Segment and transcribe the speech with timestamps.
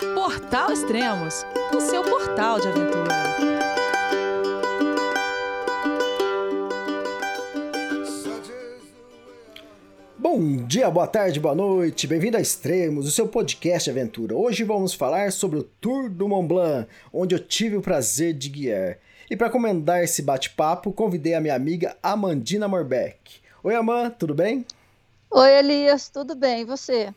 [0.00, 1.44] Portal Extremos,
[1.76, 3.14] o seu portal de aventura.
[10.16, 14.34] Bom dia, boa tarde, boa noite, bem-vindo a Extremos, o seu podcast de aventura.
[14.34, 18.48] Hoje vamos falar sobre o Tour do Mont Blanc, onde eu tive o prazer de
[18.48, 18.96] guiar.
[19.30, 23.42] E para comandar esse bate-papo, convidei a minha amiga Amandina Morbeck.
[23.62, 24.64] Oi, Amanda, tudo bem?
[25.30, 26.62] Oi, Elias, tudo bem?
[26.62, 27.12] E você?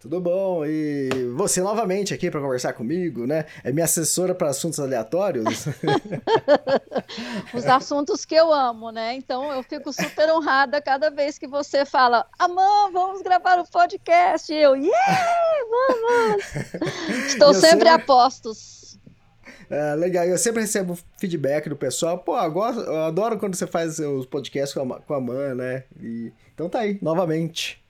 [0.00, 0.64] Tudo bom?
[0.64, 3.46] E você novamente aqui para conversar comigo, né?
[3.64, 5.66] É minha assessora para assuntos aleatórios.
[7.52, 9.14] Os assuntos que eu amo, né?
[9.14, 13.66] Então eu fico super honrada cada vez que você fala, Amã, vamos gravar o um
[13.66, 14.52] podcast.
[14.52, 15.28] E eu, yeah,
[15.68, 16.44] vamos!
[17.26, 18.96] Estou sempre, sempre a postos.
[19.68, 22.18] É, legal, eu sempre recebo feedback do pessoal.
[22.18, 25.82] Pô, agora, eu adoro quando você faz os podcasts com a, com a Man, né?
[26.00, 27.82] E, então tá aí, novamente.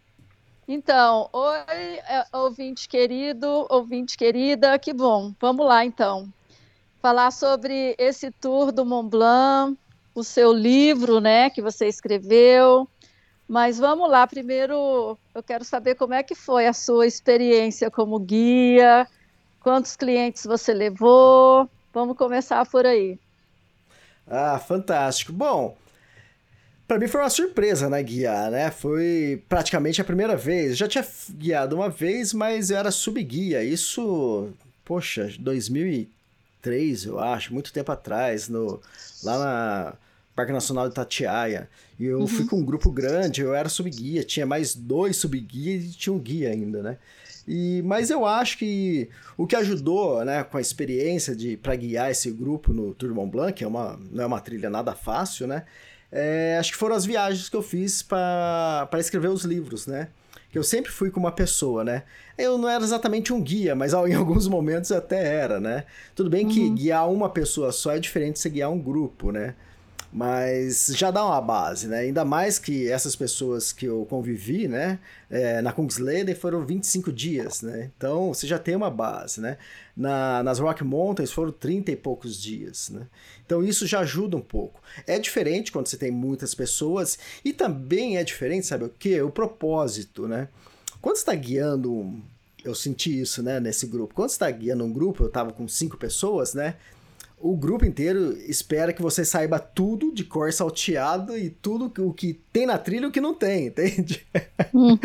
[0.70, 5.32] Então, oi, é, ouvinte querido, ouvinte querida, que bom.
[5.40, 6.28] Vamos lá, então.
[7.00, 9.78] Falar sobre esse tour do Mont Blanc,
[10.14, 12.86] o seu livro, né, que você escreveu.
[13.48, 18.18] Mas vamos lá, primeiro eu quero saber como é que foi a sua experiência como
[18.18, 19.08] guia,
[19.60, 21.66] quantos clientes você levou.
[21.94, 23.18] Vamos começar por aí.
[24.26, 25.32] Ah, fantástico.
[25.32, 25.74] Bom,
[26.88, 28.70] para mim foi uma surpresa, né, guiar, né?
[28.70, 30.70] Foi praticamente a primeira vez.
[30.70, 33.62] Eu já tinha guiado uma vez, mas eu era subguia.
[33.62, 34.48] Isso,
[34.86, 38.80] poxa, 2003, eu acho, muito tempo atrás, no
[39.22, 39.94] lá na
[40.34, 41.68] Parque Nacional de Tatiaia.
[42.00, 42.26] E eu uhum.
[42.26, 46.18] fui com um grupo grande, eu era subguia, tinha mais dois subguias e tinha um
[46.18, 46.96] guia ainda, né?
[47.46, 52.10] E, mas eu acho que o que ajudou, né, com a experiência de para guiar
[52.10, 55.46] esse grupo no Tour Mont Blanc, que é uma, não é uma trilha nada fácil,
[55.46, 55.64] né?
[56.10, 60.08] É, acho que foram as viagens que eu fiz para escrever os livros, né?
[60.50, 62.04] Que eu sempre fui com uma pessoa, né?
[62.36, 65.84] Eu não era exatamente um guia, mas em alguns momentos até era, né?
[66.14, 66.74] Tudo bem que uhum.
[66.74, 69.54] guiar uma pessoa só é diferente de você guiar um grupo, né?
[70.10, 71.98] Mas já dá uma base, né?
[71.98, 74.98] Ainda mais que essas pessoas que eu convivi, né?
[75.28, 77.90] É, na Kungsleden foram 25 dias, né?
[77.96, 79.58] Então você já tem uma base, né?
[79.94, 83.06] Na, nas Rock Mountains foram 30 e poucos dias, né?
[83.44, 84.80] Então isso já ajuda um pouco.
[85.06, 89.20] É diferente quando você tem muitas pessoas e também é diferente, sabe o que?
[89.20, 90.48] O propósito, né?
[91.02, 92.18] Quando você está guiando,
[92.64, 93.60] eu senti isso, né?
[93.60, 94.14] Nesse grupo.
[94.14, 96.76] Quando você está guiando um grupo, eu estava com cinco pessoas, né?
[97.40, 102.34] O grupo inteiro espera que você saiba tudo de cor salteado e tudo o que
[102.52, 104.26] tem na trilha e o que não tem, entende?
[104.72, 104.98] Uhum.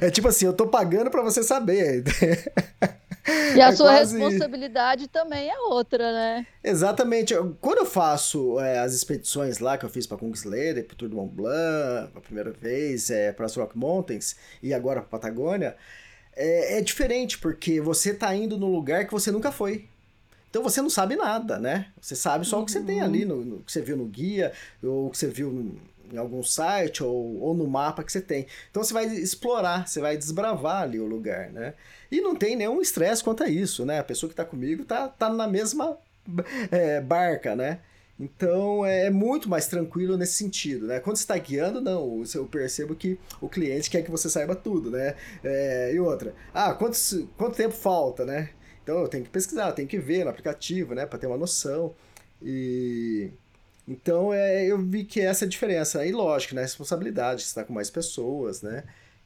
[0.00, 2.04] É, é, tipo assim, eu tô pagando para você saber.
[3.54, 4.18] E a é sua quase...
[4.18, 6.46] responsabilidade também é outra, né?
[6.62, 7.34] Exatamente.
[7.60, 11.16] Quando eu faço é, as expedições lá que eu fiz para Kungsleder, para Tour do
[11.16, 15.76] Mont Blanc, a primeira vez, é, para as Rock Mountains e agora para Patagônia,
[16.34, 19.89] é, é diferente porque você tá indo num lugar que você nunca foi.
[20.50, 21.86] Então você não sabe nada, né?
[22.00, 22.62] Você sabe só uhum.
[22.62, 24.52] o que você tem ali, no, no, que você viu no guia,
[24.82, 25.78] ou o que você viu
[26.12, 28.46] em algum site, ou, ou no mapa que você tem.
[28.68, 31.74] Então você vai explorar, você vai desbravar ali o lugar, né?
[32.10, 34.00] E não tem nenhum estresse quanto a isso, né?
[34.00, 35.96] A pessoa que está comigo tá, tá na mesma
[36.70, 37.78] é, barca, né?
[38.18, 41.00] Então é, é muito mais tranquilo nesse sentido, né?
[41.00, 44.90] Quando você está guiando, não, eu percebo que o cliente quer que você saiba tudo,
[44.90, 45.14] né?
[45.42, 46.98] É, e outra, ah, quanto,
[47.38, 48.50] quanto tempo falta, né?
[48.90, 51.94] Então eu tenho que pesquisar, tenho que ver no aplicativo, né, para ter uma noção.
[52.42, 53.30] E
[53.86, 56.04] então é, eu vi que essa é a diferença.
[56.04, 58.82] E lógico, né, responsabilidade, está com mais pessoas, né?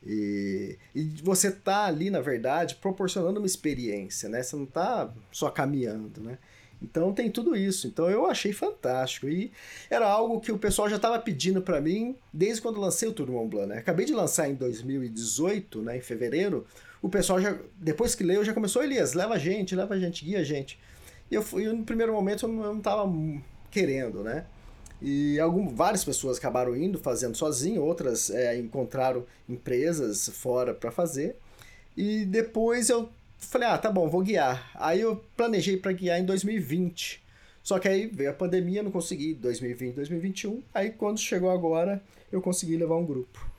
[0.06, 4.42] E, e você tá ali, na verdade, proporcionando uma experiência, né?
[4.42, 6.36] Você não tá só caminhando, né?
[6.82, 7.86] Então tem tudo isso.
[7.86, 9.26] Então eu achei fantástico.
[9.26, 9.50] E
[9.88, 13.30] era algo que o pessoal já estava pedindo para mim desde quando lancei o Tour
[13.30, 13.78] Mont Blanc, né?
[13.78, 16.66] Acabei de lançar em 2018, né, em fevereiro,
[17.04, 20.24] o pessoal já, depois que leu, já começou, Elias, leva a gente, leva a gente,
[20.24, 20.78] guia a gente.
[21.30, 23.06] E eu fui, no primeiro momento eu não, eu não tava
[23.70, 24.46] querendo, né?
[25.02, 31.36] E algum, várias pessoas acabaram indo, fazendo sozinho, outras é, encontraram empresas fora para fazer.
[31.94, 34.70] E depois eu falei, ah, tá bom, vou guiar.
[34.74, 37.22] Aí eu planejei para guiar em 2020.
[37.62, 40.62] Só que aí veio a pandemia, não consegui, 2020, 2021.
[40.72, 42.02] Aí quando chegou agora,
[42.32, 43.53] eu consegui levar um grupo.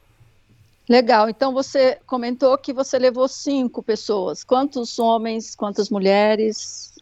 [0.87, 1.29] Legal.
[1.29, 4.43] Então você comentou que você levou cinco pessoas.
[4.43, 6.93] Quantos homens, quantas mulheres?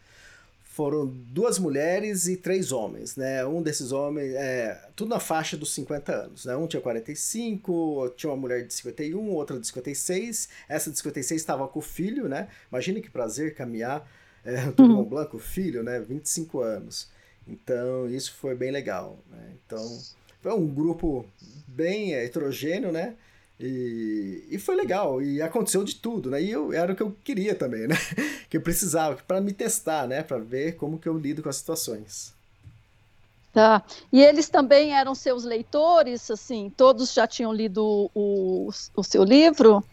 [0.63, 3.45] Foram duas mulheres e três homens, né?
[3.45, 6.55] Um desses homens, é, tudo na faixa dos 50 anos, né?
[6.55, 10.49] Um tinha 45, tinha uma mulher de 51, outra de 56.
[10.67, 12.47] Essa de 56 estava com o filho, né?
[12.71, 14.09] Imagina que prazer caminhar
[14.43, 14.89] é, do uhum.
[14.95, 15.99] Mont Blanc com o filho, né?
[15.99, 17.07] 25 anos.
[17.47, 19.51] Então, isso foi bem legal, né?
[19.65, 20.01] Então,
[20.41, 21.25] foi um grupo
[21.67, 23.15] bem heterogêneo, né?
[23.59, 26.41] E, e foi legal, e aconteceu de tudo, né?
[26.41, 27.95] E eu, era o que eu queria também, né?
[28.49, 30.21] Que eu precisava, para me testar, né?
[30.21, 32.33] Para ver como que eu lido com as situações.
[33.51, 33.83] Tá.
[34.11, 36.71] E eles também eram seus leitores, assim?
[36.75, 39.83] Todos já tinham lido o, o seu livro?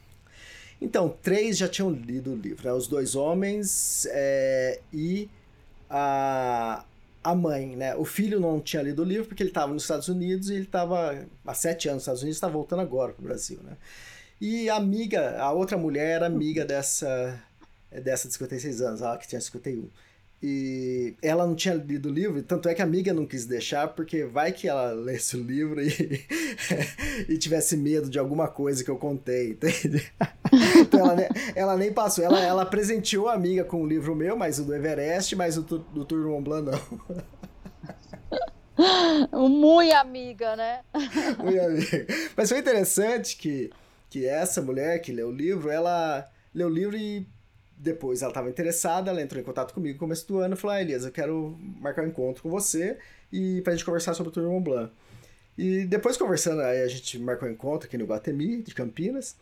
[0.81, 2.73] Então, três já tinham lido o livro, né?
[2.73, 5.29] Os dois homens é, e
[5.91, 6.85] a,
[7.23, 7.95] a mãe, né?
[7.97, 10.65] O filho não tinha lido o livro porque ele estava nos Estados Unidos e ele
[10.65, 13.77] estava há sete anos nos Estados Unidos, está voltando agora para o Brasil, né?
[14.41, 17.39] E a amiga, a outra mulher era amiga dessa
[17.91, 19.89] dessa de 56 anos, ela que tinha 51.
[20.43, 23.89] E ela não tinha lido o livro, tanto é que a amiga não quis deixar,
[23.89, 26.25] porque vai que ela lesse o livro e,
[27.29, 30.11] e tivesse medo de alguma coisa que eu contei, entende?
[30.81, 34.59] Então ela, ela nem passou, ela, ela presenteou a amiga com o livro meu, mas
[34.59, 36.81] o do Everest, mas o do Tour Mont Blanc não.
[39.49, 40.81] Muito amiga, né?
[41.39, 42.07] Muito amiga.
[42.37, 43.71] Mas foi interessante que,
[44.09, 47.29] que essa mulher que leu o livro, ela leu o livro e
[47.83, 50.77] depois ela estava interessada, ela entrou em contato comigo no começo do ano e falou:
[50.77, 52.99] ah, Elias, eu quero marcar um encontro com você
[53.33, 54.93] e pra gente conversar sobre o Tour Mont Blanc.
[55.57, 59.37] E depois conversando, aí a gente marcou um encontro aqui no Guatemi, de Campinas,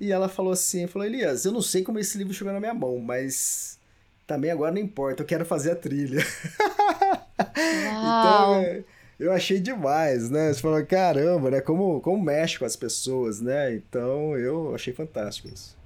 [0.00, 2.74] e ela falou assim, falou, Elias, eu não sei como esse livro chegou na minha
[2.74, 3.78] mão, mas
[4.26, 6.20] também agora não importa, eu quero fazer a trilha.
[7.54, 8.84] então, é,
[9.18, 10.52] eu achei demais, né?
[10.52, 11.60] Você falou, caramba, né?
[11.60, 13.74] Como, como mexe com as pessoas, né?
[13.74, 15.76] Então, eu achei fantástico isso.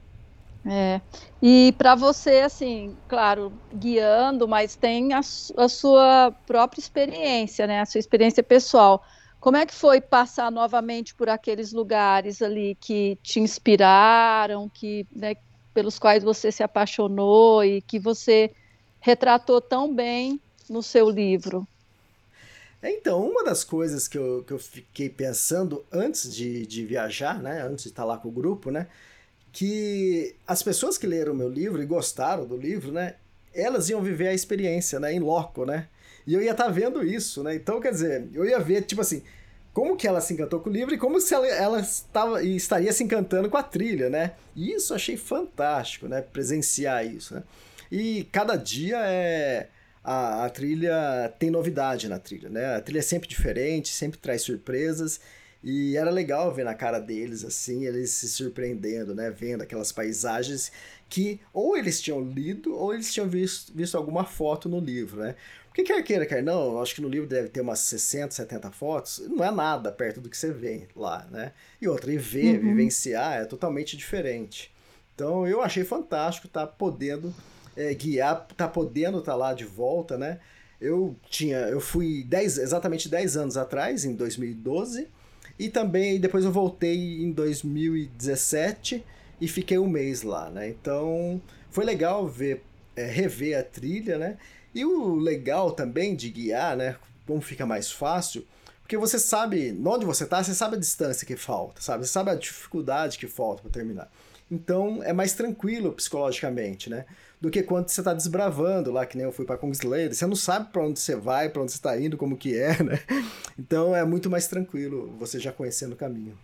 [0.67, 1.01] É.
[1.41, 7.81] E para você, assim, claro, guiando, mas tem a, a, sua própria experiência, né?
[7.81, 9.03] A sua experiência pessoal.
[9.41, 15.37] Como é que foi passar novamente por aqueles lugares ali que te inspiraram, que, né,
[15.73, 18.51] pelos quais você se apaixonou e que você
[19.01, 21.67] retratou tão bem no seu livro?
[22.83, 27.41] É, então, uma das coisas que eu, que eu fiquei pensando antes de, de viajar,
[27.41, 28.89] né, antes de estar lá com o grupo, né,
[29.53, 33.15] que as pessoas que leram meu livro e gostaram do livro, né,
[33.55, 35.89] elas iam viver a experiência, né, em loco, né?
[36.27, 37.55] E eu ia estar tá vendo isso, né?
[37.55, 39.23] Então, quer dizer, eu ia ver, tipo assim,
[39.73, 42.93] como que ela se encantou com o livro e como se ela, ela estava, estaria
[42.93, 44.33] se encantando com a trilha, né?
[44.55, 46.21] E isso achei fantástico, né?
[46.21, 47.43] Presenciar isso, né?
[47.91, 49.69] E cada dia é...
[50.05, 52.77] A, a trilha tem novidade na trilha, né?
[52.77, 55.21] A trilha é sempre diferente, sempre traz surpresas
[55.63, 59.31] e era legal ver na cara deles, assim, eles se surpreendendo, né?
[59.31, 60.71] Vendo aquelas paisagens
[61.09, 65.35] que ou eles tinham lido ou eles tinham visto, visto alguma foto no livro, né?
[65.67, 69.23] Porque quer queira, quer não, acho que no livro deve ter umas 60, 70 fotos,
[69.29, 71.53] não é nada perto do que você vê lá, né?
[71.81, 72.69] E outra, e ver, uhum.
[72.69, 74.73] vivenciar é totalmente diferente.
[75.15, 77.35] Então eu achei fantástico estar tá podendo
[77.77, 80.39] é, guiar, estar tá podendo estar tá lá de volta, né?
[80.81, 85.09] Eu tinha, eu fui 10, exatamente 10 anos atrás, em 2012,
[85.59, 89.05] e também depois eu voltei em 2017
[89.41, 90.69] e fiquei um mês lá, né?
[90.69, 91.41] Então
[91.71, 92.63] foi legal ver,
[92.95, 94.37] é, rever a trilha, né?
[94.75, 96.97] E o legal também de guiar, né?
[97.27, 98.47] Como fica mais fácil,
[98.81, 102.07] porque você sabe onde você tá, você sabe a distância que falta, sabe?
[102.07, 104.11] Você sabe a dificuldade que falta para terminar.
[104.51, 107.05] Então é mais tranquilo psicologicamente, né?
[107.41, 110.35] Do que quando você está desbravando lá, que nem eu fui para Kungsleder, você não
[110.35, 113.01] sabe para onde você vai, para onde você está indo, como que é, né?
[113.59, 116.37] Então é muito mais tranquilo você já conhecendo o caminho.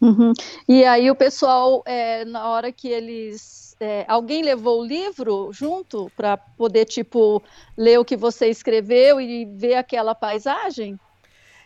[0.00, 0.32] Uhum.
[0.68, 3.76] E aí o pessoal, é, na hora que eles.
[3.78, 7.42] É, alguém levou o livro junto para poder, tipo,
[7.76, 10.98] ler o que você escreveu e ver aquela paisagem?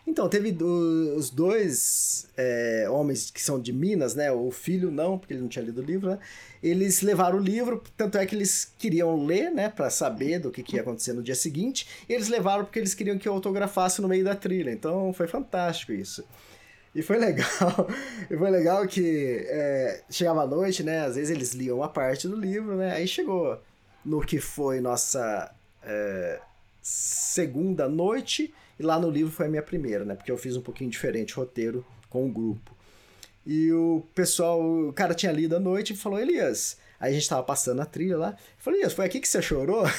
[0.06, 4.30] Então, teve os dois é, homens que são de Minas, né?
[4.30, 6.18] O filho não, porque ele não tinha lido o livro, né?
[6.62, 9.68] Eles levaram o livro, tanto é que eles queriam ler, né?
[9.68, 11.88] Para saber do que, que ia acontecer no dia seguinte.
[12.08, 14.70] Eles levaram porque eles queriam que eu autografasse no meio da trilha.
[14.70, 16.24] Então, foi fantástico isso.
[16.94, 17.88] E foi legal.
[18.30, 21.00] e foi legal que é, chegava à noite, né?
[21.00, 22.92] Às vezes eles liam uma parte do livro, né?
[22.92, 23.60] Aí chegou
[24.04, 26.40] no que foi nossa é,
[26.80, 30.14] segunda noite e lá no livro foi a minha primeira, né?
[30.14, 32.76] Porque eu fiz um pouquinho diferente roteiro com o grupo.
[33.44, 36.76] E o pessoal, o cara tinha lido à noite e falou: Elias.
[36.98, 38.30] Aí a gente tava passando a trilha lá.
[38.30, 39.86] Eu falei: Elias, foi aqui que você chorou?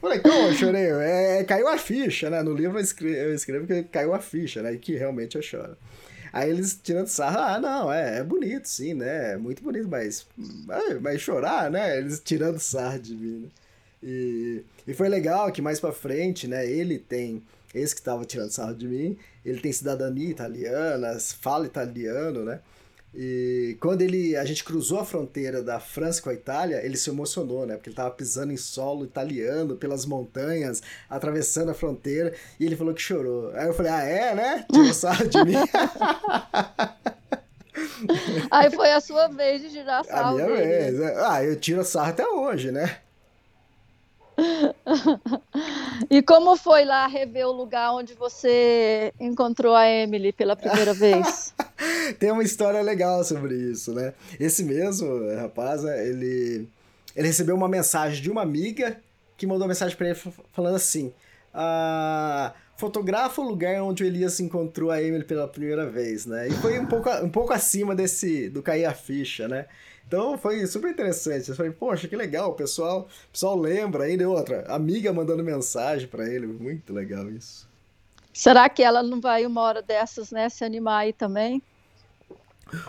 [0.00, 0.86] falei, como eu chorei?
[0.86, 2.42] É, é, caiu a ficha, né?
[2.42, 4.74] No livro eu escrevo, eu escrevo que caiu a ficha, né?
[4.74, 5.76] E que realmente eu choro.
[6.32, 9.32] Aí eles tirando sarro, ah, não, é, é bonito, sim, né?
[9.32, 10.26] É muito bonito, mas,
[11.00, 11.98] mas chorar, né?
[11.98, 13.48] Eles tirando sarro de mim, né?
[14.02, 17.42] E, e foi legal que mais pra frente, né, ele tem,
[17.74, 22.60] esse que tava tirando sarro de mim, ele tem cidadania italiana, fala italiano, né?
[23.14, 27.10] E quando ele, a gente cruzou a fronteira da França com a Itália, ele se
[27.10, 27.74] emocionou, né?
[27.74, 32.94] Porque ele estava pisando em solo italiano, pelas montanhas, atravessando a fronteira, e ele falou
[32.94, 33.50] que chorou.
[33.54, 34.66] Aí eu falei, ah, é, né?
[34.72, 35.56] Tirou sarro de mim.
[38.50, 40.38] Aí foi a sua vez de tirar sarro.
[40.38, 40.66] A minha dele.
[40.66, 40.98] vez.
[40.98, 41.14] né?
[41.18, 42.96] Ah, eu tiro sarro até hoje, né?
[46.10, 51.54] E como foi lá rever o lugar onde você encontrou a Emily pela primeira vez?
[52.18, 54.12] Tem uma história legal sobre isso, né?
[54.38, 56.68] Esse mesmo rapaz, né, ele,
[57.14, 58.98] ele recebeu uma mensagem de uma amiga
[59.36, 60.18] que mandou mensagem para ele
[60.52, 61.12] falando assim:
[61.54, 66.48] ah, fotografa o lugar onde o Elias encontrou a Emily pela primeira vez, né?
[66.48, 69.66] E foi um pouco, um pouco acima desse do cair a ficha, né?
[70.12, 71.48] Então foi super interessante.
[71.48, 76.06] Eu falei, poxa, que legal, o pessoal, o pessoal lembra ainda outra amiga mandando mensagem
[76.06, 77.66] para ele, muito legal isso.
[78.30, 81.62] Será que ela não vai uma hora dessas, né, se animar aí também?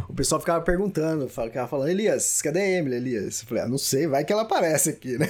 [0.09, 3.39] O pessoal ficava perguntando, ficava falando, Elias, cadê a Emily, Elias?
[3.39, 5.29] Eu falei, ah, não sei, vai que ela aparece aqui, né?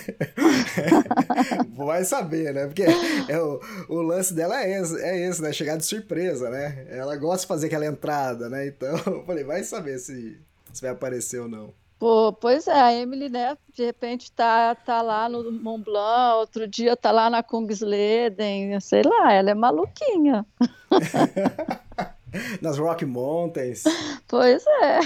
[1.77, 2.65] vai saber, né?
[2.65, 2.85] Porque
[3.27, 5.53] é o, o lance dela é esse, é esse, né?
[5.53, 6.87] Chegar de surpresa, né?
[6.89, 8.65] Ela gosta de fazer aquela entrada, né?
[8.65, 10.39] Então, eu falei, vai saber se,
[10.73, 11.82] se vai aparecer ou não.
[11.99, 16.67] Pô, pois é, a Emily, né, de repente tá, tá lá no Mont Blanc, outro
[16.67, 20.45] dia tá lá na Kungsleden, sei lá, ela é maluquinha.
[22.61, 23.83] Nas Rock Mountains.
[24.27, 24.99] Pois é.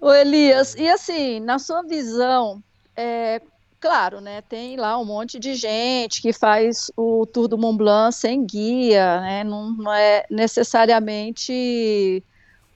[0.00, 2.62] Ô Elias, e assim, na sua visão,
[2.94, 3.40] é,
[3.80, 8.14] claro, né, tem lá um monte de gente que faz o Tour do Mont Blanc
[8.14, 12.22] sem guia, né, não, não é necessariamente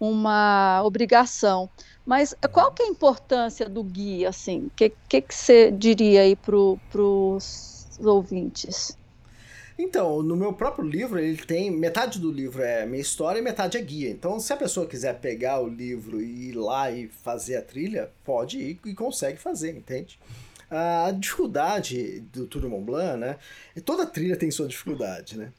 [0.00, 1.68] uma obrigação.
[2.04, 4.66] Mas qual que é a importância do guia, assim?
[4.66, 8.96] O que, que, que você diria aí para os ouvintes?
[9.82, 11.70] Então, no meu próprio livro, ele tem.
[11.70, 14.10] Metade do livro é minha história e metade é guia.
[14.10, 18.10] Então, se a pessoa quiser pegar o livro e ir lá e fazer a trilha,
[18.24, 20.18] pode ir e consegue fazer, entende?
[20.70, 23.38] A dificuldade do Tour de Mont Blanc, né?
[23.84, 25.50] Toda trilha tem sua dificuldade, né?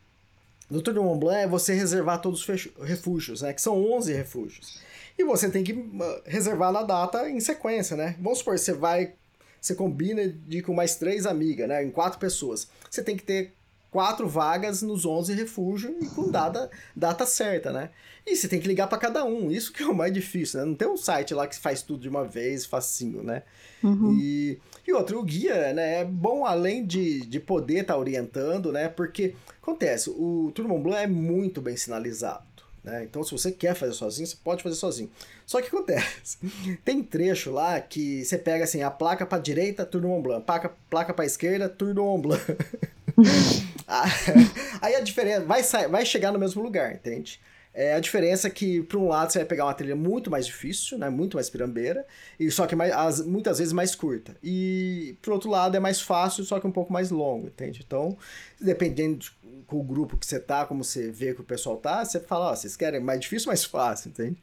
[0.70, 3.54] No Tour de Mont Blanc é você reservar todos os refúgios, né?
[3.54, 4.80] Que são 11 refúgios.
[5.22, 5.88] E você tem que
[6.26, 8.16] reservar na data em sequência, né?
[8.20, 9.14] Vamos supor, você vai.
[9.62, 11.84] Você combina de ir com mais três amigas, né?
[11.84, 12.68] Em quatro pessoas.
[12.90, 13.54] Você tem que ter
[13.92, 17.92] quatro vagas nos 11 refúgios e com data, data certa, né?
[18.26, 20.66] E você tem que ligar para cada um, isso que é o mais difícil, né?
[20.66, 23.44] Não tem um site lá que faz tudo de uma vez, facinho, né?
[23.84, 24.18] Uhum.
[24.20, 28.72] E, e outro, o guia, né, é bom além de, de poder estar tá orientando,
[28.72, 28.90] né?
[28.90, 32.51] Porque, acontece, o Tour Mont Blanc é muito bem sinalizado.
[32.84, 33.04] Né?
[33.04, 35.12] Então, se você quer fazer sozinho, você pode fazer sozinho.
[35.46, 36.38] Só que acontece,
[36.84, 40.46] tem trecho lá que você pega assim, a placa para direita, Tour do Mont Blanc,
[40.46, 42.42] placa, placa para esquerda, Tour do Mont Blanc.
[44.82, 47.40] Aí a diferença vai, vai chegar no mesmo lugar, entende?
[47.74, 50.46] É, a diferença é que, por um lado, você vai pegar uma trilha muito mais
[50.46, 51.10] difícil, né?
[51.10, 52.06] Muito mais pirambeira,
[52.40, 54.36] e só que mais, as, muitas vezes mais curta.
[54.44, 57.82] E, por outro lado, é mais fácil, só que um pouco mais longo, entende?
[57.86, 58.18] Então,
[58.60, 59.32] dependendo de,
[59.68, 62.52] com o grupo que você tá, como você vê que o pessoal tá, você fala,
[62.52, 64.38] ó, vocês querem mais difícil mais fácil, entende?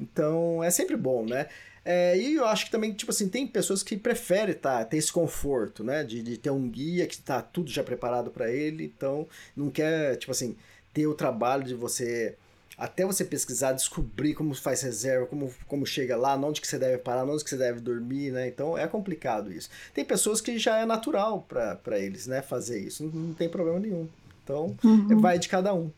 [0.00, 1.46] Então, é sempre bom, né?
[1.84, 5.12] É, e eu acho que também, tipo assim, tem pessoas que preferem tá, ter esse
[5.12, 6.02] conforto, né?
[6.02, 10.16] De, de ter um guia que está tudo já preparado para ele, então não quer,
[10.16, 10.56] tipo assim,
[10.92, 12.36] ter o trabalho de você
[12.82, 16.98] até você pesquisar, descobrir como faz reserva, como, como chega lá, onde que você deve
[16.98, 18.48] parar, onde que você deve dormir, né?
[18.48, 19.70] Então é complicado isso.
[19.94, 23.78] Tem pessoas que já é natural para eles, né, fazer isso, não, não tem problema
[23.78, 24.08] nenhum.
[24.42, 25.20] Então uhum.
[25.20, 25.92] vai de cada um.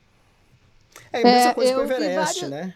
[1.10, 2.50] É a mesma é, coisa pro Everest, vários...
[2.50, 2.74] né?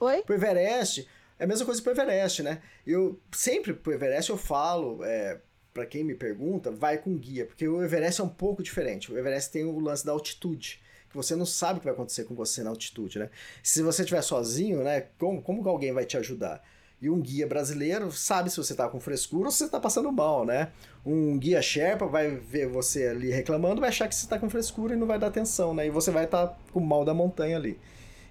[0.00, 0.22] Oi?
[0.22, 2.60] Pro Everest, é a mesma coisa pro Everest, né?
[2.84, 5.38] Eu sempre pro Everest eu falo, é,
[5.72, 9.12] para quem me pergunta, vai com guia, porque o Everest é um pouco diferente.
[9.12, 12.24] O Everest tem o lance da altitude, que você não sabe o que vai acontecer
[12.24, 13.30] com você na altitude, né?
[13.62, 16.62] Se você estiver sozinho, né, como, como que alguém vai te ajudar?
[17.00, 20.10] E um guia brasileiro sabe se você tá com frescura ou se você tá passando
[20.10, 20.72] mal, né?
[21.04, 24.94] Um guia Sherpa vai ver você ali reclamando, vai achar que você tá com frescura
[24.94, 25.86] e não vai dar atenção, né?
[25.86, 27.78] E você vai estar tá com o mal da montanha ali.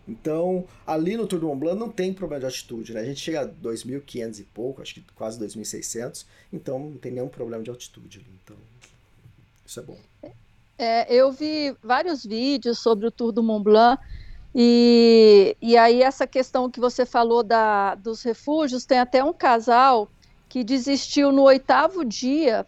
[0.08, 3.02] Então, ali no Tour do Mont Blanc não tem problema de altitude, né?
[3.02, 7.28] A gente chega a 2.500 e pouco, acho que quase 2.600, então não tem nenhum
[7.28, 8.40] problema de altitude ali.
[8.44, 8.58] Então,
[9.66, 9.98] isso é bom.
[10.78, 14.02] É, eu vi vários vídeos sobre o Tour do Mont Blanc
[14.54, 20.10] e, e aí essa questão que você falou da, dos refúgios, tem até um casal
[20.50, 22.66] que desistiu no oitavo dia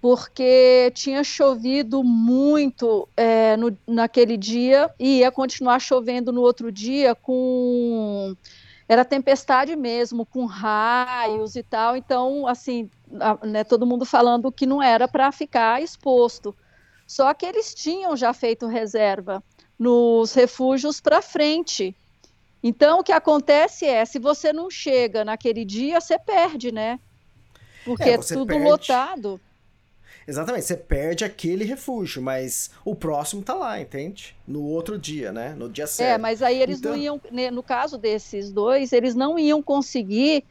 [0.00, 7.14] porque tinha chovido muito é, no, naquele dia e ia continuar chovendo no outro dia
[7.14, 8.34] com
[8.88, 11.96] era tempestade mesmo, com raios e tal.
[11.96, 12.90] Então, assim,
[13.44, 16.56] né, todo mundo falando que não era para ficar exposto.
[17.10, 19.42] Só que eles tinham já feito reserva
[19.76, 21.92] nos refúgios para frente.
[22.62, 27.00] Então, o que acontece é, se você não chega naquele dia, você perde, né?
[27.84, 28.64] Porque é, é tudo perde...
[28.64, 29.40] lotado.
[30.24, 34.36] Exatamente, você perde aquele refúgio, mas o próximo tá lá, entende?
[34.46, 35.52] No outro dia, né?
[35.54, 36.14] No dia é, certo.
[36.14, 36.92] É, mas aí eles então...
[36.92, 40.44] não iam, né, no caso desses dois, eles não iam conseguir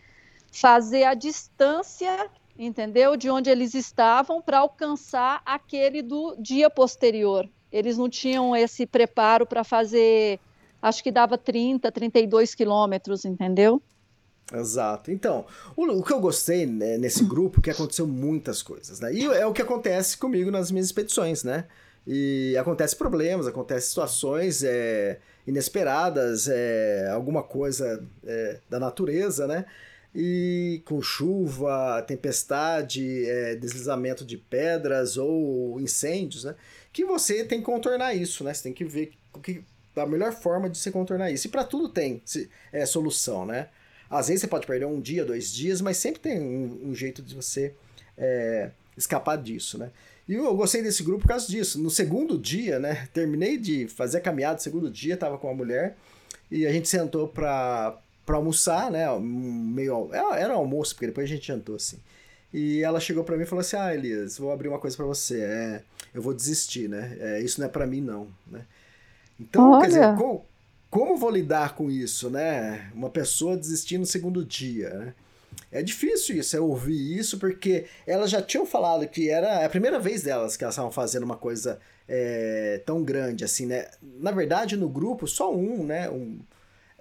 [0.51, 2.29] fazer a distância,
[2.65, 3.15] entendeu?
[3.15, 7.49] De onde eles estavam para alcançar aquele do dia posterior.
[7.71, 10.39] Eles não tinham esse preparo para fazer,
[10.81, 13.81] acho que dava 30, 32 quilômetros, entendeu?
[14.51, 15.11] Exato.
[15.11, 19.13] Então, o, o, que eu gostei né, nesse grupo é que aconteceu muitas coisas, né?
[19.13, 21.65] E é o que acontece comigo nas minhas expedições, né?
[22.07, 29.65] E acontece problemas, acontece situações é, inesperadas, é, alguma coisa é, da natureza, né?
[30.13, 36.55] E com chuva, tempestade, é, deslizamento de pedras ou incêndios, né?
[36.91, 38.53] Que você tem que contornar isso, né?
[38.53, 39.63] Você tem que ver o que,
[39.95, 41.47] a melhor forma de se contornar isso.
[41.47, 42.23] E para tudo tem
[42.71, 43.69] é, solução, né?
[44.09, 47.21] Às vezes você pode perder um dia, dois dias, mas sempre tem um, um jeito
[47.21, 47.73] de você
[48.17, 49.91] é, escapar disso, né?
[50.27, 51.79] E eu gostei desse grupo por causa disso.
[51.81, 53.07] No segundo dia, né?
[53.13, 55.95] Terminei de fazer a caminhada segundo dia, tava com a mulher
[56.51, 59.07] e a gente sentou pra, pra almoçar, né?
[59.19, 61.97] Meio, era, era almoço, porque depois a gente jantou assim.
[62.53, 65.07] E ela chegou para mim e falou assim: Ah, Elias, vou abrir uma coisa para
[65.07, 65.41] você.
[65.41, 65.81] É,
[66.13, 67.17] eu vou desistir, né?
[67.19, 68.27] É, isso não é para mim, não.
[68.45, 68.61] Né?
[69.39, 69.81] Então, Olha.
[69.81, 70.45] quer dizer, com,
[70.91, 72.91] como vou lidar com isso, né?
[72.93, 75.13] Uma pessoa desistir no segundo dia, né?
[75.71, 79.99] É difícil isso, é ouvir isso, porque elas já tinham falado que era a primeira
[79.99, 83.87] vez delas que elas estavam fazendo uma coisa é, tão grande assim, né?
[84.19, 86.09] Na verdade, no grupo, só um, né?
[86.11, 86.39] Um,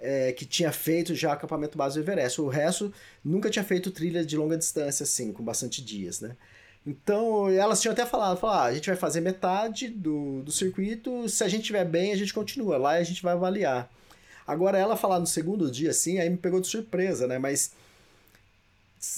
[0.01, 2.41] é, que tinha feito já acampamento base do Everest.
[2.41, 6.35] O resto nunca tinha feito trilha de longa distância, assim, com bastante dias, né?
[6.85, 11.27] Então, elas tinham até falado, falado ah, a gente vai fazer metade do, do circuito,
[11.27, 13.91] se a gente estiver bem, a gente continua lá e a gente vai avaliar.
[14.47, 17.37] Agora, ela falar no segundo dia, assim, aí me pegou de surpresa, né?
[17.37, 17.71] Mas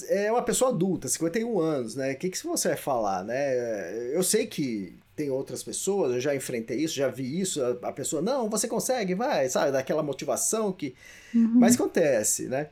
[0.10, 2.12] é uma pessoa adulta, 51 anos, né?
[2.12, 4.14] O que, que você vai falar, né?
[4.14, 7.92] Eu sei que tem outras pessoas, eu já enfrentei isso, já vi isso, a, a
[7.92, 9.72] pessoa, não, você consegue, vai, sabe?
[9.72, 10.96] Daquela motivação que...
[11.34, 11.60] Uhum.
[11.60, 12.70] Mas acontece, né?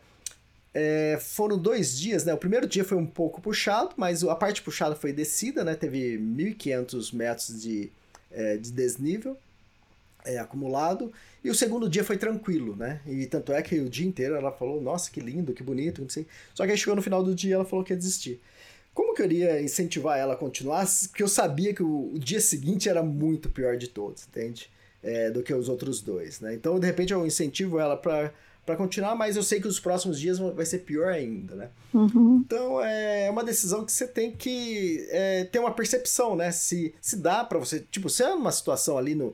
[0.73, 2.33] É, foram dois dias, né?
[2.33, 5.75] O primeiro dia foi um pouco puxado, mas a parte puxada foi descida, né?
[5.75, 7.91] Teve 1.500 metros de,
[8.31, 9.37] é, de desnível
[10.25, 11.11] é, acumulado.
[11.43, 12.99] E o segundo dia foi tranquilo, né?
[13.05, 16.09] E tanto é que o dia inteiro ela falou, nossa, que lindo, que bonito, não
[16.09, 16.27] sei.
[16.53, 18.41] Só que aí chegou no final do dia ela falou que ia desistir.
[18.99, 20.85] Como que eu iria incentivar ela a continuar?
[21.07, 24.69] Porque eu sabia que o, o dia seguinte era muito pior de todos, entende?
[25.01, 26.53] É, do que os outros dois, né?
[26.53, 28.33] Então, de repente, eu incentivo ela para
[28.65, 31.69] para continuar, mas eu sei que os próximos dias vai ser pior ainda, né?
[31.93, 32.43] Uhum.
[32.45, 36.51] Então é uma decisão que você tem que é, ter uma percepção, né?
[36.51, 39.33] Se, se dá para você, tipo, se é uma situação ali no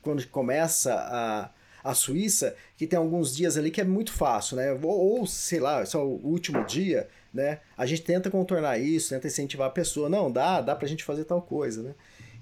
[0.00, 1.50] quando começa a,
[1.82, 4.72] a Suíça, que tem alguns dias ali que é muito fácil, né?
[4.72, 7.60] Ou, ou sei lá, só o último dia, né?
[7.76, 11.24] A gente tenta contornar isso, tenta incentivar a pessoa, não, dá, dá pra gente fazer
[11.24, 11.94] tal coisa, né?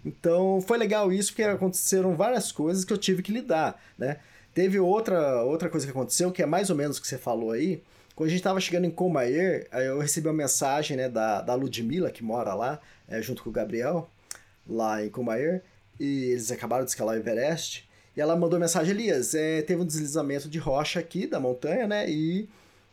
[0.04, 4.18] Então foi legal isso porque aconteceram várias coisas que eu tive que lidar, né?
[4.54, 7.52] Teve outra, outra coisa que aconteceu, que é mais ou menos o que você falou
[7.52, 7.82] aí.
[8.16, 12.10] Quando a gente estava chegando em Comair, eu recebi uma mensagem né, da, da Ludmilla,
[12.10, 14.10] que mora lá, é, junto com o Gabriel,
[14.66, 15.62] lá em Comair,
[16.00, 17.87] e eles acabaram de escalar o Everest.
[18.18, 22.10] E ela mandou mensagem, Elias, é, teve um deslizamento de rocha aqui da montanha, né?
[22.10, 22.48] E,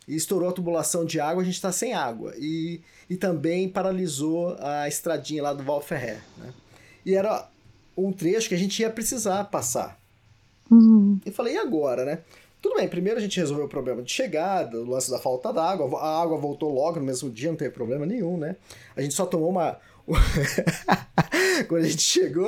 [0.07, 2.35] e estourou a tubulação de água, a gente está sem água.
[2.37, 6.53] E, e também paralisou a estradinha lá do Val Ferré, né?
[7.03, 7.49] E era
[7.97, 9.99] um trecho que a gente ia precisar passar.
[10.69, 11.19] Uhum.
[11.25, 12.19] E falei, e agora, né?
[12.61, 16.01] Tudo bem, primeiro a gente resolveu o problema de chegada, o lance da falta d'água.
[16.01, 18.57] A água voltou logo no mesmo dia, não teve problema nenhum, né?
[18.95, 19.79] A gente só tomou uma,
[21.67, 22.47] Quando a gente chegou,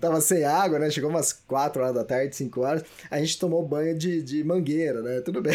[0.00, 0.90] tava sem água, né?
[0.90, 2.84] Chegou umas 4 horas da tarde, 5 horas.
[3.10, 5.20] A gente tomou banho de, de mangueira, né?
[5.20, 5.54] Tudo bem.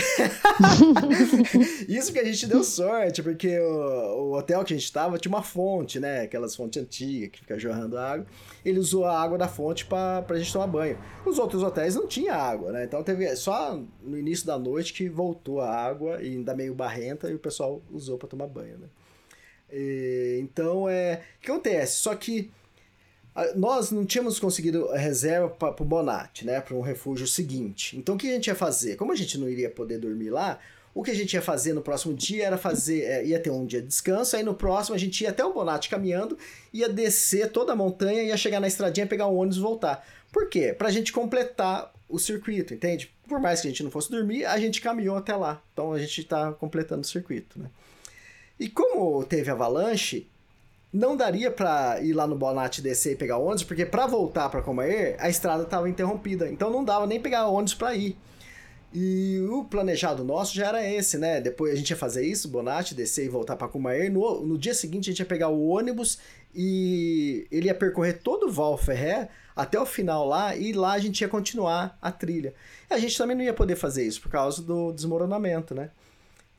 [1.88, 5.34] Isso que a gente deu sorte, porque o, o, hotel que a gente tava tinha
[5.34, 6.22] uma fonte, né?
[6.22, 8.26] Aquelas fontes antigas que fica jorrando água.
[8.64, 10.98] Ele usou a água da fonte pra, pra gente tomar banho.
[11.26, 12.84] Os outros hotéis não tinha água, né?
[12.84, 17.30] Então teve só no início da noite que voltou a água, e ainda meio barrenta,
[17.30, 18.88] e o pessoal usou para tomar banho, né?
[19.72, 21.22] E, então, é.
[21.38, 21.98] O que acontece?
[21.98, 22.52] Só que
[23.56, 26.60] nós não tínhamos conseguido reserva para o Bonatti, né?
[26.60, 27.98] Para um refúgio seguinte.
[27.98, 28.96] Então, o que a gente ia fazer?
[28.96, 30.60] Como a gente não iria poder dormir lá,
[30.94, 33.04] o que a gente ia fazer no próximo dia era fazer.
[33.04, 35.54] É, ia ter um dia de descanso, aí no próximo a gente ia até o
[35.54, 36.38] Bonatti caminhando,
[36.74, 40.06] ia descer toda a montanha, ia chegar na estradinha, pegar um ônibus e voltar.
[40.32, 40.74] Por quê?
[40.74, 43.14] Pra gente completar o circuito, entende?
[43.28, 45.62] Por mais que a gente não fosse dormir, a gente caminhou até lá.
[45.72, 47.70] Então a gente está completando o circuito, né?
[48.60, 50.28] E como teve avalanche,
[50.92, 54.62] não daria para ir lá no Bonatti descer e pegar ônibus, porque para voltar para
[54.62, 56.50] Comair, a estrada estava interrompida.
[56.50, 58.18] Então não dava nem pegar ônibus para ir.
[58.92, 61.40] E o planejado nosso já era esse, né?
[61.40, 64.12] Depois a gente ia fazer isso, Bonatti, descer e voltar para Cumaer.
[64.12, 66.18] No, no dia seguinte a gente ia pegar o ônibus
[66.56, 71.00] e ele ia percorrer todo o Val Ferré até o final lá e lá a
[71.00, 72.56] gente ia continuar a trilha.
[72.90, 75.92] A gente também não ia poder fazer isso por causa do desmoronamento, né?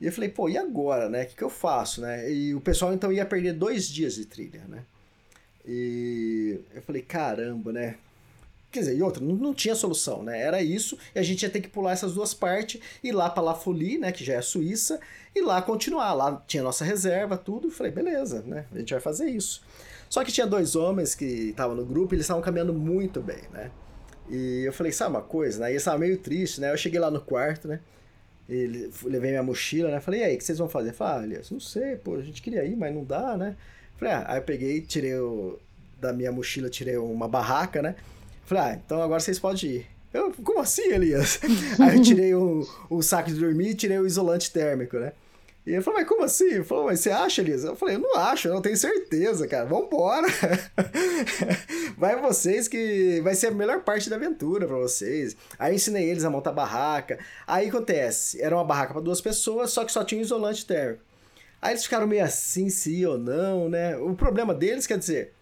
[0.01, 1.25] E eu falei, pô, e agora, né?
[1.25, 2.33] O que, que eu faço, né?
[2.33, 4.83] E o pessoal então ia perder dois dias de trilha, né?
[5.67, 7.97] E eu falei, caramba, né?
[8.71, 10.41] Quer dizer, e outra, não, não tinha solução, né?
[10.41, 13.43] Era isso, e a gente ia ter que pular essas duas partes, ir lá para
[13.43, 15.01] La Folie, né, que já é a Suíça,
[15.35, 16.15] e lá continuar.
[16.15, 17.67] Lá tinha nossa reserva, tudo.
[17.67, 18.65] Eu falei, beleza, né?
[18.73, 19.63] A gente vai fazer isso.
[20.09, 23.43] Só que tinha dois homens que estavam no grupo, e eles estavam caminhando muito bem,
[23.53, 23.71] né?
[24.29, 25.71] E eu falei, sabe uma coisa, né?
[25.71, 26.73] E eles meio triste, né?
[26.73, 27.81] Eu cheguei lá no quarto, né?
[28.51, 30.01] E levei minha mochila, né?
[30.01, 30.93] Falei, e aí, o que vocês vão fazer?
[30.93, 33.57] Falei, ah, não sei, pô, a gente queria ir, mas não dá, né?
[33.97, 35.59] Falei, ah, aí eu peguei, tirei o,
[36.01, 37.95] da minha mochila, tirei uma barraca, né?
[38.45, 39.87] Falei, ah, então agora vocês podem ir.
[40.13, 41.39] Eu, como assim, Elias?
[41.79, 45.13] Aí eu tirei o, o saco de dormir e tirei o isolante térmico, né?
[45.71, 46.49] E ele falou, mas como assim?
[46.49, 47.63] Ele falou, mas você acha, Elias?
[47.63, 49.67] Eu falei, eu não acho, eu não tenho certeza, cara.
[49.67, 50.27] Vambora!
[51.97, 55.37] vai vocês que vai ser a melhor parte da aventura para vocês.
[55.57, 57.21] Aí ensinei eles a montar barraca.
[57.47, 61.05] Aí acontece, era uma barraca para duas pessoas, só que só tinha um isolante térmico.
[61.63, 63.97] Aí eles ficaram meio assim, sim ou não, né?
[63.97, 65.35] O problema deles, quer dizer,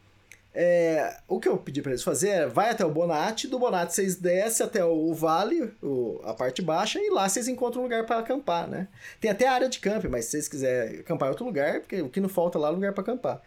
[0.55, 3.95] é, o que eu pedi para eles fazer é vai até o Bonatti, do Bonatti
[3.95, 8.05] vocês descem até o vale, o, a parte baixa, e lá vocês encontram um lugar
[8.07, 8.89] para acampar, né?
[9.21, 12.09] Tem até área de camping, mas se vocês quiserem acampar em outro lugar, porque o
[12.09, 13.43] que não falta lá é lugar para acampar.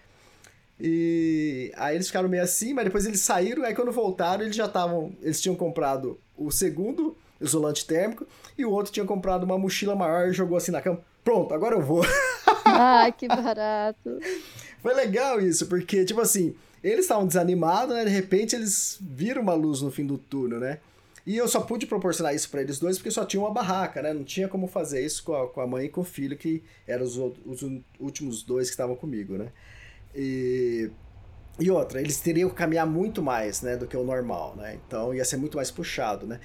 [0.80, 4.66] E aí eles ficaram meio assim, mas depois eles saíram, aí quando voltaram, eles já
[4.66, 5.14] estavam.
[5.22, 8.26] Eles tinham comprado o segundo isolante térmico
[8.58, 11.02] e o outro tinha comprado uma mochila maior e jogou assim na cama.
[11.24, 12.04] Pronto, agora eu vou.
[12.64, 14.20] Ah, que barato.
[14.82, 18.06] Foi legal isso, porque, tipo assim, eles estavam desanimados, né?
[18.06, 20.80] De repente eles viram uma luz no fim do túnel, né?
[21.26, 24.14] E eu só pude proporcionar isso para eles dois porque só tinha uma barraca, né?
[24.14, 26.64] Não tinha como fazer isso com a, com a mãe e com o filho, que
[26.88, 27.64] eram os, os
[28.00, 29.50] últimos dois que estavam comigo, né?
[30.16, 30.90] E,
[31.60, 33.78] e outra, eles teriam que caminhar muito mais, né?
[33.78, 34.80] Do que o normal, né?
[34.88, 36.40] Então ia ser muito mais puxado, né?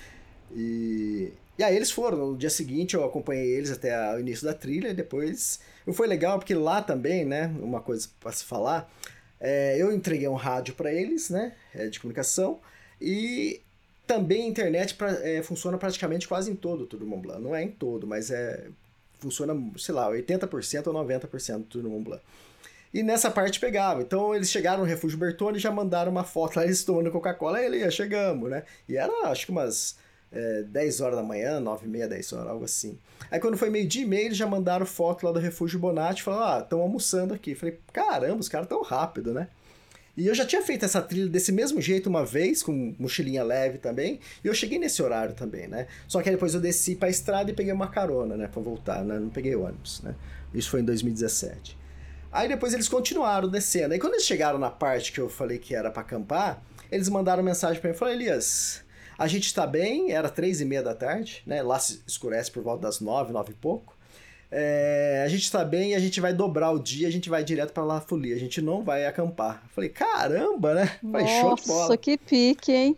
[0.54, 2.32] E, e aí eles foram.
[2.32, 5.58] No dia seguinte eu acompanhei eles até o início da trilha e depois...
[5.92, 7.46] Foi legal porque lá também, né?
[7.60, 8.92] Uma coisa para se falar
[9.40, 12.60] é, eu entreguei um rádio para eles, né, é, de comunicação,
[13.00, 13.60] e
[14.06, 17.42] também a internet pra, é, funciona praticamente quase em todo o Tour do Mont Blanc.
[17.42, 18.68] Não é em todo, mas é
[19.18, 22.22] funciona, sei lá, 80% ou 90% do Tour do Mont Blanc.
[22.94, 24.02] E nessa parte pegava.
[24.02, 27.62] Então eles chegaram no Refúgio Bertone e já mandaram uma foto lá, eles tomando Coca-Cola,
[27.62, 28.62] ele, chegamos, né?
[28.88, 29.96] E era, acho que umas
[30.36, 32.98] é, 10 horas da manhã, 9 e meia, 10 horas, algo assim.
[33.30, 36.22] Aí quando foi meio dia e meio, eles já mandaram foto lá do Refúgio Bonatti,
[36.22, 37.54] falaram, ah, estão almoçando aqui.
[37.54, 39.48] Falei, caramba, os caras tão rápido, né?
[40.16, 43.78] E eu já tinha feito essa trilha desse mesmo jeito uma vez, com mochilinha leve
[43.78, 45.86] também, e eu cheguei nesse horário também, né?
[46.08, 49.04] Só que aí depois eu desci pra estrada e peguei uma carona, né, pra voltar,
[49.04, 49.18] né?
[49.18, 50.14] Não peguei ônibus, né?
[50.54, 51.76] Isso foi em 2017.
[52.32, 53.92] Aí depois eles continuaram descendo.
[53.92, 57.42] Aí quando eles chegaram na parte que eu falei que era para acampar, eles mandaram
[57.42, 58.82] mensagem para mim falaram, Elias,
[59.18, 61.62] a gente está bem, era três e meia da tarde, né?
[61.62, 63.96] Lá se escurece por volta das nove, nove e pouco.
[64.50, 67.42] É, a gente está bem e a gente vai dobrar o dia, a gente vai
[67.42, 69.64] direto para La Folie, a gente não vai acampar.
[69.74, 70.86] Falei, caramba, né?
[71.02, 71.96] Falei, Nossa, show de bola.
[71.96, 72.96] que pique, hein?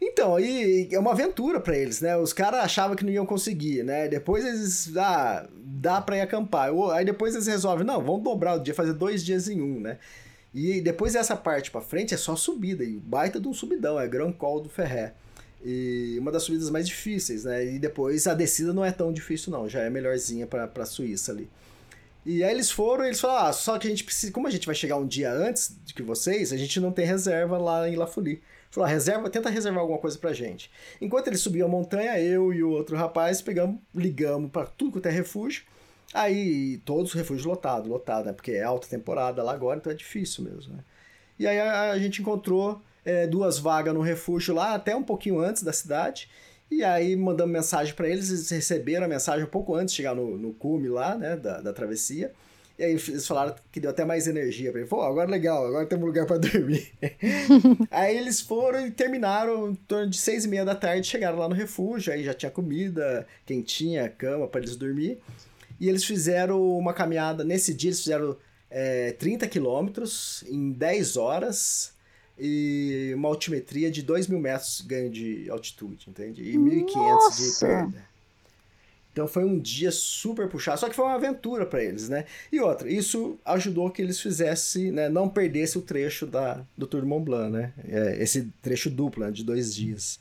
[0.00, 2.16] Então, aí é uma aventura para eles, né?
[2.16, 4.08] Os caras achavam que não iam conseguir, né?
[4.08, 6.70] Depois eles, ah, dá para ir acampar.
[6.92, 9.98] Aí depois eles resolvem, não, vamos dobrar o dia, fazer dois dias em um, né?
[10.52, 14.06] E depois dessa parte para frente é só subida, e baita de um subidão, é
[14.08, 15.14] Grand Col do Ferré.
[15.64, 17.64] E uma das subidas mais difíceis, né?
[17.64, 19.68] E depois a descida não é tão difícil, não.
[19.68, 21.48] Já é melhorzinha pra, pra Suíça ali.
[22.24, 24.32] E aí eles foram eles falaram: ah, só que a gente precisa.
[24.32, 27.04] Como a gente vai chegar um dia antes de que vocês, a gente não tem
[27.04, 28.42] reserva lá em La Folie.
[28.70, 30.70] Falou: ah, reserva, tenta reservar alguma coisa pra gente.
[31.00, 35.06] Enquanto eles subiam a montanha, eu e o outro rapaz pegamos, ligamos para tudo quanto
[35.06, 35.64] é refúgio.
[36.14, 38.32] Aí todos os refúgios lotados, lotado, né?
[38.32, 40.84] Porque é alta temporada lá agora, então é difícil mesmo, né?
[41.38, 45.40] E aí a, a gente encontrou é, duas vagas no refúgio lá, até um pouquinho
[45.40, 46.28] antes da cidade.
[46.70, 50.14] E aí mandamos mensagem para eles, eles receberam a mensagem um pouco antes de chegar
[50.14, 52.32] no, no cume lá, né, da, da travessia.
[52.78, 54.88] E aí eles falaram que deu até mais energia para ele.
[54.88, 56.92] Pô, agora legal, agora temos lugar para dormir.
[57.90, 61.48] aí eles foram e terminaram em torno de seis e meia da tarde, chegaram lá
[61.48, 65.20] no refúgio, aí já tinha comida, quentinha, cama para eles dormir.
[65.78, 68.36] E eles fizeram uma caminhada, nesse dia eles fizeram
[68.70, 71.92] é, 30 quilômetros em 10 horas,
[72.38, 76.42] e uma altimetria de 2 mil metros ganho de altitude, entende?
[76.42, 78.12] E 1.500 de perda.
[79.12, 82.24] Então foi um dia super puxado, só que foi uma aventura para eles, né?
[82.50, 87.02] E outra, isso ajudou que eles fizessem, né, não perdesse o trecho da, do Tour
[87.02, 87.74] de Mont Blanc, né?
[87.86, 90.18] É, esse trecho duplo, né, de dois dias.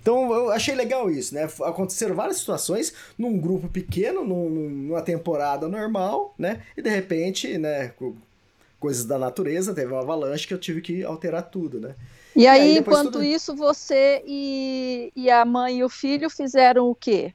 [0.00, 1.48] Então eu achei legal isso, né?
[1.62, 6.62] Aconteceram várias situações num grupo pequeno, num, numa temporada normal, né?
[6.76, 7.92] E de repente, né,
[8.78, 11.94] coisas da natureza, teve uma avalanche que eu tive que alterar tudo, né?
[12.36, 13.24] E aí, e aí enquanto tudo...
[13.24, 17.32] isso, você e, e a mãe e o filho fizeram o quê?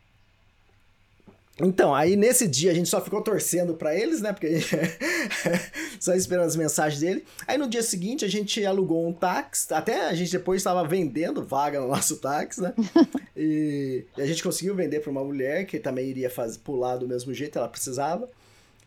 [1.61, 4.33] Então, aí nesse dia a gente só ficou torcendo para eles, né?
[4.33, 4.47] Porque
[5.99, 7.23] só esperando as mensagens dele.
[7.45, 11.43] Aí no dia seguinte a gente alugou um táxi, até a gente depois estava vendendo
[11.43, 12.73] vaga no nosso táxi, né?
[13.35, 17.07] E, e a gente conseguiu vender para uma mulher que também iria fazer, pular do
[17.07, 18.29] mesmo jeito, ela precisava.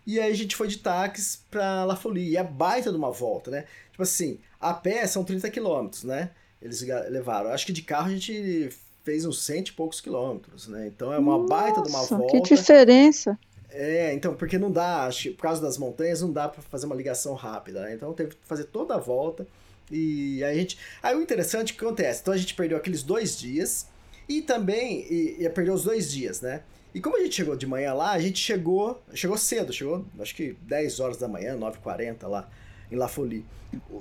[0.07, 2.31] E aí a gente foi de táxi pra La Folie.
[2.31, 3.65] E é baita de uma volta, né?
[3.91, 6.31] Tipo assim, a pé são 30 quilômetros, né?
[6.63, 7.51] Eles levaram.
[7.51, 8.71] Acho que de carro a gente
[9.05, 10.87] fez uns cento e poucos quilômetros, né?
[10.87, 12.27] Então é uma Nossa, baita de uma volta.
[12.33, 13.39] Que diferença!
[13.71, 16.95] É, então, porque não dá, acho, por causa das montanhas, não dá para fazer uma
[16.95, 17.95] ligação rápida, né?
[17.95, 19.47] Então teve que fazer toda a volta.
[19.91, 20.79] E aí a gente.
[21.03, 23.87] Aí o interessante é que acontece, então a gente perdeu aqueles dois dias
[24.29, 26.63] e também e, e perdeu os dois dias, né?
[26.97, 30.35] E como a gente chegou de manhã lá, a gente chegou, chegou cedo, chegou acho
[30.35, 32.49] que 10 horas da manhã, 9h40 lá
[32.91, 33.45] em La Folie.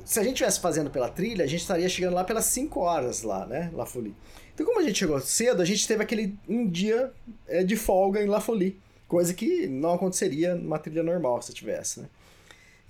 [0.06, 3.22] Se a gente estivesse fazendo pela trilha, a gente estaria chegando lá pelas 5 horas
[3.22, 4.16] lá, né, La Folie.
[4.54, 7.12] Então, como a gente chegou cedo, a gente teve aquele um dia
[7.50, 8.80] é, de folga em La Folie,
[9.10, 12.08] coisa que não aconteceria numa trilha normal se tivesse, né?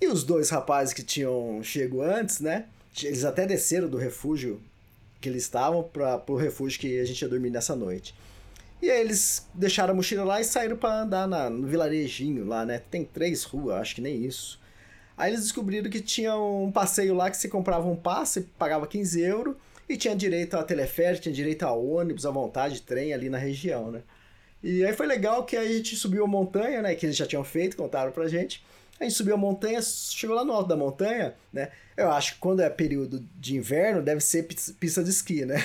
[0.00, 2.66] E os dois rapazes que tinham chego antes, né?
[3.02, 4.62] Eles até desceram do refúgio
[5.20, 8.14] que eles estavam para o refúgio que a gente ia dormir nessa noite.
[8.80, 12.64] E aí eles deixaram a mochila lá e saíram para andar na, no vilarejinho lá,
[12.66, 12.78] né?
[12.78, 14.60] Tem três ruas, acho que nem isso.
[15.16, 19.20] Aí eles descobriram que tinha um passeio lá que você comprava um passe, pagava 15
[19.22, 19.56] euros
[19.88, 23.90] e tinha direito a teleférico, tinha direito a ônibus à vontade, trem ali na região,
[23.90, 24.02] né?
[24.62, 26.94] E aí foi legal que a gente subiu a montanha, né?
[26.94, 28.64] Que eles já tinham feito, contaram pra gente.
[28.98, 31.68] A gente subiu a montanha, chegou lá no alto da montanha, né?
[31.96, 35.56] Eu acho que quando é período de inverno, deve ser pista de esqui, né?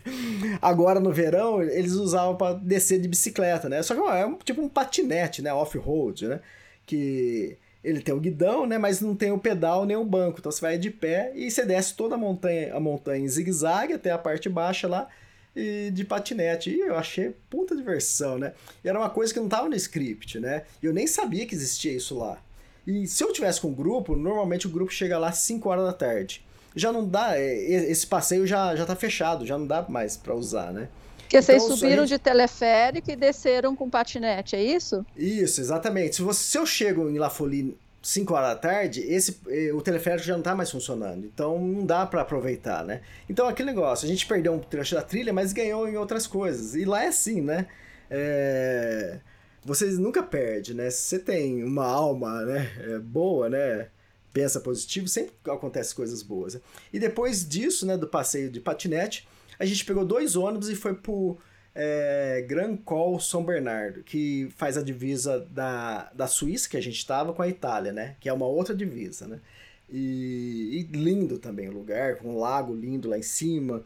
[0.60, 3.82] Agora no verão, eles usavam para descer de bicicleta, né?
[3.82, 5.52] Só que é um, tipo um patinete, né?
[5.52, 6.40] Off-road, né?
[6.86, 8.78] Que ele tem o guidão, né?
[8.78, 10.38] Mas não tem o pedal nem o banco.
[10.38, 13.92] Então você vai de pé e você desce toda a montanha, a montanha em zigue-zague
[13.92, 15.08] até a parte baixa lá
[15.54, 16.70] e de patinete.
[16.70, 18.52] E eu achei puta diversão, né?
[18.84, 20.64] E era uma coisa que não tava no script, né?
[20.82, 22.38] E eu nem sabia que existia isso lá.
[22.86, 25.84] E se eu tivesse com um grupo, normalmente o grupo chega lá às 5 horas
[25.84, 26.44] da tarde.
[26.74, 30.34] Já não dá, é, esse passeio já, já tá fechado, já não dá mais para
[30.34, 30.88] usar, né?
[31.18, 32.18] Porque vocês então, subiram gente...
[32.18, 35.06] de teleférico e desceram com patinete, é isso?
[35.16, 36.16] Isso, exatamente.
[36.16, 39.82] Se, você, se eu chego em La Folie 5 horas da tarde, esse, eh, o
[39.82, 41.26] teleférico já não está mais funcionando.
[41.26, 43.02] Então não dá para aproveitar, né?
[43.28, 46.74] Então aquele negócio, a gente perdeu um trecho da trilha, mas ganhou em outras coisas.
[46.74, 47.66] E lá é assim, né?
[48.10, 49.20] É...
[49.64, 50.88] Você nunca perde, né?
[50.90, 53.88] Se você tem uma alma né, é, boa, né?
[54.32, 56.58] Pensa positivo, sempre acontecem coisas boas.
[56.92, 60.94] E depois disso, né, do passeio de patinete, a gente pegou dois ônibus e foi
[60.94, 61.36] pro
[61.74, 66.96] é, Grand Col São Bernardo, que faz a divisa da, da Suíça, que a gente
[66.96, 68.16] estava, com a Itália, né?
[68.20, 69.40] Que é uma outra divisa, né?
[69.88, 73.82] E, e, lindo também o lugar, com um lago lindo lá em cima,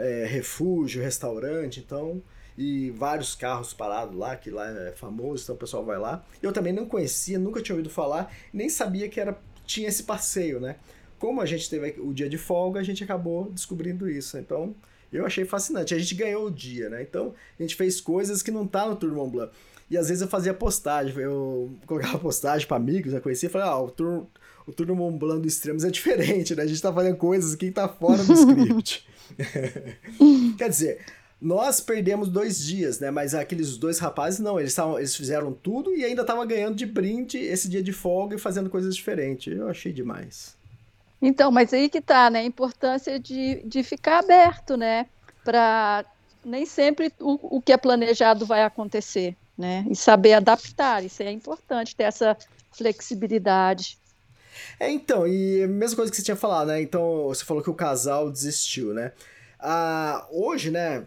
[0.00, 2.20] é, refúgio, restaurante, então,
[2.56, 6.24] e vários carros parados lá, que lá é famoso, então o pessoal vai lá.
[6.42, 10.58] Eu também não conhecia, nunca tinha ouvido falar, nem sabia que era tinha esse passeio,
[10.58, 10.76] né?
[11.18, 14.38] Como a gente teve o dia de folga, a gente acabou descobrindo isso.
[14.38, 14.74] Então,
[15.12, 15.94] eu achei fascinante.
[15.94, 17.02] A gente ganhou o dia, né?
[17.02, 19.52] Então, a gente fez coisas que não tá no Tour Mont Blanc.
[19.90, 23.20] E às vezes eu fazia postagem, eu colocava postagem para amigos, né?
[23.20, 24.26] Conhecia e falava, ah, o Tour,
[24.66, 26.62] o Tour Mont Blanc do Extremos é diferente, né?
[26.62, 29.08] A gente tá fazendo coisas que tá fora do script.
[30.58, 31.00] Quer dizer,
[31.40, 33.10] nós perdemos dois dias, né?
[33.10, 36.84] Mas aqueles dois rapazes, não, eles, tavam, eles fizeram tudo e ainda estavam ganhando de
[36.84, 39.56] brinde esse dia de folga e fazendo coisas diferentes.
[39.56, 40.57] Eu achei demais.
[41.20, 42.40] Então, mas aí que está, né?
[42.40, 45.06] A importância de, de ficar aberto, né?
[45.44, 46.04] Para
[46.44, 49.84] nem sempre o, o que é planejado vai acontecer, né?
[49.90, 52.36] E saber adaptar, isso é importante, ter essa
[52.72, 53.98] flexibilidade.
[54.78, 56.80] É, então, e a mesma coisa que você tinha falado, né?
[56.80, 59.12] Então, você falou que o casal desistiu, né?
[59.58, 61.04] Ah, hoje, né,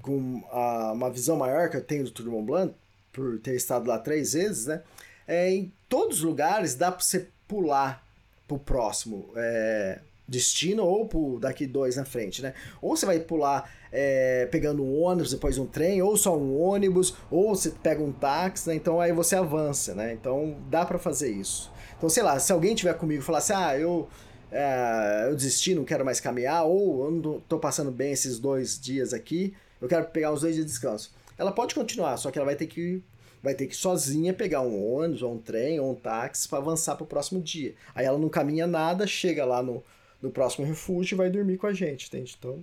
[0.00, 2.74] com a, uma visão maior que eu tenho do Tour de Mont Blanc,
[3.12, 4.82] por ter estado lá três vezes, né?
[5.26, 8.04] É, em todos os lugares dá para você pular
[8.50, 12.52] pro próximo é, destino ou pro daqui dois na frente, né?
[12.82, 17.14] Ou você vai pular é, pegando um ônibus, depois um trem, ou só um ônibus,
[17.30, 18.74] ou você pega um táxi, né?
[18.74, 20.12] Então aí você avança, né?
[20.12, 21.70] Então dá para fazer isso.
[21.96, 24.08] Então, sei lá, se alguém tiver comigo e falar assim, ah, eu,
[24.50, 28.80] é, eu desisti, não quero mais caminhar, ou eu não tô passando bem esses dois
[28.80, 31.12] dias aqui, eu quero pegar os dois dias de descanso.
[31.38, 33.02] Ela pode continuar, só que ela vai ter que
[33.42, 36.96] vai ter que sozinha pegar um ônibus, ou um trem, ou um táxi para avançar
[36.96, 37.74] para o próximo dia.
[37.94, 39.82] Aí ela não caminha nada, chega lá no,
[40.20, 42.36] no próximo refúgio e vai dormir com a gente, entende?
[42.38, 42.62] Então,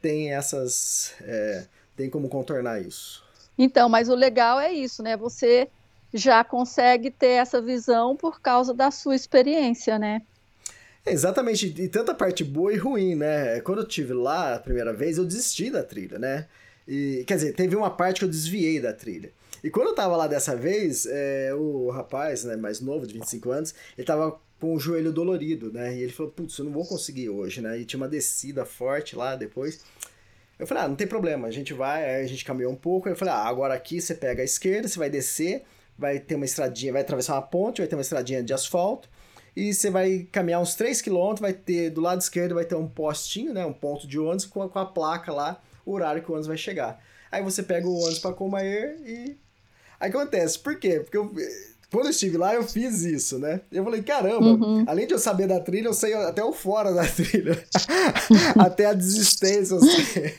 [0.00, 1.14] tem essas.
[1.22, 1.66] É,
[1.96, 3.24] tem como contornar isso.
[3.58, 5.16] Então, mas o legal é isso, né?
[5.16, 5.68] Você
[6.14, 10.22] já consegue ter essa visão por causa da sua experiência, né?
[11.04, 13.60] É, exatamente, e tanta parte boa e ruim, né?
[13.60, 16.46] Quando eu tive lá a primeira vez, eu desisti da trilha, né?
[16.86, 19.30] E, quer dizer, teve uma parte que eu desviei da trilha.
[19.62, 23.50] E quando eu tava lá dessa vez, é, o rapaz, né, mais novo, de 25
[23.50, 25.96] anos, ele tava com o joelho dolorido, né?
[25.96, 27.78] E ele falou, putz, eu não vou conseguir hoje, né?
[27.78, 29.84] E tinha uma descida forte lá depois.
[30.58, 33.08] Eu falei, ah, não tem problema, a gente vai, a gente caminhou um pouco.
[33.08, 35.62] Eu falei, ah, agora aqui você pega a esquerda, você vai descer,
[35.96, 39.08] vai ter uma estradinha, vai atravessar uma ponte, vai ter uma estradinha de asfalto.
[39.54, 42.88] E você vai caminhar uns 3 km, vai ter, do lado esquerdo vai ter um
[42.88, 43.64] postinho, né?
[43.64, 46.48] Um ponto de ônibus com a, com a placa lá, o horário que o ônibus
[46.48, 47.00] vai chegar.
[47.30, 49.36] Aí você pega o ônibus para Comaer e
[49.98, 51.00] acontece, por quê?
[51.00, 51.32] Porque eu,
[51.90, 53.62] quando eu estive lá, eu fiz isso, né?
[53.72, 54.84] Eu falei, caramba, uhum.
[54.86, 57.64] além de eu saber da trilha, eu sei até o fora da trilha.
[58.60, 60.38] até a desistência, eu sei.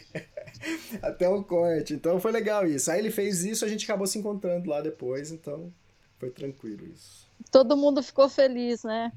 [1.02, 1.94] até o corte.
[1.94, 2.92] Então foi legal isso.
[2.92, 5.74] Aí ele fez isso, a gente acabou se encontrando lá depois, então
[6.20, 7.28] foi tranquilo isso.
[7.50, 9.12] Todo mundo ficou feliz, né?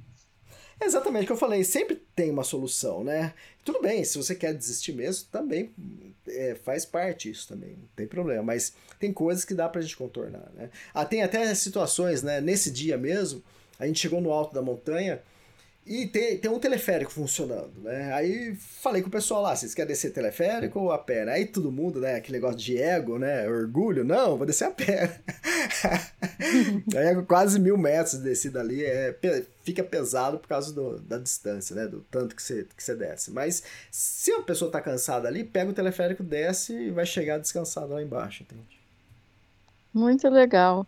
[0.85, 3.35] Exatamente o que eu falei, sempre tem uma solução, né?
[3.65, 5.71] Tudo bem, se você quer desistir mesmo, também
[6.29, 9.97] é, faz parte isso também, não tem problema, mas tem coisas que dá pra gente
[9.97, 10.71] contornar, né?
[10.93, 12.41] Ah, tem até situações, né?
[12.41, 13.43] Nesse dia mesmo,
[13.79, 15.23] a gente chegou no alto da montanha
[15.85, 18.13] e tem, tem um teleférico funcionando, né?
[18.13, 21.29] Aí falei com o pessoal lá, vocês querem descer teleférico ou a pé?
[21.29, 22.15] Aí todo mundo, né?
[22.15, 23.49] Aquele negócio de ego, né?
[23.49, 25.21] Orgulho, não, vou descer a pé.
[26.97, 29.17] Aí é quase mil metros de descida ali, é,
[29.65, 31.89] fica pesado por causa do, da distância, né?
[31.89, 33.33] Do tanto que você, que você desce.
[33.33, 37.93] Mas se a pessoa tá cansada ali, pega o teleférico, desce e vai chegar descansado
[37.93, 38.81] lá embaixo, entende?
[39.93, 40.87] Muito legal.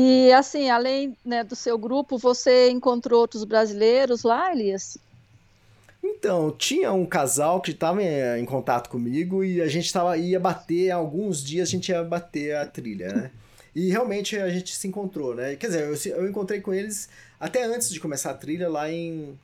[0.00, 4.96] E assim, além né, do seu grupo, você encontrou outros brasileiros lá, Elias?
[6.00, 10.38] Então, tinha um casal que estava em, em, contato comigo e a gente tava, ia
[10.38, 13.30] bater, alguns dias a gente ia bater a trilha, né?
[13.74, 15.56] E realmente a gente se encontrou, né?
[15.56, 17.08] Quer dizer, eu, eu encontrei com eles
[17.40, 19.36] até antes de começar a trilha lá em,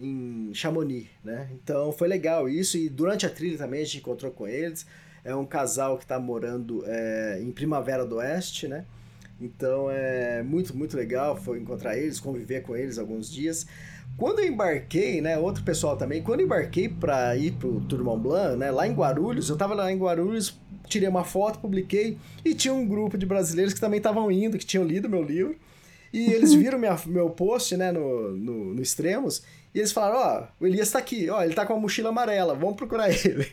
[0.00, 1.48] em Chamonix, né?
[1.52, 4.84] Então foi legal isso e durante a trilha também a gente encontrou com eles.
[5.24, 8.84] É um casal que está morando é, em Primavera do Oeste, né?
[9.42, 13.66] Então é muito, muito legal foi encontrar eles, conviver com eles alguns dias.
[14.16, 18.22] Quando eu embarquei, né, outro pessoal também, quando eu embarquei para ir pro Tour Mont
[18.22, 22.54] Blanc, né, lá em Guarulhos, eu tava lá em Guarulhos, tirei uma foto, publiquei, e
[22.54, 25.56] tinha um grupo de brasileiros que também estavam indo, que tinham lido meu livro,
[26.12, 29.42] e eles viram minha, meu post, né, no, no, no Extremos,
[29.74, 32.10] e eles falaram, ó, oh, o Elias tá aqui, ó, ele tá com uma mochila
[32.10, 33.50] amarela, vamos procurar ele.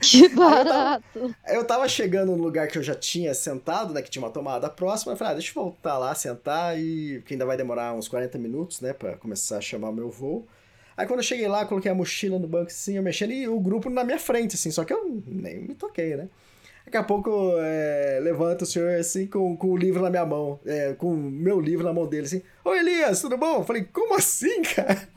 [0.00, 1.04] Que barato!
[1.14, 4.22] eu, tava, eu tava, chegando no lugar que eu já tinha sentado, né, que tinha
[4.22, 7.56] uma tomada próxima, eu falei, ah, deixa eu voltar lá, sentar, e que ainda vai
[7.56, 10.46] demorar uns 40 minutos, né, pra começar a chamar o meu voo.
[10.94, 13.58] Aí quando eu cheguei lá, coloquei a mochila no banco assim, eu mexendo, e o
[13.58, 16.28] grupo na minha frente, assim, só que eu nem me toquei, né.
[16.84, 20.58] Daqui a pouco é, levanta o senhor assim com, com o livro na minha mão,
[20.66, 22.42] é, com o meu livro na mão dele, assim.
[22.64, 23.58] Ô Elias, tudo bom?
[23.58, 25.08] Eu falei, como assim, cara?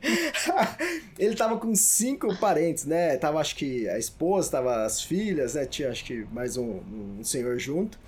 [1.18, 3.16] ele tava com cinco parentes, né?
[3.16, 5.66] Tava acho que a esposa, tava as filhas, né?
[5.66, 6.80] Tinha acho que mais um,
[7.18, 7.98] um senhor junto.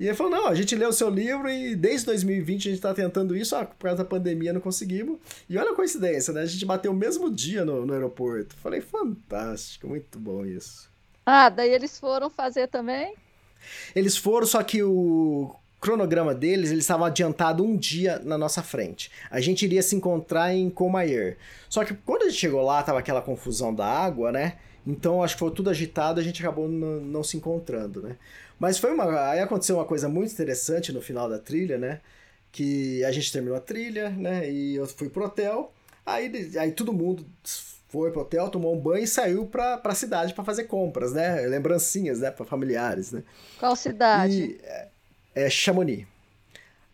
[0.00, 2.82] E ele falou: não, a gente leu o seu livro e desde 2020 a gente
[2.82, 5.18] tá tentando isso, ah, por causa da pandemia não conseguimos.
[5.48, 6.42] E olha a coincidência, né?
[6.42, 8.56] A gente bateu o mesmo dia no, no aeroporto.
[8.56, 10.91] Falei, fantástico, muito bom isso.
[11.24, 13.14] Ah, daí eles foram fazer também?
[13.94, 19.10] Eles foram, só que o cronograma deles, eles estavam adiantado um dia na nossa frente.
[19.30, 21.36] A gente iria se encontrar em Comayer.
[21.68, 24.58] Só que quando a gente chegou lá, tava aquela confusão da água, né?
[24.86, 28.16] Então acho que foi tudo agitado, a gente acabou não se encontrando, né?
[28.58, 29.30] Mas foi uma.
[29.30, 32.00] Aí aconteceu uma coisa muito interessante no final da trilha, né?
[32.52, 34.48] Que a gente terminou a trilha, né?
[34.50, 35.72] E eu fui pro hotel.
[36.06, 37.26] Aí, aí todo mundo
[37.92, 41.42] foi pro hotel, tomou um banho e saiu pra, pra cidade para fazer compras, né?
[41.42, 42.30] Lembrancinhas, né?
[42.30, 43.22] Pra familiares, né?
[43.60, 44.42] Qual cidade?
[44.42, 44.88] E, é,
[45.34, 46.06] é Chamonix.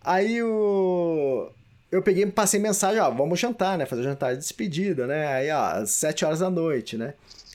[0.03, 1.51] Aí o...
[1.91, 3.87] Eu peguei passei mensagem, ó, vamos jantar, né?
[3.87, 5.29] Fazer jantar de despedida, né?
[5.29, 7.15] Aí, ó, às sete horas da noite, né?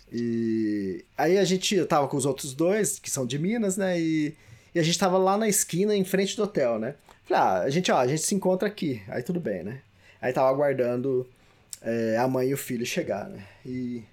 [0.10, 4.00] E aí a gente, eu tava com os outros dois, que são de Minas, né?
[4.00, 4.38] E,
[4.74, 6.96] e a gente tava lá na esquina, em frente do hotel, né?
[7.26, 9.02] Falei, ah, a gente, ó, a gente se encontra aqui.
[9.10, 9.82] Aí tudo bem, né?
[10.22, 11.28] Aí tava aguardando
[11.84, 13.44] é, a mãe e o filho chegar, né?
[13.66, 14.04] E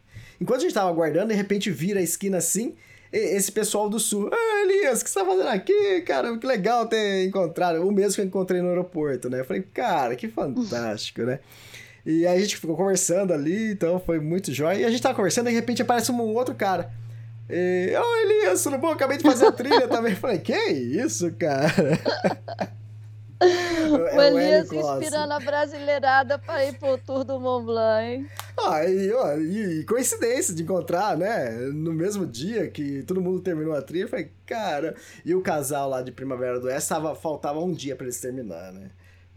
[0.41, 2.75] enquanto a gente tava aguardando, de repente vira a esquina assim,
[3.13, 6.01] esse pessoal do sul, ah, Elias, o que você tá fazendo aqui?
[6.03, 9.41] Cara, que legal ter encontrado, o mesmo que eu encontrei no aeroporto, né?
[9.41, 11.41] Eu falei, cara, que fantástico, né?
[12.05, 14.79] E aí a gente ficou conversando ali, então foi muito jóia.
[14.79, 16.91] E a gente tava conversando e de repente aparece um outro cara.
[17.49, 18.91] E, oh, Elias, tudo bom?
[18.91, 20.13] Acabei de fazer a trilha também.
[20.13, 21.73] Eu falei, que isso, cara?
[24.03, 28.29] o é Elias inspirando a brasileirada para ir pro Tour do Mont Blanc, hein?
[28.59, 31.51] Ah, e, ó, e, coincidência de encontrar, né?
[31.73, 34.95] No mesmo dia que todo mundo terminou a trilha, eu falei, cara.
[35.25, 38.73] E o casal lá de Primavera do Oeste tava, faltava um dia para eles terminar,
[38.73, 38.91] né?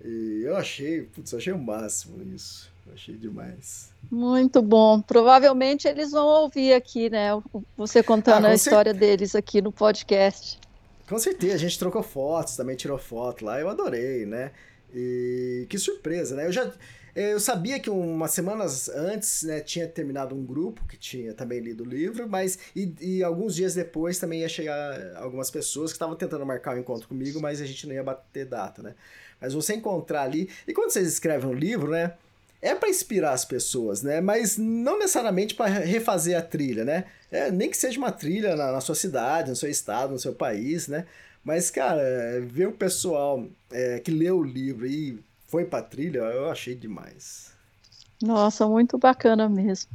[0.03, 2.72] E eu achei, putz, achei o máximo isso.
[2.93, 3.91] Achei demais.
[4.11, 5.01] Muito bom.
[5.01, 7.30] Provavelmente eles vão ouvir aqui, né?
[7.78, 10.59] Você contando ah, a história deles aqui no podcast.
[11.08, 14.51] Com certeza, a gente trocou fotos, também tirou foto lá, eu adorei, né?
[14.93, 16.45] E que surpresa, né?
[16.45, 16.72] Eu já
[17.16, 21.84] eu sabia que umas semanas antes né, tinha terminado um grupo que tinha também lido
[21.84, 26.16] o livro, mas e, e alguns dias depois também ia chegar algumas pessoas que estavam
[26.16, 28.95] tentando marcar um encontro comigo, mas a gente não ia bater data, né?
[29.39, 30.49] Mas você encontrar ali.
[30.68, 32.14] E quando vocês escrevem um livro, né?
[32.64, 34.22] É para inspirar as pessoas, né?
[34.22, 37.03] Mas não necessariamente para refazer a trilha, né?
[37.30, 40.34] É, nem que seja uma trilha na, na sua cidade, no seu estado, no seu
[40.34, 41.05] país, né?
[41.43, 42.01] Mas, cara,
[42.41, 47.51] ver o pessoal é, que leu o livro e foi pra trilha, eu achei demais.
[48.22, 49.91] Nossa, muito bacana mesmo.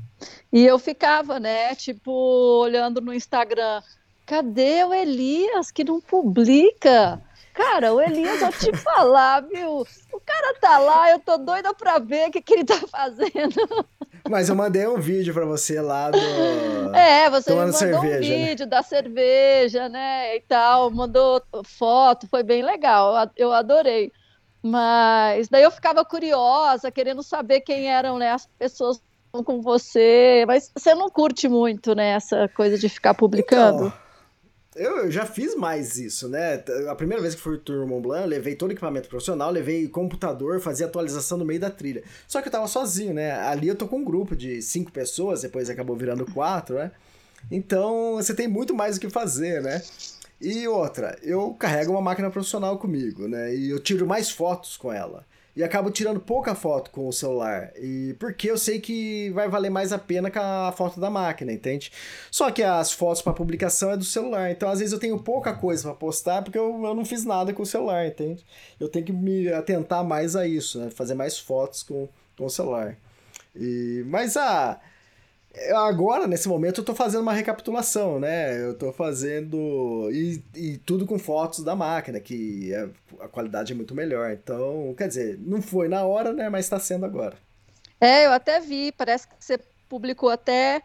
[0.53, 2.13] E eu ficava, né, tipo,
[2.61, 3.83] olhando no Instagram,
[4.27, 7.19] cadê o Elias que não publica?
[7.59, 9.85] Cara, o Elias, eu te falar, viu?
[10.13, 13.85] O cara tá lá, eu tô doida pra ver o que, que ele tá fazendo.
[14.31, 16.19] Mas eu mandei um vídeo pra você lá do.
[16.95, 18.47] É, você me mandou cerveja, um né?
[18.47, 18.71] vídeo né?
[18.71, 20.37] da cerveja, né?
[20.37, 24.13] E tal, mandou foto, foi bem legal, eu adorei.
[24.63, 29.03] Mas daí eu ficava curiosa, querendo saber quem eram né, as pessoas
[29.45, 30.45] com você.
[30.47, 33.87] Mas você não curte muito, né, essa coisa de ficar publicando?
[33.87, 34.08] Então,
[34.79, 36.63] eu já fiz mais isso, né?
[36.89, 40.61] A primeira vez que fui Tour Mont Blanc, levei todo o equipamento profissional, levei computador,
[40.61, 42.03] fazia atualização no meio da trilha.
[42.27, 43.33] Só que eu tava sozinho, né?
[43.33, 46.93] Ali eu tô com um grupo de cinco pessoas, depois acabou virando quatro, né?
[47.51, 49.83] Então você tem muito mais o que fazer, né?
[50.41, 53.55] E outra, eu carrego uma máquina profissional comigo, né?
[53.55, 55.27] E eu tiro mais fotos com ela.
[55.59, 57.73] E acabo tirando pouca foto com o celular.
[57.75, 61.53] E porque eu sei que vai valer mais a pena que a foto da máquina,
[61.53, 61.91] entende?
[62.31, 64.53] Só que as fotos para publicação é do celular.
[64.53, 67.53] Então, às vezes, eu tenho pouca coisa para postar porque eu, eu não fiz nada
[67.53, 68.47] com o celular, entende?
[68.79, 70.91] Eu tenho que me atentar mais a isso, né?
[70.91, 72.97] Fazer mais fotos com, com o celular.
[73.57, 74.75] E, mas a.
[74.75, 74.81] Ah,
[75.75, 78.63] Agora, nesse momento, eu tô fazendo uma recapitulação, né?
[78.63, 80.09] Eu tô fazendo.
[80.13, 82.89] E, e tudo com fotos da máquina, que é,
[83.21, 84.31] a qualidade é muito melhor.
[84.31, 86.49] Então, quer dizer, não foi na hora, né?
[86.49, 87.37] Mas está sendo agora.
[88.01, 90.83] É, eu até vi, parece que você publicou até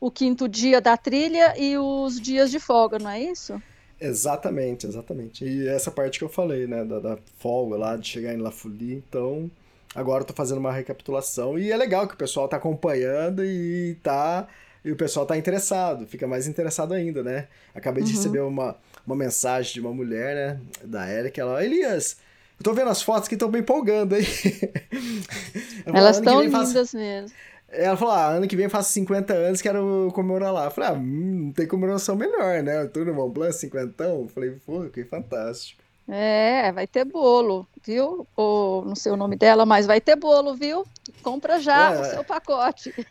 [0.00, 3.60] o quinto dia da trilha e os dias de folga, não é isso?
[4.00, 5.44] Exatamente, exatamente.
[5.44, 6.84] E essa parte que eu falei, né?
[6.84, 9.50] Da, da folga lá, de chegar em La Folie, então.
[9.94, 13.96] Agora eu tô fazendo uma recapitulação e é legal que o pessoal tá acompanhando e
[14.02, 14.48] tá
[14.84, 17.48] e o pessoal tá interessado, fica mais interessado ainda, né?
[17.74, 18.16] Acabei de uhum.
[18.16, 18.76] receber uma,
[19.06, 22.18] uma mensagem de uma mulher, né, da Erika, ela, Elias,
[22.58, 24.26] eu tô vendo as fotos que estão me empolgando aí.
[25.86, 26.96] Elas estão lindas faço...
[26.96, 27.34] mesmo.
[27.68, 30.66] Ela falou, ah, ano que vem eu faço 50 anos, quero comemorar lá.
[30.66, 32.86] Eu falei, ah, hum, não tem comemoração melhor, né?
[32.86, 35.82] Tô no Mont Blanc, 50, eu falei, pô, que fantástico.
[36.08, 38.26] É, vai ter bolo, viu?
[38.36, 40.84] Ou não sei o nome dela, mas vai ter bolo, viu?
[41.22, 42.00] Compra já é.
[42.00, 42.94] o seu pacote.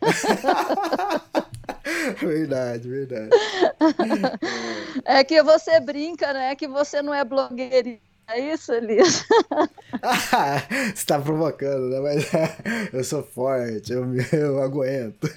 [2.21, 3.29] verdade, verdade.
[5.05, 6.55] É que você brinca, né?
[6.55, 7.99] Que você não é blogueirinha.
[8.27, 9.25] É isso, Elias?
[10.01, 11.99] ah, você está provocando, né?
[11.99, 12.25] Mas
[12.93, 15.27] eu sou forte, eu, eu aguento.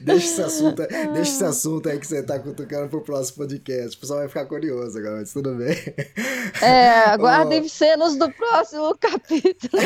[0.00, 3.96] Deixa esse assunto, deixa esse assunto aí que você tá cutucando pro próximo podcast.
[3.96, 5.76] O pessoal vai ficar curioso agora, mas tudo bem.
[6.62, 7.68] É, aguardem oh.
[7.68, 9.82] cenas do próximo capítulo.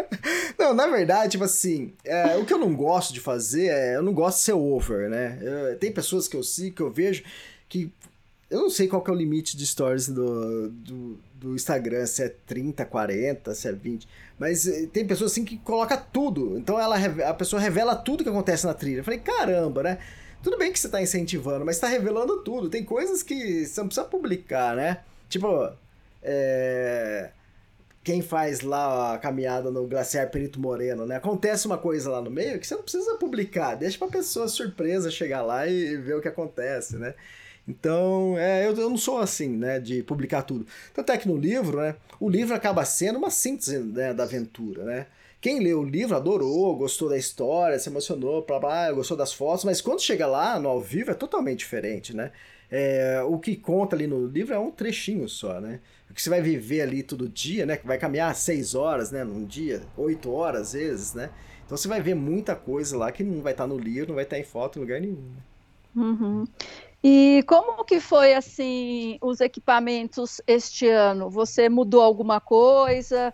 [0.58, 3.96] não, na verdade, tipo assim, é, o que eu não gosto de fazer é.
[3.96, 5.38] Eu não gosto de ser over, né?
[5.40, 7.22] Eu, tem pessoas que eu sigo, que eu vejo,
[7.68, 7.90] que.
[8.50, 12.22] Eu não sei qual que é o limite de stories do, do, do Instagram, se
[12.22, 14.08] é 30, 40, se é 20.
[14.38, 16.56] Mas eh, tem pessoas assim que coloca tudo.
[16.56, 16.96] Então ela
[17.28, 19.00] a pessoa revela tudo que acontece na trilha.
[19.00, 19.98] Eu falei, caramba, né?
[20.42, 22.70] Tudo bem que você tá incentivando, mas tá revelando tudo.
[22.70, 25.00] Tem coisas que você não precisa publicar, né?
[25.28, 25.70] Tipo,
[26.22, 27.30] é...
[28.02, 31.16] quem faz lá a caminhada no Glaciar Perito Moreno, né?
[31.16, 33.74] Acontece uma coisa lá no meio que você não precisa publicar.
[33.74, 37.14] Deixa pra pessoa surpresa chegar lá e ver o que acontece, né?
[37.68, 40.66] Então, é, eu, eu não sou assim, né, de publicar tudo.
[40.94, 44.84] Tanto é que no livro, né, o livro acaba sendo uma síntese né, da aventura,
[44.84, 45.06] né?
[45.40, 49.64] Quem leu o livro adorou, gostou da história, se emocionou, blá, blá, gostou das fotos,
[49.64, 52.32] mas quando chega lá no ao vivo é totalmente diferente, né?
[52.70, 55.78] É, o que conta ali no livro é um trechinho só, né?
[56.10, 57.78] O que você vai viver ali todo dia, né?
[57.84, 59.22] Vai caminhar seis horas, né?
[59.22, 61.30] Num dia, oito horas às vezes, né?
[61.64, 64.24] Então você vai ver muita coisa lá que não vai estar no livro, não vai
[64.24, 65.22] estar em foto em lugar nenhum.
[65.22, 65.42] Né?
[65.94, 66.44] Uhum.
[67.10, 71.30] E como que foi assim os equipamentos este ano?
[71.30, 73.32] Você mudou alguma coisa?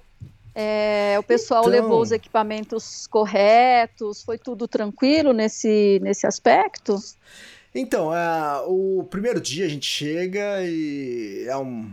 [0.54, 1.72] É, o pessoal então...
[1.72, 6.96] levou os equipamentos corretos, foi tudo tranquilo nesse, nesse aspecto?
[7.74, 11.92] Então, é, o primeiro dia a gente chega e é um.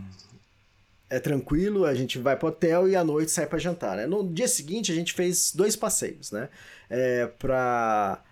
[1.10, 4.06] É tranquilo, a gente vai pro hotel e à noite sai para jantar, né?
[4.06, 6.48] No dia seguinte a gente fez dois passeios, né?
[6.88, 8.22] É, pra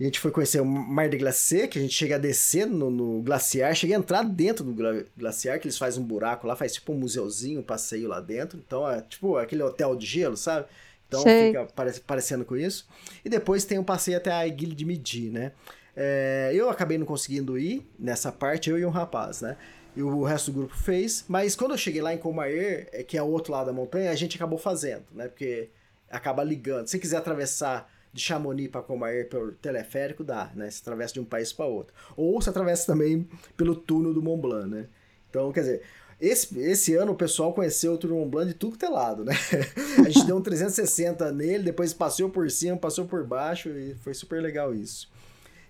[0.00, 2.88] a gente foi conhecer o Mar de Glacê, que a gente chega a descer no,
[2.88, 6.74] no, glaciar, chega a entrar dentro do glaciar, que eles fazem um buraco lá, faz
[6.74, 8.62] tipo um museuzinho, um passeio lá dentro.
[8.64, 10.66] Então é tipo aquele hotel de gelo, sabe?
[11.08, 11.48] Então Sei.
[11.48, 11.66] fica
[12.06, 12.86] parecendo com isso.
[13.24, 15.52] E depois tem um passeio até a Iguilha de Midi, né?
[15.96, 19.56] É, eu acabei não conseguindo ir nessa parte, eu e um rapaz, né?
[19.96, 21.24] E o resto do grupo fez.
[21.26, 24.12] Mas quando eu cheguei lá em Comaer, é, que é o outro lado da montanha,
[24.12, 25.26] a gente acabou fazendo, né?
[25.26, 25.70] Porque
[26.08, 26.86] acaba ligando.
[26.86, 30.70] Se quiser atravessar de Chamonix para Comair pelo teleférico, dá, né?
[30.70, 31.94] Você atravessa de um país para outro.
[32.16, 34.86] Ou você atravessa também pelo túnel do Mont Blanc, né?
[35.28, 35.82] Então, quer dizer,
[36.20, 39.24] esse, esse ano o pessoal conheceu o túnel Mont Blanc de tudo que é lado,
[39.24, 39.34] né?
[40.04, 44.14] A gente deu um 360 nele, depois passou por cima, passou por baixo e foi
[44.14, 45.10] super legal isso.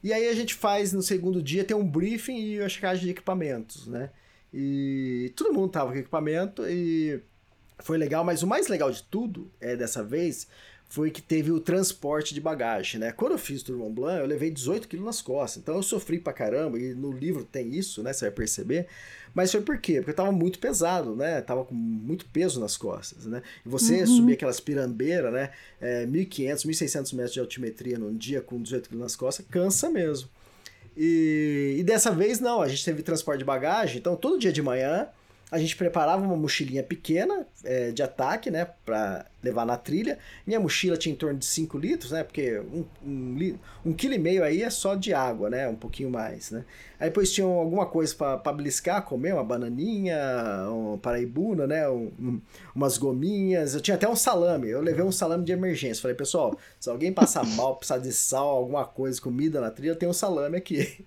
[0.03, 3.11] E aí a gente faz no segundo dia, tem um briefing e a checagem de
[3.11, 4.11] equipamentos, né?
[4.53, 7.21] E todo mundo tava com equipamento e
[7.81, 10.49] foi legal, mas o mais legal de tudo é dessa vez
[10.89, 13.13] foi que teve o transporte de bagagem, né?
[13.13, 15.83] Quando eu fiz o Tour Mont Blanc, eu levei 18 quilos nas costas, então eu
[15.83, 18.13] sofri pra caramba, e no livro tem isso, né?
[18.13, 18.87] Você vai perceber.
[19.35, 19.97] Mas foi por quê?
[19.97, 21.43] Porque eu tava muito pesado, né?
[21.43, 23.43] Tava com muito peso nas costas, né?
[23.67, 24.07] E você uhum.
[24.07, 25.51] subir aquelas pirambeiras, né?
[25.79, 30.31] É, 1.500, 1.600 metros de altimetria num dia com 18 quilos nas costas, cansa mesmo.
[30.97, 34.63] E, e dessa vez não, a gente teve transporte de bagagem, então todo dia de
[34.63, 35.07] manhã
[35.51, 40.19] a gente preparava uma mochilinha pequena é, de ataque, né, para levar na trilha.
[40.47, 44.19] Minha mochila tinha em torno de 5 litros, né, porque um, um, um quilo e
[44.19, 46.65] meio aí é só de água, né, um pouquinho mais, né.
[47.01, 50.19] Aí depois tinha alguma coisa para beliscar, comer, uma bananinha,
[50.69, 52.41] um paraibuna, né, um,
[52.75, 53.75] umas gominhas.
[53.75, 56.03] Eu tinha até um salame, eu levei um salame de emergência.
[56.03, 60.11] Falei, pessoal, se alguém passar mal, precisar de sal, alguma coisa, comida na trilha, tenho
[60.11, 61.05] um salame aqui.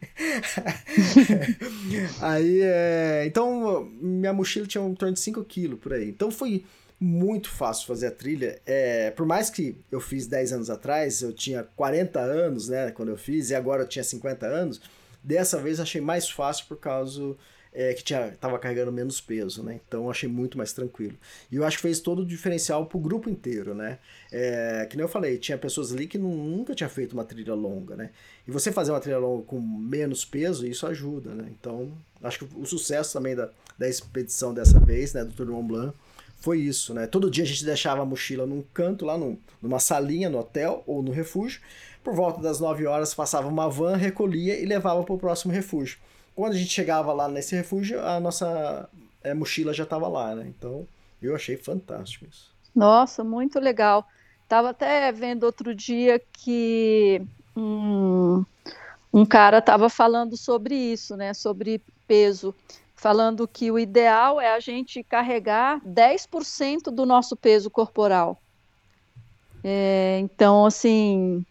[2.22, 3.26] aí, é...
[3.28, 6.08] então, minha mochila tinha em torno de 5 quilos por aí.
[6.08, 6.66] Então foi
[7.00, 8.62] muito fácil fazer a trilha.
[8.66, 13.10] É, por mais que eu fiz 10 anos atrás, eu tinha 40 anos, né, quando
[13.10, 14.82] eu fiz, e agora eu tinha 50 anos
[15.24, 17.36] Dessa vez achei mais fácil por causa
[17.72, 19.80] é, que tinha, tava carregando menos peso, né?
[19.88, 21.16] Então achei muito mais tranquilo.
[21.52, 24.00] E eu acho que fez todo o diferencial pro grupo inteiro, né?
[24.32, 27.96] É, que nem eu falei, tinha pessoas ali que nunca tinha feito uma trilha longa,
[27.96, 28.10] né?
[28.48, 31.52] E você fazer uma trilha longa com menos peso, isso ajuda, né?
[31.52, 35.68] Então, acho que o sucesso também da, da expedição dessa vez, né, do Tour Mont
[35.68, 35.96] Blanc,
[36.42, 37.08] foi isso, né?
[37.08, 40.84] Todo dia a gente deixava a mochila num canto, lá num, numa salinha no hotel
[40.88, 41.62] ou no refúgio,
[42.04, 46.00] por volta das 9 horas passava uma van, recolhia e levava para o próximo refúgio.
[46.36, 48.90] Quando a gente chegava lá nesse refúgio, a nossa
[49.24, 50.48] é, mochila já estava lá, né?
[50.48, 50.88] Então
[51.22, 52.52] eu achei fantástico isso.
[52.76, 54.08] Nossa, muito legal.
[54.48, 57.22] Tava até vendo outro dia que
[57.56, 58.44] um,
[59.14, 61.34] um cara estava falando sobre isso, né?
[61.34, 62.56] Sobre peso.
[63.02, 68.40] Falando que o ideal é a gente carregar 10% do nosso peso corporal.
[69.64, 71.44] É, então, assim,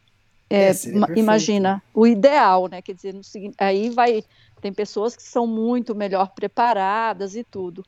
[0.49, 0.73] é, é
[1.17, 2.81] imagina, o ideal, né?
[2.81, 3.17] Quer dizer,
[3.59, 4.23] aí vai.
[4.61, 7.85] Tem pessoas que são muito melhor preparadas e tudo.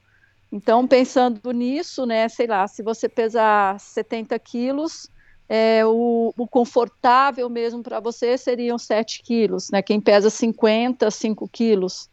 [0.51, 5.09] Então, pensando nisso, né, sei lá, se você pesar 70 quilos,
[5.49, 9.83] é, o, o confortável mesmo para você seriam 7 quilos, né?
[9.83, 12.11] Quem pesa 50, 5 quilos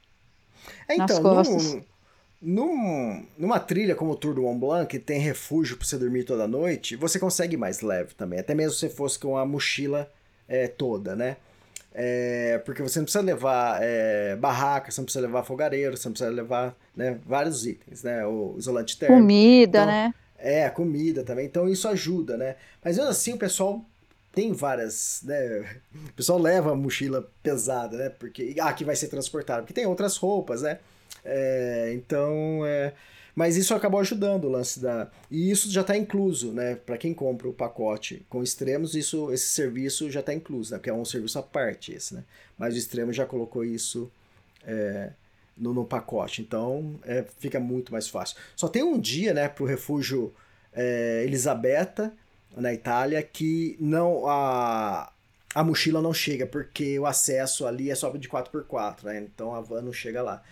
[0.88, 1.22] é, então.
[1.22, 1.84] Num,
[2.41, 6.24] num, numa trilha como o Tour do Mont Blanc, que tem refúgio para você dormir
[6.24, 8.39] toda noite, você consegue mais leve também.
[8.39, 10.09] Até mesmo se fosse com a mochila
[10.47, 11.38] é, toda, né?
[11.93, 16.13] É, porque você não precisa levar é, barraca, você não precisa levar fogareiro, você não
[16.13, 18.26] precisa levar né, vários itens, né?
[18.26, 19.22] O isolante térmico.
[19.22, 20.13] Comida, então, né?
[20.38, 21.45] É, comida também.
[21.45, 22.55] Então isso ajuda, né?
[22.84, 23.84] Mas mesmo assim o pessoal
[24.32, 25.82] tem várias, né?
[26.09, 28.09] O pessoal leva a mochila pesada, né?
[28.09, 30.80] Porque ah, que vai ser transportado, porque tem outras roupas, né?
[31.23, 32.93] É, então, é,
[33.36, 35.09] mas isso acabou ajudando o lance da.
[35.32, 36.75] E isso já está incluso, né?
[36.75, 40.77] Para quem compra o pacote com extremos, isso, esse serviço já está incluso, né?
[40.77, 42.23] Porque é um serviço à parte esse, né?
[42.57, 44.11] Mas o extremo já colocou isso
[44.65, 45.11] é,
[45.57, 46.41] no, no, pacote.
[46.41, 48.38] Então é, fica muito mais fácil.
[48.55, 50.34] Só tem um dia, né, para o refúgio
[50.73, 52.13] é, Elisabetta,
[52.55, 54.27] na Itália, que não.
[54.27, 55.11] A,
[55.53, 59.19] a mochila não chega, porque o acesso ali é só de 4x4, né?
[59.19, 60.43] Então a van não chega lá.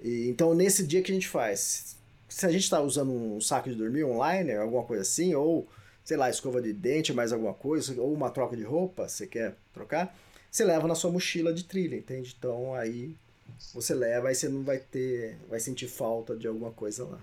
[0.00, 1.96] E, então, nesse dia que a gente faz,
[2.28, 5.66] se a gente está usando um saco de dormir, um liner, alguma coisa assim, ou
[6.04, 9.56] sei lá, escova de dente, mais alguma coisa, ou uma troca de roupa, você quer
[9.72, 10.14] trocar,
[10.50, 12.34] você leva na sua mochila de trilha, entende?
[12.38, 13.16] Então aí
[13.72, 17.20] você leva, aí você não vai ter, vai sentir falta de alguma coisa lá.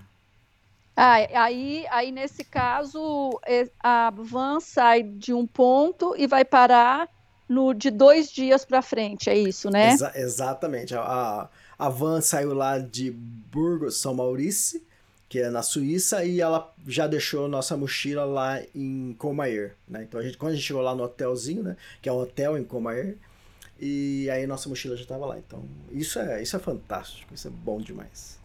[0.95, 7.07] Ah, aí, aí, nesse caso, é, a van sai de um ponto e vai parar
[7.47, 9.91] no de dois dias para frente, é isso, né?
[9.91, 10.95] Exa exatamente.
[10.95, 14.81] A, a van saiu lá de Burgos, São Maurício,
[15.27, 20.03] que é na Suíça, e ela já deixou nossa mochila lá em Comair, né?
[20.03, 21.77] Então, a gente, quando a gente chegou lá no hotelzinho, né?
[22.01, 23.17] Que é um hotel em Comair,
[23.79, 25.37] e aí nossa mochila já estava lá.
[25.37, 28.40] Então, isso é, isso é fantástico, isso é bom demais.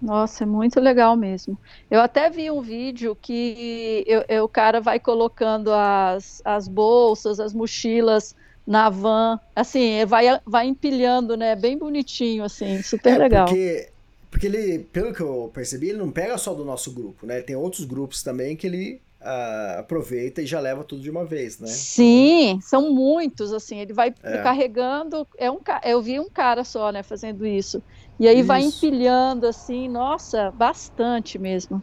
[0.00, 1.58] Nossa, é muito legal mesmo.
[1.90, 7.40] Eu até vi um vídeo que eu, eu, o cara vai colocando as, as bolsas,
[7.40, 8.34] as mochilas
[8.66, 11.56] na van, assim, vai, vai empilhando, né?
[11.56, 13.46] Bem bonitinho, assim, super é, legal.
[13.46, 13.88] Porque,
[14.30, 17.40] porque ele, pelo que eu percebi, ele não pega só do nosso grupo, né?
[17.40, 21.58] Tem outros grupos também que ele uh, aproveita e já leva tudo de uma vez,
[21.58, 21.66] né?
[21.66, 24.42] Sim, são muitos, assim, ele vai é.
[24.42, 27.82] carregando, é um, eu vi um cara só, né, fazendo isso.
[28.18, 28.46] E aí Isso.
[28.46, 31.82] vai empilhando assim, nossa, bastante mesmo.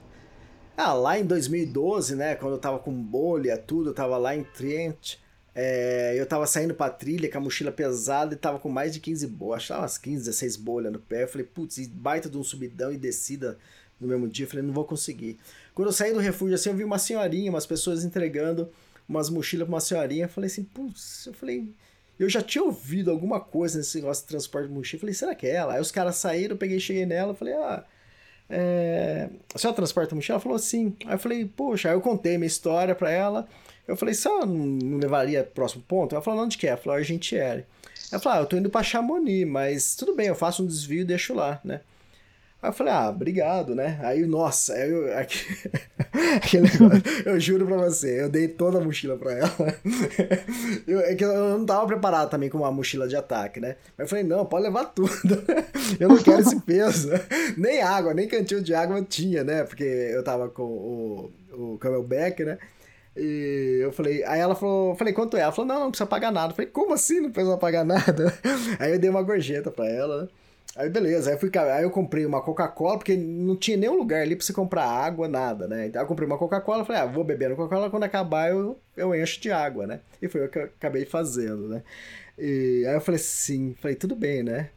[0.78, 4.44] Ah, lá em 2012, né, quando eu tava com bolha, tudo, eu tava lá em
[4.44, 5.16] Trent,
[5.54, 9.00] é, eu tava saindo pra trilha com a mochila pesada e tava com mais de
[9.00, 11.24] 15 bolhas, acho que umas 15, 16 bolhas no pé.
[11.24, 13.58] Eu falei, putz, baita de um subidão e descida
[13.98, 14.46] no mesmo dia.
[14.46, 15.40] Eu falei, não vou conseguir.
[15.74, 18.70] Quando eu saí do refúgio assim, eu vi uma senhorinha, umas pessoas entregando
[19.08, 20.26] umas mochilas pra uma senhorinha.
[20.26, 21.74] Eu falei assim, putz, eu falei,
[22.24, 25.02] eu já tinha ouvido alguma coisa nesse negócio de transporte de mochila.
[25.02, 25.74] Falei, será que é ela?
[25.74, 27.84] Aí os caras saíram, eu peguei, cheguei nela, falei, ah,
[28.50, 29.30] é...
[29.54, 30.36] a senhora transporta mochila?
[30.36, 30.96] Ela falou sim.
[31.06, 33.48] Aí eu falei, poxa, aí eu contei minha história pra ela.
[33.88, 36.16] Eu falei, ela não levaria próximo ponto?
[36.16, 36.72] Ela falou, onde que é?
[36.72, 37.66] Ela falou, Argentiere.
[38.12, 41.02] Ela falou, ah, eu tô indo pra Chamonix, mas tudo bem, eu faço um desvio
[41.02, 41.82] e deixo lá, né?
[42.66, 44.00] Aí eu falei, ah, obrigado, né?
[44.02, 45.06] Aí, nossa, aí eu,
[46.36, 49.52] aquele negócio, eu juro pra você, eu dei toda a mochila pra ela.
[50.88, 53.76] Eu, é que eu não tava preparado também com uma mochila de ataque, né?
[53.98, 55.44] Mas eu falei, não, pode levar tudo.
[56.00, 57.10] Eu não quero esse peso.
[57.58, 59.64] Nem água, nem cantinho de água eu tinha, né?
[59.64, 62.58] Porque eu tava com o, o Camelback, né?
[63.16, 65.42] E eu falei, aí ela falou, falei, quanto é?
[65.42, 66.52] Ela falou, não, não precisa pagar nada.
[66.52, 68.34] Eu falei, como assim não precisa pagar nada?
[68.80, 70.30] Aí eu dei uma gorjeta pra ela, né?
[70.76, 74.36] Aí beleza, aí, fui, aí eu comprei uma Coca-Cola, porque não tinha nenhum lugar ali
[74.36, 75.88] pra você comprar água, nada, né?
[75.88, 79.16] Então eu comprei uma Coca-Cola, falei, ah, vou beber a Coca-Cola, quando acabar eu, eu
[79.16, 80.02] encho de água, né?
[80.22, 81.82] E foi o que eu acabei fazendo, né?
[82.38, 84.70] E aí eu falei sim, falei, tudo bem, né?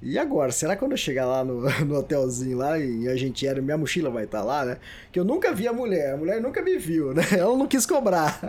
[0.00, 3.44] E agora, será que quando eu chegar lá no, no hotelzinho lá e a gente
[3.44, 4.76] era, minha mochila vai estar tá lá, né?
[5.10, 7.22] Que eu nunca vi a mulher, a mulher nunca me viu, né?
[7.36, 8.40] Ela não quis cobrar.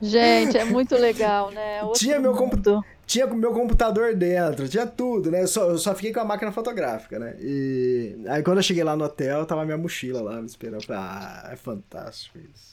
[0.00, 1.82] Gente, é muito legal, né?
[1.82, 5.42] Outro tinha meu computador tinha o meu computador dentro, tinha tudo, né?
[5.42, 7.36] Eu só, eu só fiquei com a máquina fotográfica, né?
[7.40, 10.84] E aí quando eu cheguei lá no hotel, tava minha mochila lá me esperando.
[10.84, 12.72] falei, ah, é fantástico isso.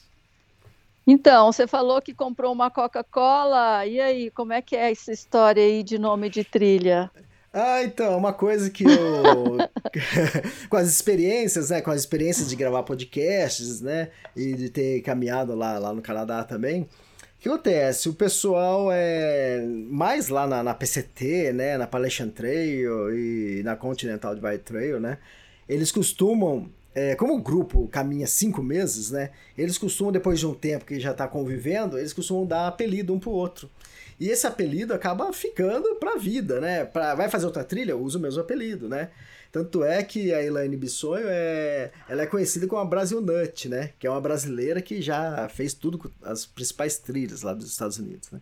[1.06, 3.84] Então, você falou que comprou uma Coca-Cola.
[3.84, 7.10] E aí, como é que é essa história aí de nome de trilha?
[7.52, 9.58] Ah, então, uma coisa que eu.
[10.70, 11.80] com as experiências, né?
[11.80, 14.10] Com as experiências de gravar podcasts, né?
[14.36, 16.88] E de ter caminhado lá, lá no Canadá também.
[17.40, 18.06] O que acontece?
[18.06, 24.34] O pessoal é mais lá na, na PCT, né, na Appalachian Trail e na Continental
[24.34, 25.16] Divide Trail, né?
[25.66, 29.30] Eles costumam, é, como o grupo caminha cinco meses, né?
[29.56, 33.18] Eles costumam, depois de um tempo que já está convivendo, eles costumam dar apelido um
[33.18, 33.70] pro outro.
[34.20, 36.84] E esse apelido acaba ficando pra vida, né?
[36.84, 39.08] Pra, vai fazer outra trilha, usa o mesmo apelido, né?
[39.52, 43.90] Tanto é que a Elaine Bissonho é, ela é conhecida como a Brasil Nut, né?
[43.98, 47.98] Que é uma brasileira que já fez tudo com as principais trilhas lá dos Estados
[47.98, 48.40] Unidos, né?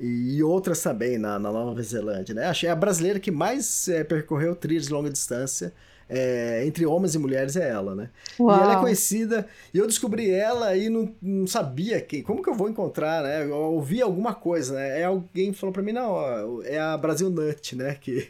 [0.00, 2.46] E outras também na, na Nova Zelândia, né?
[2.46, 5.72] Achei a brasileira que mais é, percorreu trilhas de longa distância
[6.08, 8.10] é, entre homens e mulheres é ela, né?
[8.38, 8.58] Uau.
[8.58, 12.50] E ela é conhecida, e eu descobri ela e não, não sabia quem, como que
[12.50, 13.44] eu vou encontrar, né?
[13.44, 15.00] Eu ouvi alguma coisa, né?
[15.00, 17.94] É alguém falou para mim, não, é a Brasil Nut, né?
[17.94, 18.28] Que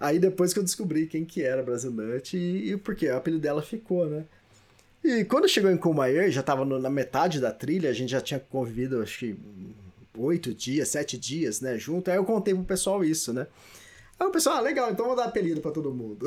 [0.00, 3.42] Aí depois que eu descobri quem que era Brasil Nut e, e porque o apelido
[3.42, 4.24] dela ficou, né?
[5.04, 8.22] E quando chegou em Comayer, já tava no, na metade da trilha, a gente já
[8.22, 9.36] tinha convivido, acho que
[10.16, 12.10] oito dias, sete dias, né, junto.
[12.10, 13.46] Aí eu contei pro pessoal isso, né?
[14.18, 16.26] Aí o pessoal, ah, legal, então vou dar apelido para todo mundo.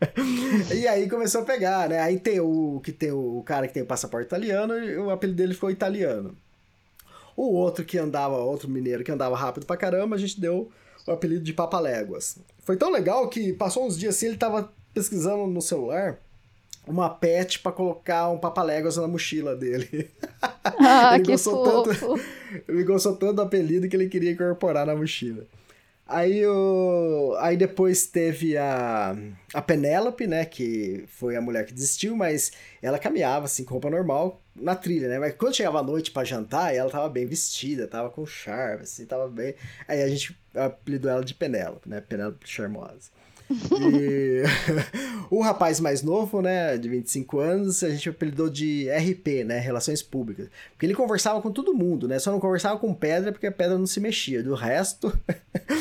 [0.74, 1.98] e aí começou a pegar, né?
[1.98, 5.36] Aí tem o que tem o cara que tem o passaporte italiano, e o apelido
[5.36, 6.36] dele ficou italiano.
[7.36, 10.70] O outro que andava, outro mineiro que andava rápido pra caramba, a gente deu
[11.10, 12.38] o apelido de Papaléguas.
[12.64, 16.18] Foi tão legal que passou uns dias assim, ele tava pesquisando no celular
[16.86, 20.10] uma pet para colocar um papaléguas na mochila dele.
[20.42, 22.06] Ah, ele que gostou fofo.
[22.06, 22.24] tanto,
[22.68, 25.44] ele gostou tanto do apelido que ele queria incorporar na mochila.
[26.10, 27.36] Aí, o...
[27.38, 29.16] aí depois teve a,
[29.54, 30.44] a Penélope, né?
[30.44, 32.50] Que foi a mulher que desistiu, mas
[32.82, 35.20] ela caminhava assim com roupa normal na trilha, né?
[35.20, 39.06] Mas quando chegava a noite para jantar, ela tava bem vestida, tava com charme, assim,
[39.06, 39.54] tava bem.
[39.86, 42.00] Aí a gente apelidou ela de Penélope, né?
[42.00, 43.10] Penélope Charmosa.
[43.50, 44.42] E
[45.30, 50.02] o rapaz mais novo, né, de 25 anos, a gente apelidou de RP, né, Relações
[50.02, 50.48] Públicas.
[50.72, 53.76] Porque ele conversava com todo mundo, né, só não conversava com pedra porque a pedra
[53.76, 54.42] não se mexia.
[54.42, 55.12] Do resto,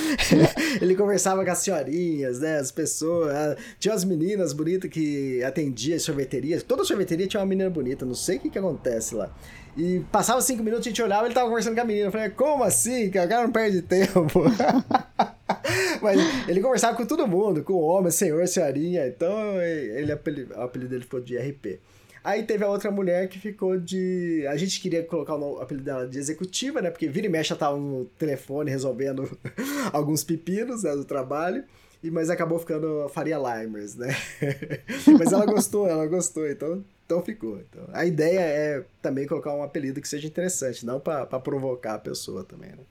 [0.82, 3.57] ele conversava com as senhorinhas, né, as pessoas.
[3.80, 6.63] Tinha umas meninas bonitas que atendiam as sorveterias.
[6.63, 9.32] Toda sorveteria tinha uma menina bonita, não sei o que que acontece lá.
[9.80, 12.07] E passava cinco minutos, a gente olhava ele tava conversando com a menina.
[12.07, 13.07] Eu falei, como assim?
[13.07, 14.43] O cara não perde tempo.
[16.03, 16.19] Mas
[16.49, 19.07] ele conversava com todo mundo, com o homem, senhor, senhorinha.
[19.07, 21.80] Então ele, o apelido dele ficou de RP.
[22.21, 24.45] Aí teve a outra mulher que ficou de.
[24.49, 26.91] A gente queria colocar o apelido dela de executiva, né?
[26.91, 29.32] Porque vira e mexe ela tava no telefone resolvendo
[29.93, 31.63] alguns pepinos né, do trabalho.
[32.03, 34.13] E, mas acabou ficando Faria Limers, né?
[35.17, 37.57] mas ela gostou, ela gostou, então então ficou.
[37.57, 41.99] Então, a ideia é também colocar um apelido que seja interessante, não para provocar a
[41.99, 42.84] pessoa também, né?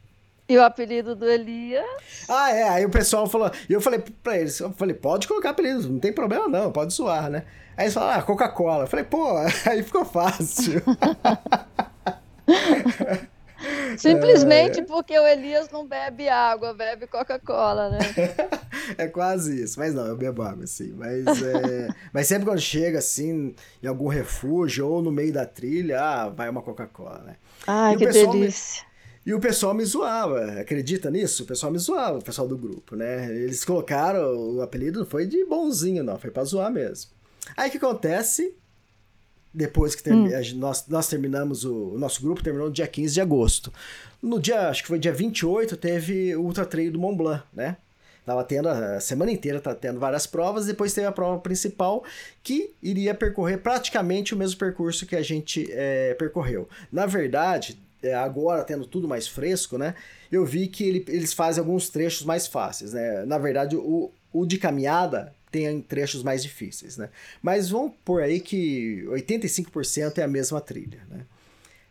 [0.49, 1.87] E o apelido do Elias?
[2.29, 2.69] Ah, é.
[2.69, 3.49] Aí o pessoal falou.
[3.69, 6.93] E eu falei pra eles: eu falei, pode colocar apelido, não tem problema não, pode
[6.93, 7.45] zoar, né?
[7.77, 8.85] Aí eles falaram, ah, Coca-Cola.
[8.85, 10.83] Eu falei, pô, aí ficou fácil.
[13.99, 14.85] Simplesmente é...
[14.85, 17.99] porque o Elias não bebe água, bebe Coca-Cola, né?
[18.97, 19.79] é quase isso.
[19.79, 20.93] Mas não, eu bebo água, sim.
[20.97, 21.89] Mas, é...
[22.13, 26.49] mas sempre quando chega, assim, em algum refúgio ou no meio da trilha, ah, vai
[26.49, 27.37] uma Coca-Cola, né?
[27.67, 28.83] Ai, que delícia.
[28.83, 28.89] Me...
[29.27, 31.43] E o pessoal me zoava, acredita nisso?
[31.43, 33.31] O pessoal me zoava, o pessoal do grupo, né?
[33.31, 37.11] Eles colocaram o apelido, não foi de bonzinho, não, foi pra zoar mesmo.
[37.55, 38.57] Aí o que acontece?
[39.59, 40.29] Depois que hum.
[40.55, 43.73] nós, nós terminamos, o, o, nosso grupo terminou no dia 15 de agosto.
[44.23, 47.77] No dia, acho que foi dia 28, teve o Ultra Trail do Mont Blanc, né?
[48.25, 52.05] Tava tendo a semana inteira, tá tendo várias provas, depois teve a prova principal
[52.41, 56.69] que iria percorrer praticamente o mesmo percurso que a gente é, percorreu.
[56.93, 59.97] Na verdade, é, agora tendo tudo mais fresco, né?
[60.31, 63.25] Eu vi que ele, eles fazem alguns trechos mais fáceis, né?
[63.25, 67.09] Na verdade, o, o de caminhada tem trechos mais difíceis, né?
[67.43, 71.25] Mas vamos por aí que 85% é a mesma trilha, né?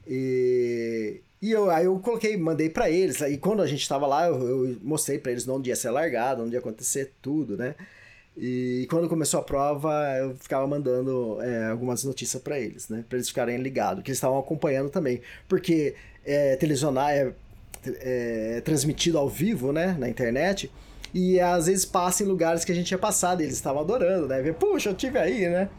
[0.08, 4.28] E, e eu, aí eu coloquei, mandei para eles, e quando a gente estava lá,
[4.28, 7.76] eu, eu mostrei para eles onde ia ser largado, onde ia acontecer tudo, né?
[8.40, 13.04] E quando começou a prova, eu ficava mandando é, algumas notícias para eles, né?
[13.10, 15.22] Para eles ficarem ligados, que eles estavam acompanhando também.
[15.48, 17.34] Porque é, televisionar é,
[17.86, 19.96] é, transmitido ao vivo, né?
[19.98, 20.72] Na internet.
[21.14, 24.28] E às vezes passa em lugares que a gente tinha passado, e eles estavam adorando,
[24.28, 24.52] né?
[24.54, 25.70] Puxa, eu tive aí, né?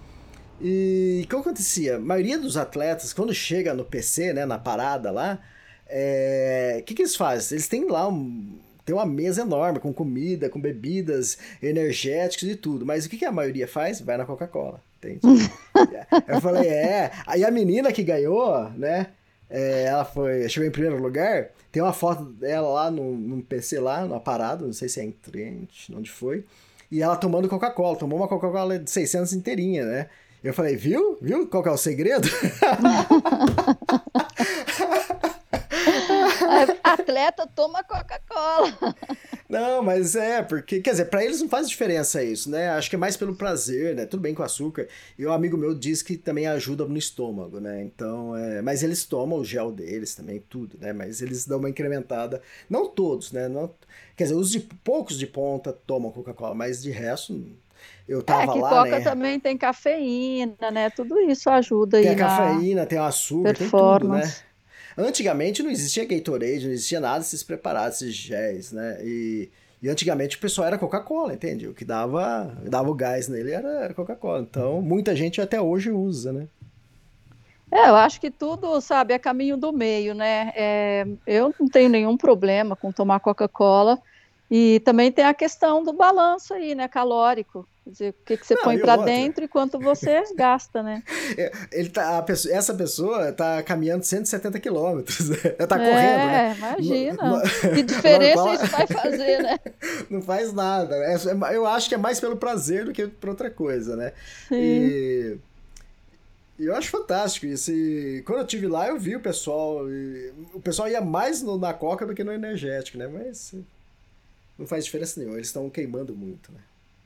[0.61, 1.97] E o que acontecia?
[1.97, 6.83] A maioria dos atletas, quando chega no PC, né, na parada lá, o é...
[6.85, 7.57] que, que eles fazem?
[7.57, 8.59] Eles têm lá um.
[8.85, 12.87] Tem uma mesa enorme com comida, com bebidas energéticas e tudo.
[12.87, 14.01] Mas o que, que a maioria faz?
[14.01, 14.83] Vai na Coca-Cola.
[14.97, 15.21] Entende?
[16.27, 17.13] eu falei, é.
[17.27, 19.09] Aí a menina que ganhou, né?
[19.51, 21.49] É, ela foi, chegou em primeiro lugar.
[21.71, 25.05] Tem uma foto dela lá no, no PC lá, na parada, não sei se é
[25.05, 26.45] em Trent, onde foi.
[26.91, 30.09] E ela tomando Coca-Cola, tomou uma Coca-Cola de 600 inteirinha, né?
[30.43, 31.19] Eu falei, viu?
[31.21, 32.29] Viu qual que é o segredo?
[36.83, 38.73] Atleta toma Coca-Cola.
[39.49, 42.69] Não, mas é, porque, quer dizer, para eles não faz diferença isso, né?
[42.71, 44.05] Acho que é mais pelo prazer, né?
[44.05, 44.87] Tudo bem com açúcar.
[45.19, 47.83] E um amigo meu diz que também ajuda no estômago, né?
[47.83, 48.61] Então, é...
[48.61, 50.93] mas eles tomam o gel deles também, tudo, né?
[50.93, 52.43] Mas eles dão uma incrementada.
[52.69, 53.49] Não todos, né?
[53.49, 53.71] Não...
[54.15, 57.33] Quer dizer, os de poucos de ponta tomam Coca-Cola, mas de resto
[58.07, 59.01] eu tava é, que lá, Coca né?
[59.01, 60.91] também tem cafeína, né?
[60.91, 62.17] Tudo isso ajuda tem aí.
[62.17, 64.35] Tem a cafeína, tem açúcar, tem tudo, né?
[64.99, 68.99] Antigamente não existia Gatorade, não existia nada desses preparados, esses géis, né?
[69.01, 69.49] E,
[69.81, 71.69] e antigamente o pessoal era Coca-Cola, entende?
[71.69, 74.41] O que dava, dava o gás nele era Coca-Cola.
[74.41, 76.49] Então muita gente até hoje usa, né?
[77.71, 80.53] É, eu acho que tudo, sabe, é caminho do meio, né?
[80.57, 84.01] É, eu não tenho nenhum problema com tomar Coca-Cola.
[84.51, 87.69] E também tem a questão do balanço aí, né, calórico.
[87.89, 91.03] Dizer, o que, que você não, põe para dentro e quanto você gasta, né?
[91.39, 95.37] É, ele tá, pessoa, essa pessoa tá caminhando 170 quilômetros, né?
[95.69, 96.57] Tá correndo, é, né?
[96.59, 97.23] imagina.
[97.23, 99.59] No, no, que diferença isso vai fazer, né?
[100.11, 100.95] Não faz nada.
[100.97, 104.13] É, é, eu acho que é mais pelo prazer do que por outra coisa, né?
[104.49, 104.57] Sim.
[104.57, 105.39] E...
[106.59, 107.71] E eu acho fantástico isso.
[107.71, 109.87] E quando eu tive lá, eu vi o pessoal.
[110.53, 113.07] o pessoal ia mais no, na coca do que no energético, né?
[113.07, 113.55] Mas
[114.59, 116.59] não faz diferença nenhuma, eles estão queimando muito, né?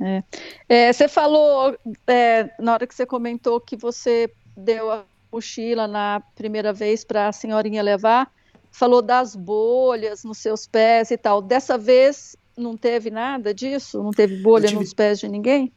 [0.03, 0.22] É.
[0.68, 1.76] É, você falou,
[2.07, 7.28] é, na hora que você comentou que você deu a mochila na primeira vez para
[7.28, 8.30] a senhorinha levar,
[8.70, 11.40] falou das bolhas nos seus pés e tal.
[11.40, 14.03] Dessa vez não teve nada disso?
[14.03, 14.80] Não teve bolha tive...
[14.80, 15.72] nos pés de ninguém?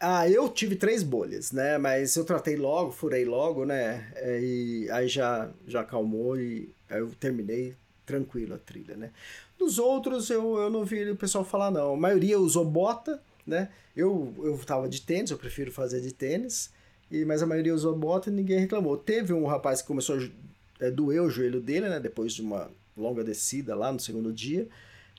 [0.00, 1.78] Ah, eu tive três bolhas, né?
[1.78, 4.10] Mas eu tratei logo, furei logo, né?
[4.16, 7.74] É, e aí já, já acalmou e aí eu terminei
[8.04, 9.10] tranquilo a trilha, né?
[9.58, 11.94] Dos outros eu, eu não vi o pessoal falar, não.
[11.94, 13.68] A maioria usou bota, né?
[13.96, 16.70] Eu, eu tava de tênis, eu prefiro fazer de tênis,
[17.10, 18.96] e, mas a maioria usou bota e ninguém reclamou.
[18.96, 22.00] Teve um rapaz que começou a é, doer o joelho dele, né?
[22.00, 24.68] Depois de uma longa descida lá no segundo dia,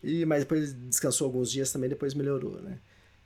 [0.03, 2.78] e, mas depois descansou alguns dias também, depois melhorou, né?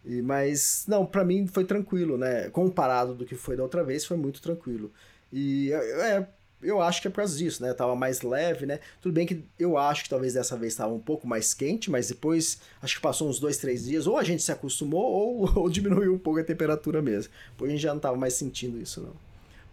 [0.05, 2.49] E, mas, não, para mim foi tranquilo, né?
[2.49, 4.91] Comparado do que foi da outra vez, foi muito tranquilo.
[5.31, 6.27] E é,
[6.61, 7.73] eu acho que é por causa disso, né?
[7.73, 8.79] Tava mais leve, né?
[9.01, 12.09] Tudo bem que eu acho que talvez dessa vez estava um pouco mais quente, mas
[12.09, 15.69] depois, acho que passou uns dois, três dias, ou a gente se acostumou, ou, ou
[15.69, 17.31] diminuiu um pouco a temperatura mesmo.
[17.51, 19.13] Depois a gente já não tava mais sentindo isso, não.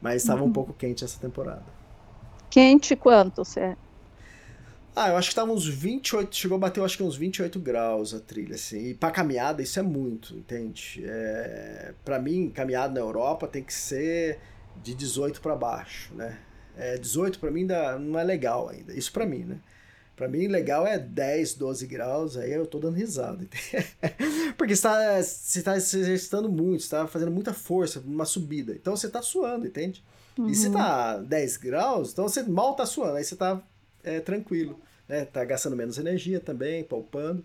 [0.01, 0.49] Mas estava uhum.
[0.49, 1.65] um pouco quente essa temporada.
[2.51, 3.77] Quente quanto, Cé?
[4.95, 7.59] Ah, eu acho que tava uns 28, chegou a bater, eu acho que uns 28
[7.61, 8.89] graus a trilha, assim.
[8.89, 11.03] E pra caminhada isso é muito, entende?
[11.05, 14.39] É, para mim, caminhada na Europa tem que ser
[14.83, 16.39] de 18 para baixo, né?
[16.77, 17.67] É, 18 para mim
[18.01, 18.93] não é legal ainda.
[18.93, 19.59] Isso para mim, né?
[20.17, 23.47] Para mim, legal é 10, 12 graus, aí eu tô dando risada.
[24.57, 28.73] Porque você tá, você tá se exercitando muito, você tá fazendo muita força numa subida.
[28.73, 30.03] Então você tá suando, entende?
[30.39, 30.49] Uhum.
[30.49, 33.63] E se tá 10 graus, então você mal tá suando, aí você tá
[34.03, 35.27] é, tranquilo, né?
[35.27, 37.45] Tá gastando menos energia também, poupando.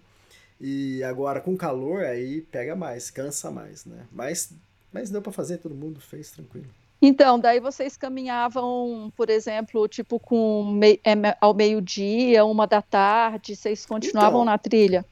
[0.57, 4.07] E agora com calor, aí pega mais, cansa mais, né?
[4.13, 4.53] Mas,
[4.93, 6.69] mas deu para fazer, todo mundo fez tranquilo.
[7.01, 13.55] Então, daí vocês caminhavam, por exemplo, tipo com mei, é, ao meio-dia, uma da tarde,
[13.55, 15.03] vocês continuavam então, na trilha?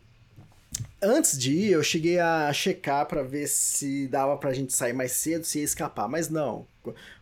[1.02, 5.14] Antes de ir, eu cheguei a checar para ver se dava pra gente sair mais
[5.14, 6.68] cedo, se ia escapar, mas não.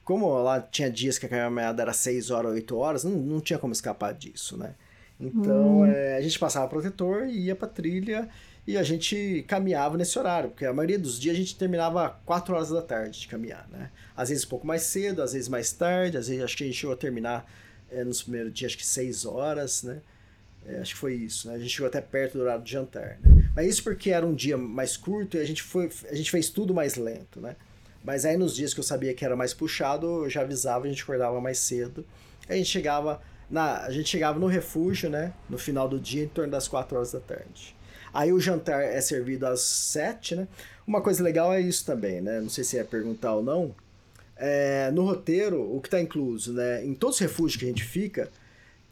[0.03, 3.57] Como lá tinha dias que a caminhada era 6 horas, 8 horas, não, não tinha
[3.57, 4.73] como escapar disso, né?
[5.19, 5.85] Então, hum.
[5.85, 8.27] é, a gente passava protetor e ia pra trilha
[8.67, 12.53] e a gente caminhava nesse horário, porque a maioria dos dias a gente terminava 4
[12.53, 13.89] horas da tarde de caminhar, né?
[14.15, 16.67] Às vezes um pouco mais cedo, às vezes mais tarde, às vezes acho que a
[16.67, 17.49] gente chegou a terminar
[17.89, 20.01] é, nos primeiros dias, acho que 6 horas, né?
[20.65, 21.55] É, acho que foi isso, né?
[21.55, 23.49] A gente chegou até perto do horário de jantar, né?
[23.55, 26.49] Mas isso porque era um dia mais curto e a gente, foi, a gente fez
[26.49, 27.55] tudo mais lento, né?
[28.03, 30.89] Mas aí nos dias que eu sabia que era mais puxado, eu já avisava, a
[30.89, 32.05] gente acordava mais cedo.
[32.49, 35.33] A gente chegava na, a gente chegava no refúgio, né?
[35.49, 37.76] No final do dia, em torno das 4 horas da tarde.
[38.13, 40.47] Aí o jantar é servido às 7, né?
[40.85, 42.39] Uma coisa legal é isso também, né?
[42.39, 43.75] Não sei se é perguntar ou não.
[44.35, 46.85] É, no roteiro, o que está incluso, né?
[46.85, 48.29] Em todos os refúgios que a gente fica,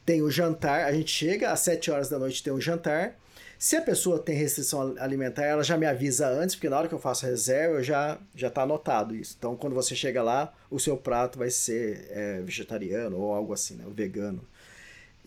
[0.06, 0.86] tem o jantar.
[0.86, 3.18] A gente chega às 7 horas da noite, tem o jantar.
[3.58, 6.94] Se a pessoa tem restrição alimentar, ela já me avisa antes, porque na hora que
[6.94, 9.36] eu faço a reserva, já já está anotado isso.
[9.38, 13.76] Então, quando você chega lá, o seu prato vai ser é, vegetariano ou algo assim,
[13.76, 13.86] né?
[13.88, 14.42] O vegano.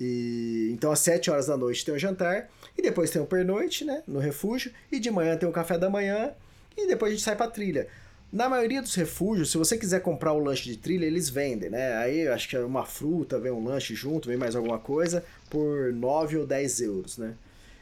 [0.01, 3.85] E, então, às 7 horas da noite tem o jantar, e depois tem o pernoite,
[3.85, 4.03] né?
[4.07, 6.33] No refúgio, e de manhã tem o café da manhã,
[6.77, 7.89] e depois a gente sai pra trilha.
[8.31, 11.97] Na maioria dos refúgios, se você quiser comprar o lanche de trilha, eles vendem, né?
[11.97, 15.93] Aí acho que é uma fruta, vem um lanche junto, vem mais alguma coisa, por
[15.93, 17.35] 9 ou 10 euros, né?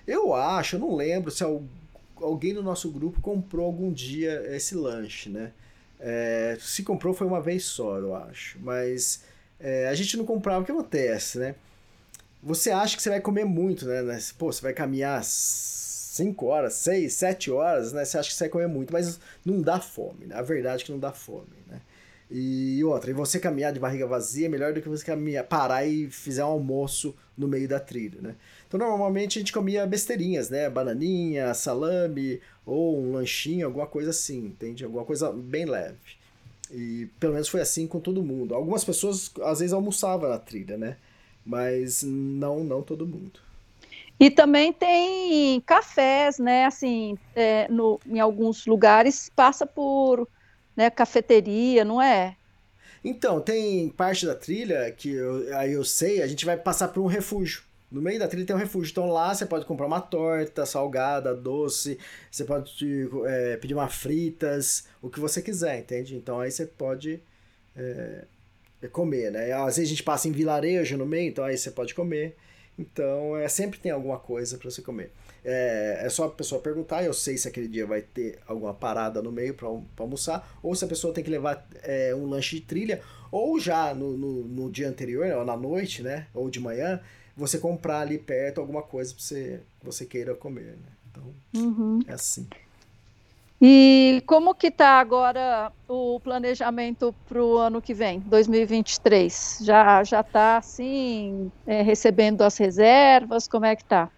[0.06, 1.42] Eu acho, eu não lembro se
[2.16, 5.50] alguém no nosso grupo comprou algum dia esse lanche, né?
[5.98, 8.56] É, se comprou foi uma vez só, eu acho.
[8.60, 9.24] Mas
[9.58, 11.56] é, a gente não comprava, o que acontece, né?
[12.47, 14.03] Você acha que você vai comer muito, né?
[14.38, 18.05] Pô, você vai caminhar 5 horas, 6, 7 horas, né?
[18.05, 20.36] Você acha que você vai comer muito, mas não dá fome, né?
[20.36, 21.80] A verdade é que não dá fome, né?
[22.30, 25.86] E outra, e você caminhar de barriga vazia é melhor do que você caminhar, parar
[25.86, 28.36] e fizer um almoço no meio da trilha, né?
[28.68, 30.70] Então, normalmente a gente comia besteirinhas, né?
[30.70, 34.84] Bananinha, salame, ou um lanchinho, alguma coisa assim, entende?
[34.84, 35.97] Alguma coisa bem leve.
[36.70, 38.55] E pelo menos foi assim com todo mundo.
[38.55, 40.97] Algumas pessoas, às vezes, almoçavam na trilha, né?
[41.47, 43.40] Mas não, não todo mundo.
[44.18, 46.64] E também tem cafés, né?
[46.64, 50.26] Assim, é, no, em alguns lugares passa por
[50.74, 52.36] né, cafeteria, não é?
[53.05, 57.01] Então, tem parte da trilha que eu, aí eu sei, a gente vai passar por
[57.01, 57.62] um refúgio.
[57.90, 58.90] No meio da trilha tem um refúgio.
[58.90, 61.99] Então lá você pode comprar uma torta salgada, doce,
[62.30, 66.16] você pode é, pedir uma fritas, o que você quiser, entende?
[66.16, 67.20] Então aí você pode
[67.76, 68.24] é,
[68.83, 69.53] é comer, né?
[69.53, 72.37] Às vezes a gente passa em vilarejo no meio, então aí você pode comer.
[72.79, 75.11] Então, é, sempre tem alguma coisa para você comer.
[75.45, 79.22] É, é, só a pessoa perguntar, eu sei se aquele dia vai ter alguma parada
[79.22, 79.68] no meio para
[79.99, 83.01] almoçar, ou se a pessoa tem que levar é, um lanche de trilha,
[83.31, 86.27] ou já no, no, no, dia anterior, ou na noite, né?
[86.35, 87.01] Ou de manhã,
[87.37, 90.93] você comprar ali perto alguma coisa que você, você queira comer, né?
[91.11, 92.01] Então, uhum.
[92.07, 92.47] é assim.
[93.61, 99.61] E como que está agora o planejamento para o ano que vem, 2023?
[99.62, 103.48] Já já está assim é, recebendo as reservas?
[103.48, 104.11] Como é que está?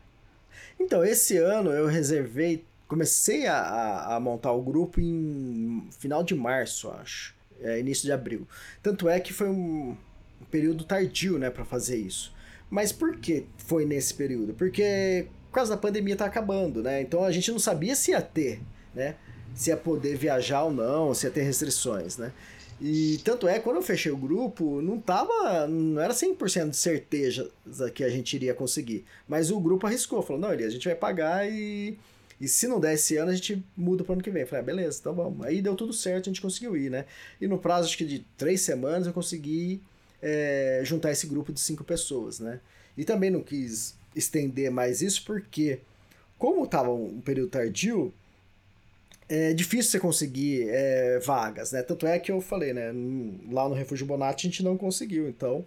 [0.78, 6.91] Então esse ano eu reservei, comecei a, a, montar o grupo em final de março,
[6.91, 8.47] acho, é, início de abril.
[8.82, 9.97] Tanto é que foi um,
[10.41, 12.34] um período tardio, né, para fazer isso.
[12.68, 14.53] Mas por que foi nesse período?
[14.53, 17.01] Porque por causa da pandemia tá acabando, né?
[17.01, 18.61] Então a gente não sabia se ia ter
[18.99, 19.14] né?
[19.55, 22.32] Se ia poder viajar ou não, se ia ter restrições, né?
[22.80, 25.66] E tanto é, quando eu fechei o grupo, não tava.
[25.66, 27.51] Não era 100% de certeza
[27.92, 29.05] que a gente iria conseguir.
[29.26, 31.99] Mas o grupo arriscou, falou: não, Elias, a gente vai pagar e.
[32.40, 34.42] E se não der esse ano, a gente muda pro ano que vem.
[34.42, 35.44] Eu falei, ah, beleza, então vamos.
[35.44, 37.05] Aí deu tudo certo, a gente conseguiu ir, né?
[37.40, 39.82] E no prazo, acho que de três semanas, eu consegui
[40.22, 42.61] é, juntar esse grupo de cinco pessoas, né?
[42.96, 45.80] E também não quis estender mais isso, porque,
[46.38, 48.14] como estava um período tardio,
[49.29, 51.83] é difícil você conseguir é, vagas, né?
[51.83, 52.93] Tanto é que eu falei, né?
[53.51, 55.66] Lá no Refúgio Bonatti a gente não conseguiu, então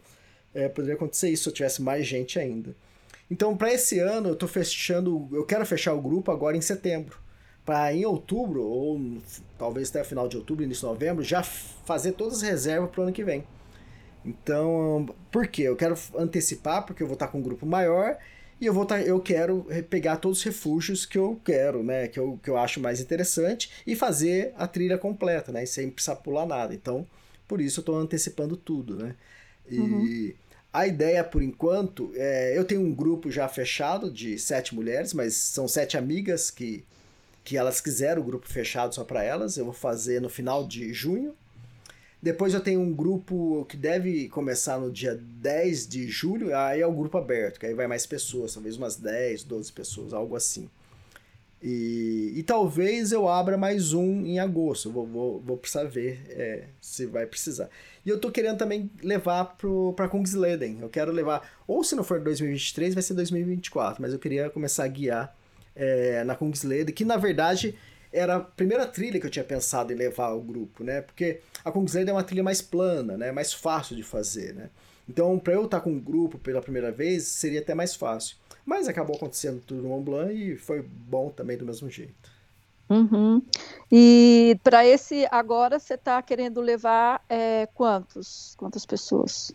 [0.54, 2.76] é, poderia acontecer isso se eu tivesse mais gente ainda.
[3.30, 5.30] Então, para esse ano, eu tô fechando.
[5.32, 7.18] Eu quero fechar o grupo agora em setembro.
[7.66, 9.00] Para em outubro, ou
[9.58, 13.04] talvez até final de outubro, início de novembro, já fazer todas as reservas para o
[13.04, 13.46] ano que vem.
[14.26, 15.64] Então, por quê?
[15.64, 18.18] Eu quero antecipar, porque eu vou estar com um grupo maior
[18.62, 22.08] e eu vou estar, eu quero pegar todos os refúgios que eu quero, né?
[22.08, 25.66] Que eu, que eu acho mais interessante e fazer a trilha completa, né?
[25.66, 26.72] Sem precisar pular nada.
[26.72, 27.08] Então,
[27.48, 29.16] por isso eu estou antecipando tudo, né?
[29.68, 30.34] E uhum.
[30.72, 35.34] a ideia, por enquanto, é, eu tenho um grupo já fechado de sete mulheres, mas
[35.34, 36.86] são sete amigas que,
[37.44, 39.58] que elas quiseram o grupo fechado só para elas.
[39.58, 41.34] Eu vou fazer no final de junho.
[42.22, 46.86] Depois eu tenho um grupo que deve começar no dia 10 de julho, aí é
[46.86, 50.70] o grupo aberto, que aí vai mais pessoas, talvez umas 10, 12 pessoas, algo assim.
[51.64, 56.66] E, e talvez eu abra mais um em agosto, vou, vou, vou precisar ver é,
[56.80, 57.70] se vai precisar.
[58.06, 59.58] E eu tô querendo também levar
[59.96, 64.20] para Kungsleden, eu quero levar, ou se não for 2023, vai ser 2024, mas eu
[64.20, 65.36] queria começar a guiar
[65.76, 67.76] é, na Kungsleden, que na verdade
[68.12, 71.02] era a primeira trilha que eu tinha pensado em levar o grupo, né?
[71.02, 73.32] Porque a Kungsleden é uma trilha mais plana, né?
[73.32, 74.70] Mais fácil de fazer, né?
[75.08, 78.38] Então, para eu estar com um grupo pela primeira vez, seria até mais fácil.
[78.66, 82.32] Mas acabou acontecendo tudo no Mont Blanc e foi bom também do mesmo jeito.
[82.90, 83.42] Uhum.
[83.92, 88.54] E para esse agora você está querendo levar é, quantos?
[88.58, 89.54] Quantas pessoas?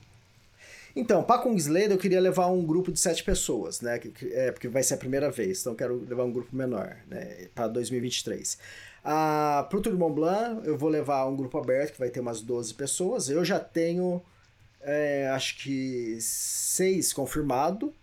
[0.97, 4.01] Então, para Kungsleden eu queria levar um grupo de sete pessoas, né?
[4.33, 7.49] É, porque vai ser a primeira vez, então quero levar um grupo menor, né?
[7.55, 8.59] Para 2023.
[9.05, 12.09] Ah, para o Tour de Mont Blanc eu vou levar um grupo aberto que vai
[12.09, 13.29] ter umas 12 pessoas.
[13.29, 14.23] Eu já tenho,
[14.81, 17.95] é, acho que seis confirmado,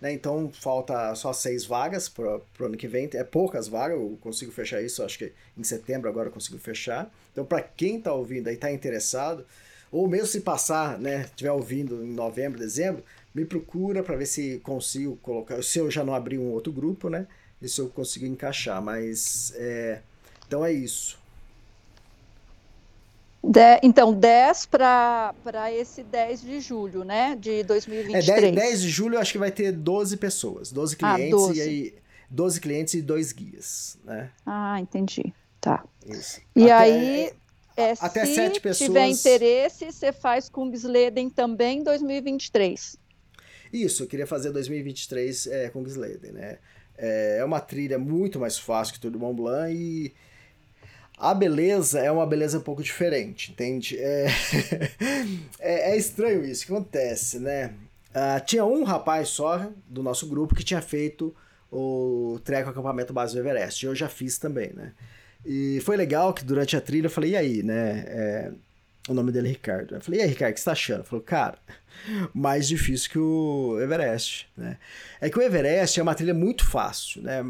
[0.00, 0.12] né?
[0.12, 3.08] Então falta só seis vagas para o ano que vem.
[3.14, 7.08] É poucas vagas, eu consigo fechar isso, acho que em setembro agora eu consigo fechar.
[7.30, 9.46] Então, para quem está ouvindo e está interessado,
[9.92, 14.58] ou mesmo se passar, né, estiver ouvindo em novembro, dezembro, me procura para ver se
[14.60, 17.26] consigo colocar, se eu já não abri um outro grupo, né,
[17.60, 20.00] e se eu consigo encaixar, mas é,
[20.46, 21.20] então é isso.
[23.44, 25.34] De, então, 10 para
[25.72, 27.36] esse 10 de julho, né?
[27.40, 28.28] De 2023.
[28.28, 31.34] É, 10, 10 de julho eu acho que vai ter 12 pessoas, 12 ah, clientes
[31.34, 31.58] ah, 12.
[31.58, 31.94] e aí
[32.30, 34.30] 12 clientes e dois guias, né?
[34.46, 35.34] Ah, entendi.
[35.60, 35.84] Tá.
[36.06, 36.40] Isso.
[36.54, 37.32] E Até, aí
[37.76, 38.78] é, Até se sete pessoas.
[38.78, 40.70] Se tiver interesse, você faz com
[41.28, 42.96] também em 2023.
[43.72, 45.82] Isso, eu queria fazer 2023 é, com
[46.32, 46.58] né?
[46.96, 50.12] É, é uma trilha muito mais fácil que tudo Mont Blanc e
[51.18, 53.96] a beleza é uma beleza um pouco diferente, entende?
[53.98, 54.26] É,
[55.58, 57.74] é, é estranho isso que acontece, né?
[58.10, 61.34] Uh, tinha um rapaz só do nosso grupo que tinha feito
[61.70, 63.86] o treco acampamento base do Everest.
[63.86, 64.92] Eu já fiz também, né?
[65.44, 68.04] E foi legal que durante a trilha eu falei, e aí, né?
[68.06, 68.52] É,
[69.08, 69.94] o nome dele é Ricardo.
[69.94, 71.00] Eu falei, e aí, Ricardo, o que você tá achando?
[71.00, 71.58] Ele falou, cara,
[72.32, 74.78] mais difícil que o Everest, né?
[75.20, 77.42] É que o Everest é uma trilha muito fácil, né?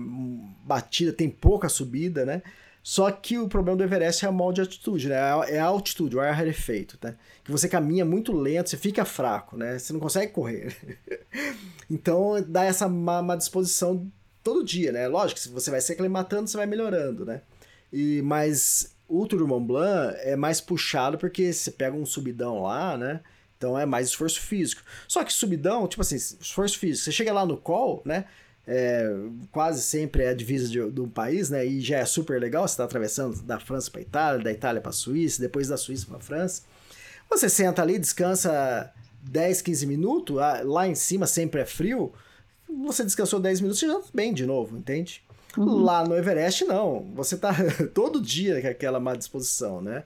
[0.64, 2.43] Batida, tem pouca subida, né?
[2.82, 5.16] Só que o problema do Everest é a mal de altitude, né?
[5.49, 7.14] É a altitude, o ar rarefeito, tá?
[7.45, 9.78] Que você caminha muito lento, você fica fraco, né?
[9.78, 10.76] Você não consegue correr.
[11.88, 14.11] então dá essa má, má disposição
[14.43, 15.07] todo dia, né?
[15.07, 17.43] Lógico se você vai se aclimatando, você vai melhorando, né?
[17.93, 22.97] E, mas o Tour Mont Blanc é mais puxado porque você pega um subidão lá,
[22.97, 23.20] né?
[23.59, 24.82] Então é mais esforço físico.
[25.07, 27.05] Só que subidão, tipo assim, esforço físico.
[27.05, 28.24] Você chega lá no col, né?
[28.66, 29.12] É,
[29.51, 31.64] quase sempre é a divisa de, de, um país, né?
[31.64, 32.66] E já é super legal.
[32.66, 36.18] Você está atravessando da França para Itália, da Itália para Suíça, depois da Suíça para
[36.18, 36.62] França.
[37.28, 40.36] Você senta ali, descansa 10, 15 minutos.
[40.64, 42.12] Lá em cima sempre é frio.
[42.84, 45.22] Você descansou 10 minutos, você já tá bem de novo, entende?
[45.57, 45.82] Uhum.
[45.82, 47.11] Lá no Everest, não.
[47.14, 47.55] Você tá
[47.92, 50.05] todo dia com aquela má disposição, né?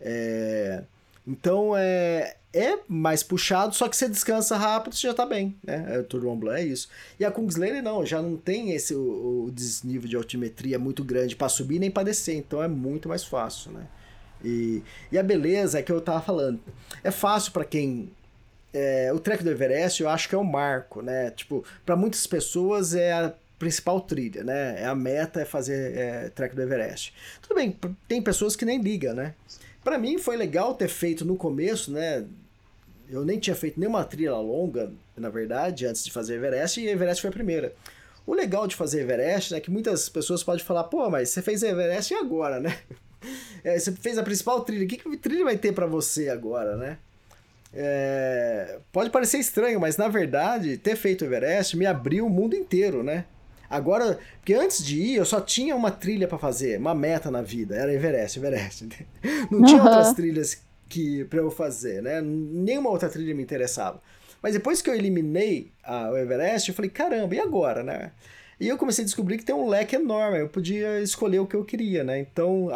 [0.00, 0.82] É...
[1.26, 5.84] Então é, é mais puxado, só que você descansa rápido, você já tá bem, né?
[5.88, 6.88] É, Tour Mont Blanc é isso.
[7.20, 11.36] E a Kungsleden não, já não tem esse o, o desnível de altimetria muito grande
[11.36, 13.86] para subir nem para descer, então é muito mais fácil, né?
[14.42, 14.82] E,
[15.12, 16.60] e a beleza é que eu tava falando.
[17.04, 18.10] É fácil para quem
[18.72, 21.30] é, o trek do Everest eu acho que é um marco, né?
[21.32, 24.82] Tipo, para muitas pessoas é a principal trilha, né?
[24.82, 27.12] É a meta é fazer é, trek do Everest.
[27.42, 29.34] Tudo bem, tem pessoas que nem ligam, né?
[29.82, 32.24] Para mim foi legal ter feito no começo, né?
[33.10, 37.22] Eu nem tinha feito nenhuma trilha longa, na verdade, antes de fazer Everest, e Everest
[37.22, 37.74] foi a primeira.
[38.26, 41.62] O legal de fazer Everest é que muitas pessoas podem falar, pô, mas você fez
[41.62, 42.76] Everest e agora, né?
[43.64, 46.98] É, você fez a principal trilha, que, que trilha vai ter para você agora, né?
[47.74, 53.02] É, pode parecer estranho, mas na verdade, ter feito Everest me abriu o mundo inteiro,
[53.02, 53.24] né?
[53.70, 57.42] Agora, porque antes de ir, eu só tinha uma trilha para fazer, uma meta na
[57.42, 58.88] vida, era Everest, Everest.
[59.50, 59.88] Não tinha uhum.
[59.88, 62.20] outras trilhas que para eu fazer, né?
[62.22, 64.00] Nenhuma outra trilha me interessava.
[64.42, 68.12] Mas depois que eu eliminei a, o Everest, eu falei, caramba, e agora, né?
[68.60, 71.54] E eu comecei a descobrir que tem um leque enorme, eu podia escolher o que
[71.54, 72.18] eu queria, né?
[72.18, 72.68] Então,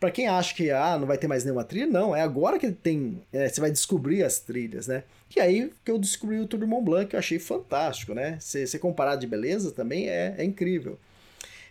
[0.00, 2.70] para quem acha que ah, não vai ter mais nenhuma trilha, não, é agora que
[2.70, 5.02] tem, é, você vai descobrir as trilhas, né?
[5.34, 8.38] E aí que eu descobri o Tour Mont Blanc, que eu achei fantástico, né?
[8.40, 10.98] Se você comparar de beleza também é, é incrível.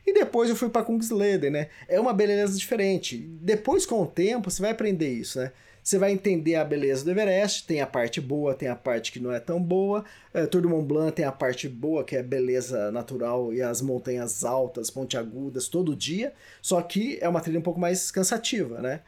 [0.05, 1.68] E depois eu fui para Kungsleden, né?
[1.88, 3.18] É uma beleza diferente.
[3.18, 5.51] Depois, com o tempo, você vai aprender isso, né?
[5.84, 9.22] Você vai entender a beleza do Everest, tem a parte boa, tem a parte que
[9.22, 10.03] não é tão boa.
[10.34, 13.82] É, Tour do Mont Blanc tem a parte boa, que é beleza natural e as
[13.82, 16.34] montanhas altas, pontiagudas, todo dia.
[16.62, 19.01] Só que é uma trilha um pouco mais cansativa, né?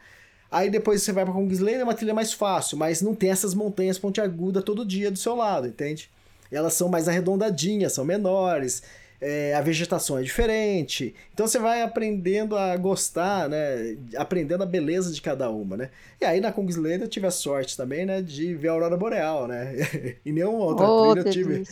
[0.50, 3.54] Aí depois você vai para Kungsleden, é uma trilha mais fácil, mas não tem essas
[3.54, 6.10] montanhas pontiagudas todo dia do seu lado, entende?
[6.50, 8.82] Elas são mais arredondadinhas, são menores,
[9.20, 11.14] é, a vegetação é diferente.
[11.32, 13.96] Então você vai aprendendo a gostar, né?
[14.16, 15.90] Aprendendo a beleza de cada uma, né?
[16.20, 18.22] E aí na Kungsleden eu tive a sorte também, né?
[18.22, 19.74] De ver a Aurora Boreal, né?
[20.24, 21.64] e nenhuma outra oh, trilha eu tive.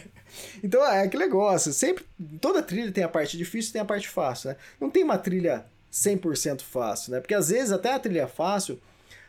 [0.62, 1.72] então é aquele negócio.
[1.72, 2.04] Sempre,
[2.40, 4.56] toda trilha tem a parte difícil e tem a parte fácil, né?
[4.80, 7.20] Não tem uma trilha 100% fácil, né?
[7.20, 8.80] Porque às vezes até a trilha fácil,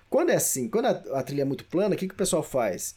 [0.10, 2.42] quando é assim, quando a, a trilha é muito plana, o que, que o pessoal
[2.42, 2.96] faz?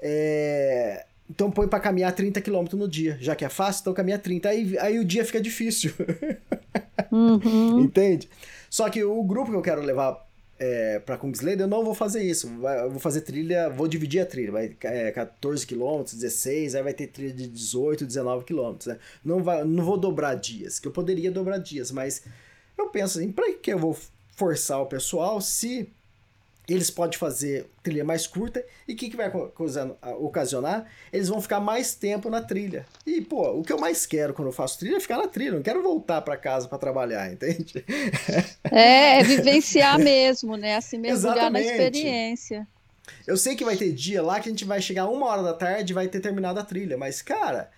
[0.00, 3.16] É então põe para caminhar 30 km no dia.
[3.20, 4.48] Já que é fácil, então caminha 30.
[4.48, 5.92] Aí, aí o dia fica difícil.
[7.10, 7.80] Uhum.
[7.84, 8.28] Entende?
[8.68, 10.22] Só que o grupo que eu quero levar
[10.58, 12.48] é, para Kungsleden, eu não vou fazer isso.
[12.82, 14.52] eu vou fazer trilha, vou dividir a trilha.
[14.52, 18.76] Vai é, 14 km, 16, aí vai ter trilha de 18, 19 km.
[18.86, 18.98] Né?
[19.24, 22.22] Não, vai, não vou dobrar dias, que eu poderia dobrar dias, mas
[22.76, 23.96] eu penso assim, para que eu vou
[24.36, 25.90] forçar o pessoal se
[26.66, 29.30] eles podem fazer trilha mais curta e o que, que vai
[30.18, 30.86] ocasionar?
[31.12, 32.86] Eles vão ficar mais tempo na trilha.
[33.06, 35.52] E, pô, o que eu mais quero quando eu faço trilha é ficar na trilha,
[35.52, 37.84] não quero voltar para casa para trabalhar, entende?
[38.70, 40.76] É, é vivenciar mesmo, né?
[40.76, 41.66] Assim, mergulhar Exatamente.
[41.66, 42.66] na experiência.
[43.26, 45.52] Eu sei que vai ter dia lá que a gente vai chegar uma hora da
[45.52, 47.70] tarde e vai ter terminado a trilha, mas, cara,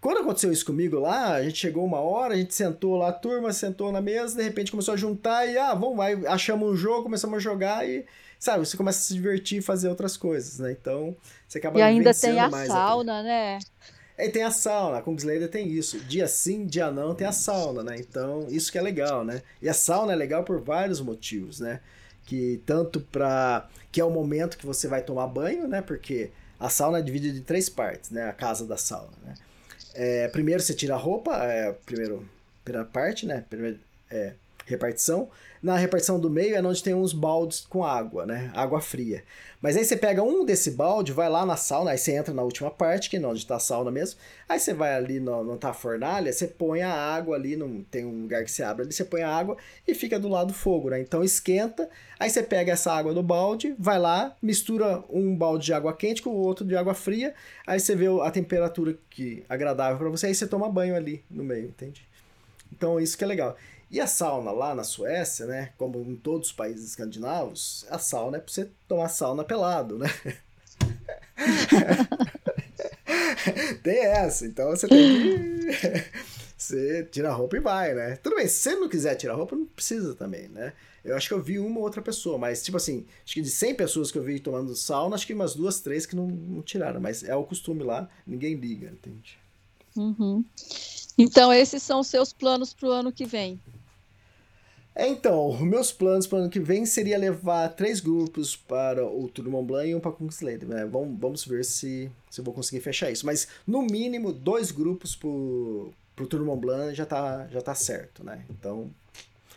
[0.00, 3.12] quando aconteceu isso comigo lá, a gente chegou uma hora, a gente sentou lá, a
[3.12, 6.76] turma sentou na mesa, de repente começou a juntar e, ah, vamos, vai, achamos um
[6.76, 8.04] jogo, começamos a jogar e
[8.38, 10.70] sabe, você começa a se divertir e fazer outras coisas, né?
[10.72, 13.58] Então, você acaba E ainda tem a sauna, né?
[14.16, 15.98] É, tem a sauna, a Kungsleder tem isso.
[16.00, 17.96] Dia sim, dia não, tem a sauna, né?
[17.98, 19.42] Então, isso que é legal, né?
[19.62, 21.80] E a sauna é legal por vários motivos, né?
[22.24, 25.82] Que tanto para que é o momento que você vai tomar banho, né?
[25.82, 28.28] Porque a sauna é dividida em três partes, né?
[28.28, 29.34] A casa da sauna, né?
[30.00, 32.24] É, primeiro você tira a roupa, é, primeiro,
[32.62, 33.44] primeira parte, né?
[33.50, 34.32] Primeiro, é,
[34.64, 35.28] repartição.
[35.62, 38.50] Na repartição do meio é onde tem uns baldes com água, né?
[38.54, 39.24] Água fria.
[39.60, 42.42] Mas aí você pega um desse balde, vai lá na sauna, aí você entra na
[42.42, 44.20] última parte, que é onde está a sauna mesmo.
[44.48, 48.04] Aí você vai ali no, no tá fornalha, você põe a água ali, no, tem
[48.04, 49.56] um lugar que você abre ali, você põe a água
[49.86, 51.00] e fica do lado do fogo, né?
[51.00, 51.90] Então esquenta,
[52.20, 56.22] aí você pega essa água do balde, vai lá, mistura um balde de água quente
[56.22, 57.34] com o outro de água fria,
[57.66, 61.42] aí você vê a temperatura que agradável para você, aí você toma banho ali no
[61.42, 62.06] meio, entende?
[62.72, 63.56] Então isso que é legal.
[63.90, 68.36] E a sauna lá na Suécia, né, como em todos os países escandinavos, a sauna
[68.36, 70.08] é para você tomar sauna pelado, né?
[73.82, 75.68] tem essa, então você tem que.
[76.56, 78.16] você tira a roupa e vai, né?
[78.16, 80.74] Tudo bem, se você não quiser tirar a roupa, não precisa também, né?
[81.02, 83.48] Eu acho que eu vi uma ou outra pessoa, mas, tipo assim, acho que de
[83.48, 86.60] 100 pessoas que eu vi tomando sauna, acho que umas duas, três que não, não
[86.60, 89.38] tiraram, mas é o costume lá, ninguém liga, entende?
[89.96, 90.44] Uhum.
[91.16, 93.58] Então, esses são os seus planos para o ano que vem?
[94.98, 99.28] É, então, meus planos para o ano que vem seria levar três grupos para o
[99.28, 100.68] Tour Mont Blanc e um para Kungsleden.
[100.68, 100.84] Né?
[100.86, 103.24] Vamos, vamos ver se, se eu vou conseguir fechar isso.
[103.24, 105.92] Mas, no mínimo, dois grupos para o
[106.28, 108.44] Tour Mont Blanc já tá, já tá certo, né?
[108.50, 108.90] Então,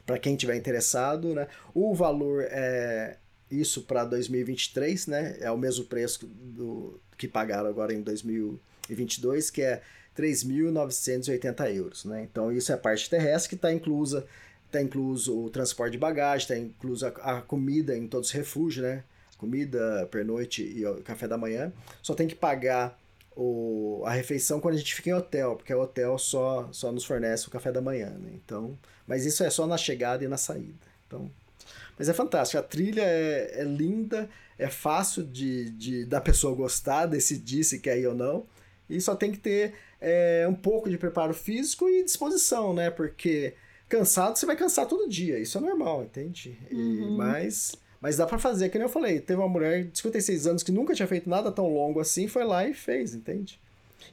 [0.06, 1.48] para quem tiver interessado, né?
[1.74, 3.18] O valor é
[3.50, 5.38] isso para 2023, né?
[5.40, 9.82] É o mesmo preço do que pagaram agora em 2022, que é
[10.16, 12.28] 3.980 euros, né?
[12.30, 14.28] Então, isso é a parte terrestre que está inclusa
[14.72, 18.86] Está incluso o transporte de bagagem, está incluso a, a, comida em todos os refúgios,
[18.86, 19.04] né?
[19.38, 21.74] Comida, pernoite e café da manhã.
[22.02, 22.98] Só tem que pagar
[23.36, 27.04] o, a refeição quando a gente fica em hotel, porque o hotel só, só nos
[27.04, 28.32] fornece o café da manhã, né?
[28.34, 30.88] Então, mas isso é só na chegada e na saída.
[31.06, 31.30] Então,
[32.00, 32.58] mas é fantástico.
[32.58, 38.00] A trilha é, é linda, é fácil de, de da pessoa gostar, decidir se quer
[38.00, 38.46] ir ou não.
[38.90, 42.90] E só tem que ter é, um pouco de preparo físico e disposição, né?
[42.90, 43.54] Porque
[43.92, 45.38] cansado você vai cansar todo dia.
[45.38, 46.58] Isso é normal, entende?
[46.72, 47.18] E, uhum.
[47.18, 49.20] mas mas dá para fazer, que nem eu falei.
[49.20, 52.44] Teve uma mulher de 56 anos que nunca tinha feito nada tão longo assim, foi
[52.44, 53.60] lá e fez, entende?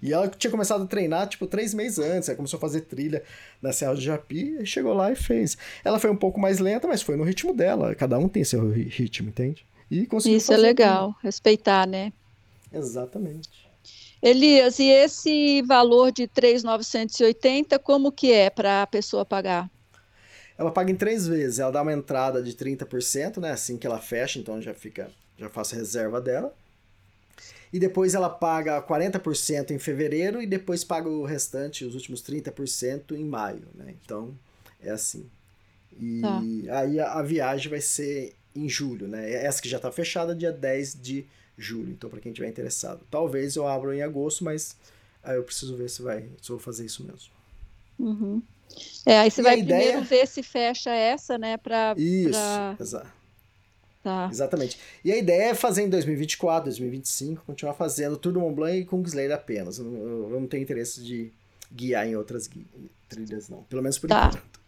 [0.02, 2.28] E ela tinha começado a treinar, tipo, três meses antes.
[2.28, 3.22] Ela começou a fazer trilha
[3.62, 5.56] na Serra do Japi e chegou lá e fez.
[5.82, 7.94] Ela foi um pouco mais lenta, mas foi no ritmo dela.
[7.94, 9.64] Cada um tem seu ritmo, entende?
[9.90, 11.22] E conseguiu Isso é legal, tudo.
[11.22, 12.12] respeitar, né?
[12.70, 13.67] Exatamente.
[14.20, 19.70] Elias, e esse valor de 3,980, como que é para a pessoa pagar?
[20.56, 21.60] Ela paga em três vezes.
[21.60, 23.52] Ela dá uma entrada de 30%, né?
[23.52, 25.08] Assim que ela fecha, então já fica,
[25.38, 26.52] já faço reserva dela.
[27.72, 33.12] E depois ela paga 40% em fevereiro e depois paga o restante, os últimos 30%
[33.12, 33.94] em maio, né?
[34.02, 34.34] Então,
[34.82, 35.30] é assim.
[35.96, 36.40] E tá.
[36.78, 39.30] aí a, a, viagem vai ser em julho, né?
[39.32, 41.26] Essa que já está fechada, dia 10 de
[41.58, 41.90] julho.
[41.90, 43.04] Então, para quem tiver interessado.
[43.10, 44.76] Talvez eu abra em agosto, mas
[45.22, 47.30] aí eu preciso ver se vai, se eu vou fazer isso mesmo.
[47.98, 48.40] Uhum.
[49.04, 51.56] É, aí você e vai primeiro ver se fecha essa, né?
[51.56, 52.76] Pra, Isso, pra...
[52.78, 53.18] exato.
[54.02, 54.28] Tá.
[54.30, 54.78] Exatamente.
[55.04, 58.84] E a ideia é fazer em 2024, 2025, continuar fazendo Tour do Mont Blanc e
[58.84, 59.78] Kungsleder apenas.
[59.78, 59.86] Eu,
[60.30, 61.32] eu não tenho interesse de
[61.72, 62.48] guiar em outras
[63.08, 63.64] trilhas, não.
[63.64, 64.28] Pelo menos por tá.
[64.28, 64.58] enquanto.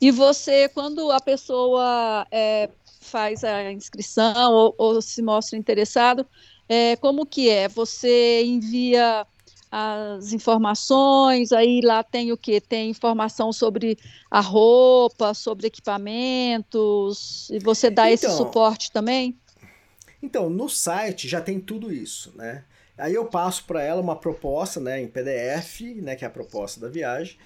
[0.00, 2.70] E você, quando a pessoa é,
[3.08, 6.26] faz a inscrição ou, ou, se mostra interessado,
[6.68, 7.66] é, como que é?
[7.68, 9.26] Você envia
[9.70, 12.60] as informações, aí lá tem o que?
[12.60, 13.98] Tem informação sobre
[14.30, 19.36] a roupa, sobre equipamentos, e você dá então, esse suporte também?
[20.22, 22.64] Então, no site já tem tudo isso, né?
[22.96, 26.80] Aí eu passo para ela uma proposta, né, em PDF, né, que é a proposta
[26.80, 27.38] da viagem,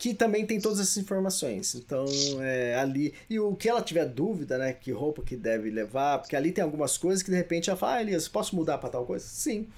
[0.00, 1.76] que também tem todas essas informações.
[1.76, 2.06] Então,
[2.40, 3.14] é, ali.
[3.28, 4.72] E o que ela tiver dúvida, né?
[4.72, 7.96] Que roupa que deve levar, porque ali tem algumas coisas que de repente ela fala,
[7.96, 9.24] ah, Elias, posso mudar para tal coisa?
[9.24, 9.68] Sim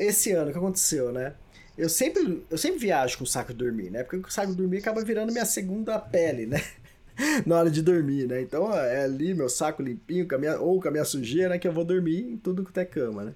[0.00, 1.34] esse ano, o que aconteceu, né?
[1.76, 4.02] Eu sempre, eu sempre viajo com o saco de dormir, né?
[4.02, 6.62] Porque o saco de dormir acaba virando minha segunda pele, né?
[7.46, 8.40] Na hora de dormir, né?
[8.40, 11.58] Então é ali meu saco limpinho, com minha, ou com a minha sujeira, né?
[11.58, 13.34] Que eu vou dormir em tudo que é cama, né?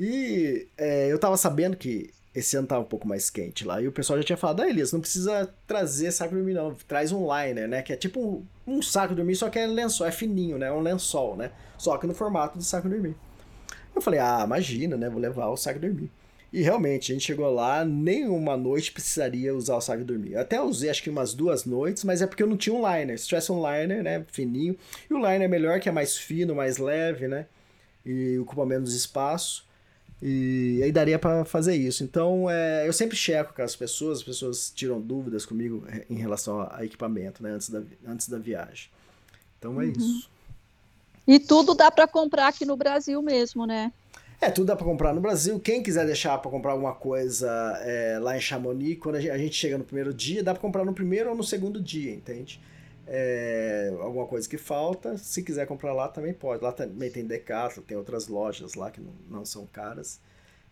[0.00, 3.80] E é, eu tava sabendo que esse ano tava um pouco mais quente lá.
[3.80, 6.74] E o pessoal já tinha falado, ah, Elias, não precisa trazer saco de dormir, não.
[6.86, 7.82] Traz um liner, né?
[7.82, 10.66] Que é tipo um, um saco de dormir, só que é lençol, é fininho, né?
[10.66, 11.50] É um lençol, né?
[11.76, 13.16] Só que no formato de saco de dormir.
[13.94, 15.08] Eu falei, ah, imagina, né?
[15.08, 16.10] Vou levar o saco de dormir.
[16.52, 20.32] E realmente, a gente chegou lá, nem uma noite precisaria usar o saco de dormir.
[20.32, 22.80] Eu até usei acho que umas duas noites, mas é porque eu não tinha um
[22.80, 23.18] liner.
[23.18, 24.76] Se tivesse um liner, né, fininho.
[25.10, 27.46] E o liner é melhor, que é mais fino, mais leve, né?
[28.04, 29.67] E ocupa menos espaço.
[30.20, 32.02] E aí daria para fazer isso.
[32.02, 36.60] Então, é, eu sempre checo com as pessoas, as pessoas tiram dúvidas comigo em relação
[36.60, 38.90] a, equipamento, né, antes da, antes da viagem.
[39.58, 39.92] Então é uhum.
[39.92, 40.28] isso.
[41.26, 43.92] E tudo dá para comprar aqui no Brasil mesmo, né?
[44.40, 45.58] É, tudo dá para comprar no Brasil.
[45.58, 47.48] Quem quiser deixar para comprar alguma coisa
[47.82, 50.94] é, lá em Chamonix, quando a gente chega no primeiro dia, dá para comprar no
[50.94, 52.60] primeiro ou no segundo dia, entende?
[53.10, 56.62] É, alguma coisa que falta, se quiser comprar lá também pode.
[56.62, 60.20] Lá também tem Decathlon, tem outras lojas lá que não, não são caras.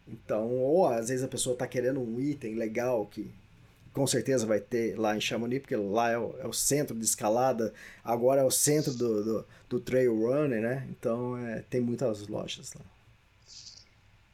[0.06, 3.34] Então, ou às vezes a pessoa está querendo um item legal que
[3.92, 7.04] com certeza vai ter lá em Chamonix, porque lá é o, é o centro de
[7.04, 7.72] escalada,
[8.04, 10.86] agora é o centro do, do, do trail runner, né?
[10.90, 12.84] Então é, tem muitas lojas lá.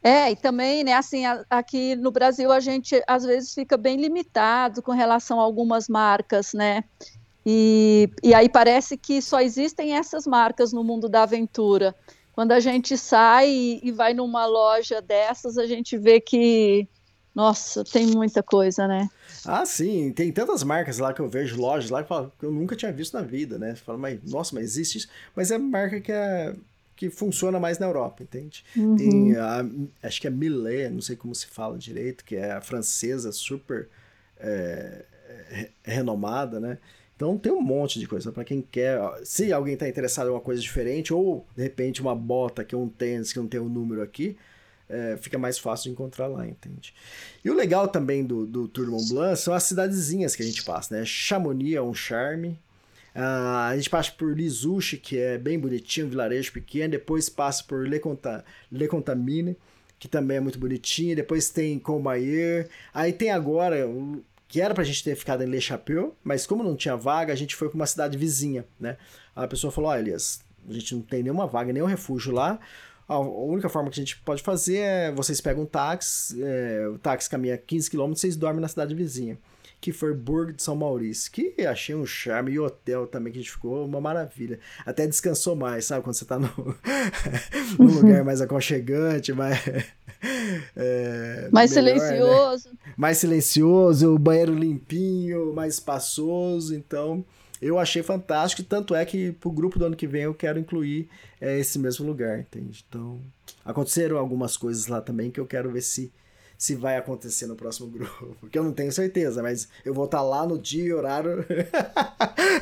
[0.03, 3.97] É, e também, né, assim, a, aqui no Brasil a gente às vezes fica bem
[3.97, 6.83] limitado com relação a algumas marcas, né?
[7.45, 11.95] E, e aí parece que só existem essas marcas no mundo da aventura.
[12.33, 16.89] Quando a gente sai e, e vai numa loja dessas, a gente vê que
[17.35, 19.09] nossa, tem muita coisa, né?
[19.47, 22.93] Ah, sim, tem tantas marcas lá que eu vejo, lojas lá, que eu nunca tinha
[22.93, 23.75] visto na vida, né?
[23.75, 25.09] Fala, mas, nossa, mas existe isso?
[25.35, 26.55] Mas é marca que, é,
[26.95, 28.63] que funciona mais na Europa, entende?
[28.77, 28.97] Uhum.
[28.97, 29.65] Tem a,
[30.03, 33.89] acho que é Millet, não sei como se fala direito, que é a francesa super
[34.39, 35.07] é,
[35.83, 36.77] renomada, né?
[37.23, 38.99] Então tem um monte de coisa para quem quer.
[39.23, 42.79] Se alguém está interessado em uma coisa diferente, ou de repente uma bota que é
[42.79, 44.37] um tênis que não tem um número aqui,
[44.89, 46.93] é, fica mais fácil de encontrar lá, entende?
[47.45, 50.65] E o legal também do, do Tour Mont Blanc são as cidadezinhas que a gente
[50.65, 51.05] passa, né?
[51.05, 52.59] Chamonix é um charme.
[53.15, 56.91] Uh, a gente passa por Lisuche, que é bem bonitinho, um vilarejo pequeno.
[56.91, 59.57] Depois passa por Le, Conta, Le Contamine,
[59.97, 61.15] que também é muito bonitinho.
[61.15, 62.69] Depois tem Comayer.
[62.93, 63.87] Aí tem agora,
[64.53, 67.37] que era pra gente ter ficado em Le Chapeux, mas como não tinha vaga, a
[67.37, 68.99] gente foi para uma cidade vizinha, né?
[69.35, 72.61] A pessoa falou: Olha, Elias, a gente não tem nenhuma vaga, nenhum refúgio lá
[73.09, 76.99] a única forma que a gente pode fazer é vocês pegam um táxi, é, o
[76.99, 79.39] táxi caminha 15 km, vocês dormem na cidade vizinha
[79.83, 83.43] que foi Burgo de São Maurício, que achei um charme, e hotel também que a
[83.43, 84.61] gente ficou uma maravilha.
[84.87, 86.05] Até descansou mais, sabe?
[86.05, 86.49] Quando você tá no,
[87.77, 89.59] num lugar mais aconchegante, mais.
[90.77, 91.99] É, mais melhor, né?
[91.99, 92.69] silencioso.
[92.69, 92.93] Né?
[92.97, 97.25] Mais silencioso, o banheiro limpinho, mais espaçoso, então.
[97.61, 101.09] Eu achei fantástico, tanto é que pro grupo do ano que vem eu quero incluir
[101.41, 102.85] é, esse mesmo lugar, entende?
[102.89, 103.21] Então,
[103.65, 106.13] aconteceram algumas coisas lá também que eu quero ver se
[106.63, 108.37] se vai acontecer no próximo grupo.
[108.39, 111.45] Porque eu não tenho certeza, mas eu vou estar lá no dia e horário.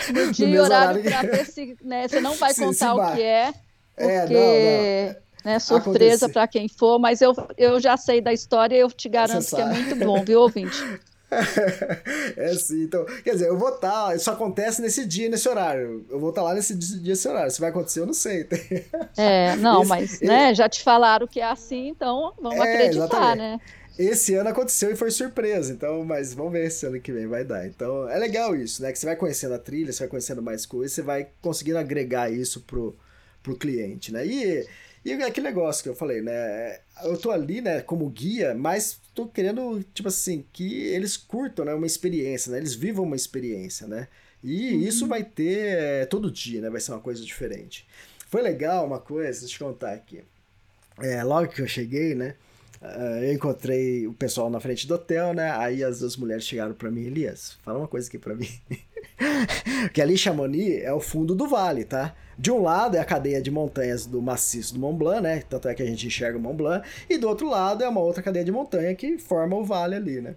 [0.09, 1.77] No dia e horário, horário pra se.
[1.85, 3.53] Né, você não vai contar se o que é.
[3.99, 4.35] é porque...
[4.35, 5.53] É, não, não.
[5.53, 9.09] Né, surpresa para quem for, mas eu, eu já sei da história e eu te
[9.09, 10.83] garanto que é muito bom, viu, ouvinte?
[12.37, 16.05] é sim, então, quer dizer, eu vou estar, tá, isso acontece nesse dia, nesse horário.
[16.11, 17.51] Eu vou estar tá lá nesse dia, nesse horário.
[17.51, 18.49] Se vai acontecer, eu não sei.
[19.17, 23.05] É, não, esse, mas, né, já te falaram que é assim, então vamos é, acreditar,
[23.05, 23.39] exatamente.
[23.39, 23.61] né?
[24.01, 27.45] Esse ano aconteceu e foi surpresa, então, mas vamos ver se ano que vem vai
[27.45, 27.67] dar.
[27.67, 28.91] Então, é legal isso, né?
[28.91, 32.33] Que você vai conhecendo a trilha, você vai conhecendo mais coisas, você vai conseguindo agregar
[32.33, 32.97] isso pro,
[33.43, 34.27] pro cliente, né?
[34.27, 34.67] E,
[35.05, 36.79] e é aquele negócio que eu falei, né?
[37.03, 41.75] Eu tô ali, né, como guia, mas tô querendo, tipo assim, que eles curtam, né,
[41.75, 42.57] uma experiência, né?
[42.57, 44.09] Eles vivam uma experiência, né?
[44.43, 44.81] E uhum.
[44.81, 46.71] isso vai ter é, todo dia, né?
[46.71, 47.87] Vai ser uma coisa diferente.
[48.29, 50.23] Foi legal uma coisa, deixa eu contar aqui.
[51.03, 52.35] É, logo que eu cheguei, né?
[52.81, 55.51] Uh, eu encontrei o pessoal na frente do hotel, né?
[55.51, 58.49] Aí as duas mulheres chegaram para mim, Elias, fala uma coisa aqui para mim.
[59.93, 62.15] que ali Chamonix é o fundo do vale, tá?
[62.39, 65.43] De um lado é a cadeia de montanhas do maciço do Mont Blanc, né?
[65.47, 66.89] Tanto é que a gente enxerga o Mont Blanc.
[67.09, 70.23] E do outro lado é uma outra cadeia de montanha que forma o vale ali,
[70.23, 70.35] né?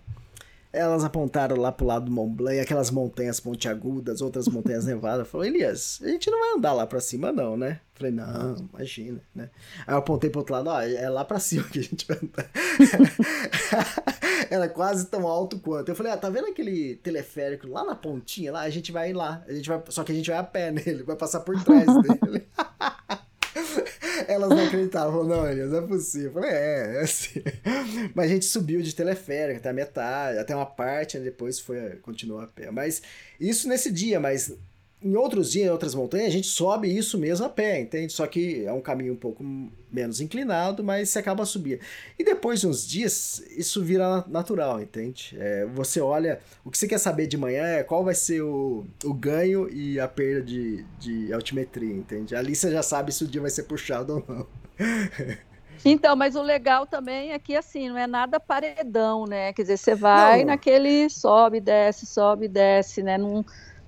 [0.73, 5.27] Elas apontaram lá pro lado do Mont Blanc, aquelas montanhas pontiagudas, outras montanhas nevadas.
[5.27, 7.79] Falou, Elias, a gente não vai andar lá pra cima, não, né?
[7.93, 9.51] Falei, não, imagina, né?
[9.85, 12.17] Aí eu apontei pro outro lado, ó, é lá pra cima que a gente vai
[12.17, 12.49] andar.
[14.49, 15.89] Era quase tão alto quanto.
[15.89, 18.51] Eu falei, ah, tá vendo aquele teleférico lá na pontinha?
[18.51, 19.43] Lá, a gente vai lá.
[19.47, 21.85] A gente vai, só que a gente vai a pé nele, vai passar por trás
[22.01, 22.47] dele.
[24.27, 26.27] Elas não acreditavam, não, Elias, não é possível.
[26.27, 27.41] Eu falei, é, é assim.
[28.13, 31.97] Mas a gente subiu de teleférico até a metade, até uma parte, e depois foi,
[31.97, 32.71] continuou a pé.
[32.71, 33.01] Mas
[33.39, 34.55] isso nesse dia, mas
[35.03, 38.13] em outros dias, em outras montanhas, a gente sobe isso mesmo a pé, entende?
[38.13, 39.43] Só que é um caminho um pouco
[39.91, 41.79] menos inclinado, mas você acaba subindo.
[42.17, 45.35] E depois de uns dias, isso vira natural, entende?
[45.39, 48.85] É, você olha, o que você quer saber de manhã é qual vai ser o,
[49.03, 52.35] o ganho e a perda de, de altimetria, entende?
[52.35, 54.47] Ali você já sabe se o dia vai ser puxado ou não.
[55.85, 59.51] Então, mas o legal também é que assim, não é nada paredão, né?
[59.51, 60.47] Quer dizer, você vai não.
[60.47, 63.17] naquele sobe, desce, sobe, desce, né?
[63.17, 63.43] Num,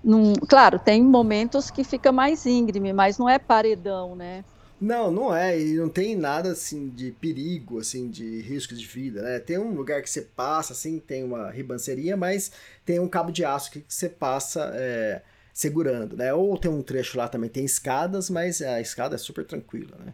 [0.06, 4.46] num, claro, tem momentos que fica mais íngreme, mas não é paredão, né?
[4.80, 9.24] Não, não é, e não tem nada assim de perigo, assim, de risco de vida,
[9.24, 9.40] né?
[9.40, 12.52] Tem um lugar que você passa, assim, tem uma ribanceirinha, mas
[12.86, 16.32] tem um cabo de aço que você passa é, segurando, né?
[16.34, 20.14] Ou tem um trecho lá também, tem escadas, mas a escada é super tranquila, né?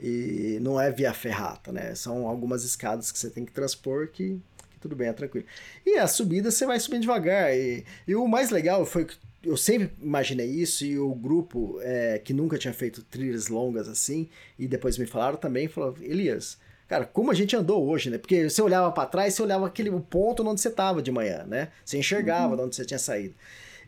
[0.00, 1.94] E não é via ferrata, né?
[1.94, 4.40] São algumas escadas que você tem que transpor que
[4.80, 5.46] tudo bem, é tranquilo.
[5.84, 7.56] E a subida você vai subindo devagar.
[7.56, 12.18] E, e o mais legal foi que eu sempre imaginei isso e o grupo é,
[12.18, 14.28] que nunca tinha feito trilhas longas assim,
[14.58, 18.18] e depois me falaram também, falou, Elias, cara, como a gente andou hoje, né?
[18.18, 21.68] Porque você olhava para trás, você olhava aquele ponto onde você tava de manhã, né?
[21.84, 22.56] Você enxergava uhum.
[22.56, 23.34] de onde você tinha saído.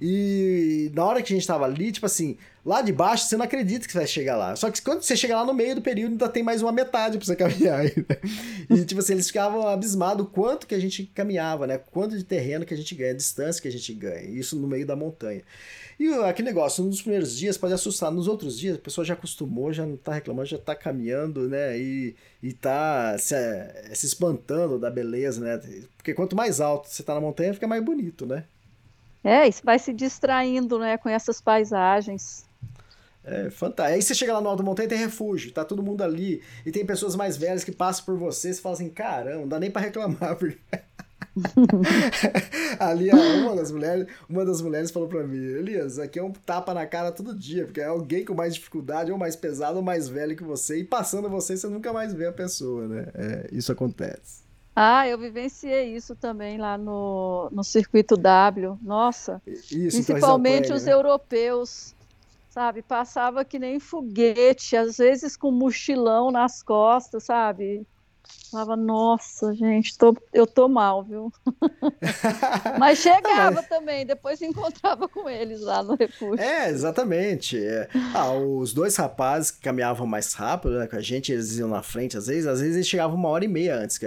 [0.01, 3.45] E na hora que a gente tava ali, tipo assim, lá de baixo você não
[3.45, 4.57] acredita que você vai chegar lá.
[4.57, 7.19] Só que quando você chega lá no meio do período, ainda tem mais uma metade
[7.19, 8.19] pra você caminhar ainda.
[8.71, 11.79] E tipo assim, eles ficavam abismados quanto que a gente caminhava, né?
[11.79, 14.23] Quanto de terreno que a gente ganha, a distância que a gente ganha.
[14.23, 15.43] Isso no meio da montanha.
[15.99, 19.71] E aquele negócio, nos primeiros dias pode assustar, nos outros dias a pessoa já acostumou,
[19.71, 21.79] já não tá reclamando, já tá caminhando, né?
[21.79, 23.35] E, e tá se,
[23.95, 25.61] se espantando da beleza, né?
[25.99, 28.45] Porque quanto mais alto você tá na montanha, fica mais bonito, né?
[29.23, 32.45] É, isso vai se distraindo, né, com essas paisagens.
[33.23, 33.97] É fantástico.
[33.97, 36.73] Aí você chega lá no alto montanha e tem refúgio, tá todo mundo ali, e
[36.73, 39.71] tem pessoas mais velhas que passam por você, você fala assim, caramba, não dá nem
[39.71, 40.59] para reclamar, porque...
[42.81, 46.75] ali uma das mulheres, uma das mulheres falou para mim, Elias, aqui é um tapa
[46.75, 50.09] na cara todo dia, porque é alguém com mais dificuldade, ou mais pesado, ou mais
[50.09, 53.07] velho que você, e passando você, você nunca mais vê a pessoa, né?
[53.15, 54.50] É, isso acontece.
[54.83, 58.79] Ah, eu vivenciei isso também lá no, no circuito W.
[58.81, 60.95] Nossa, isso, principalmente os né?
[60.95, 61.95] europeus,
[62.49, 62.81] sabe?
[62.81, 67.87] Passava que nem foguete, às vezes com mochilão nas costas, sabe?
[68.51, 71.31] Falava, nossa, gente, tô, eu tô mal, viu?
[72.81, 73.69] Mas chegava Mas...
[73.69, 76.43] também, depois encontrava com eles lá no refúgio.
[76.43, 77.63] É, exatamente.
[77.63, 77.87] É.
[78.15, 81.83] Ah, os dois rapazes que caminhavam mais rápido, né, com a gente, eles iam na
[81.83, 84.07] frente às vezes, às vezes eles chegavam uma hora e meia antes que,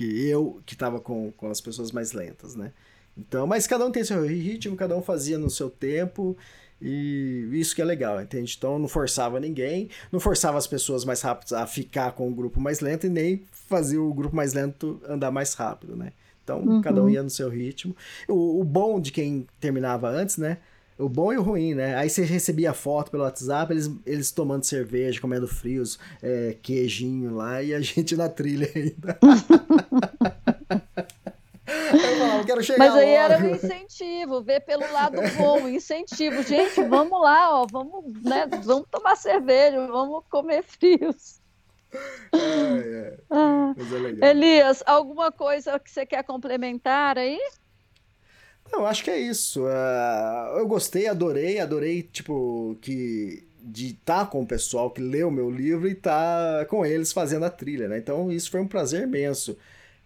[0.00, 2.72] que eu, que tava com, com as pessoas mais lentas, né?
[3.18, 6.34] Então, mas cada um tem seu ritmo, cada um fazia no seu tempo.
[6.80, 8.54] E isso que é legal, entende?
[8.56, 12.58] Então não forçava ninguém, não forçava as pessoas mais rápidas a ficar com o grupo
[12.58, 16.14] mais lento e nem fazia o grupo mais lento andar mais rápido, né?
[16.42, 16.80] Então uhum.
[16.80, 17.94] cada um ia no seu ritmo.
[18.26, 20.56] O, o, bom de quem terminava antes, né?
[21.00, 21.96] O bom e o ruim, né?
[21.96, 27.62] Aí você recebia foto pelo WhatsApp, eles, eles tomando cerveja, comendo frios, é, queijinho lá
[27.62, 29.18] e a gente na trilha ainda.
[32.78, 33.32] Mas aí logo.
[33.32, 36.42] era um incentivo, ver pelo lado bom, incentivo.
[36.42, 41.40] Gente, vamos lá, ó, vamos, né, vamos tomar cerveja, vamos comer frios.
[42.32, 43.18] É, é.
[43.30, 44.30] Ah, Mas é legal.
[44.30, 47.38] Elias, alguma coisa que você quer complementar aí?
[48.72, 49.64] Não, acho que é isso.
[49.64, 55.28] Uh, eu gostei, adorei, adorei, tipo, que de estar tá com o pessoal que leu
[55.28, 57.98] o meu livro e estar tá com eles fazendo a trilha, né?
[57.98, 59.56] Então isso foi um prazer imenso.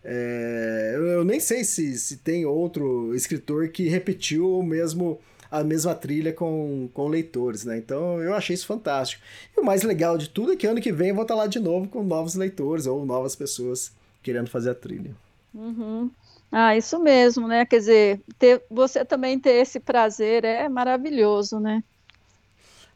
[0.03, 5.19] É, eu nem sei se, se tem outro escritor que repetiu o mesmo
[5.51, 7.78] a mesma trilha com, com leitores, né?
[7.78, 9.23] Então eu achei isso fantástico.
[9.57, 11.47] E o mais legal de tudo é que ano que vem eu vou estar lá
[11.47, 13.93] de novo com novos leitores ou novas pessoas
[14.23, 15.15] querendo fazer a trilha.
[15.55, 16.11] Uhum.
[16.56, 17.66] Ah, isso mesmo, né?
[17.66, 21.82] Quer dizer, ter, você também ter esse prazer é maravilhoso, né?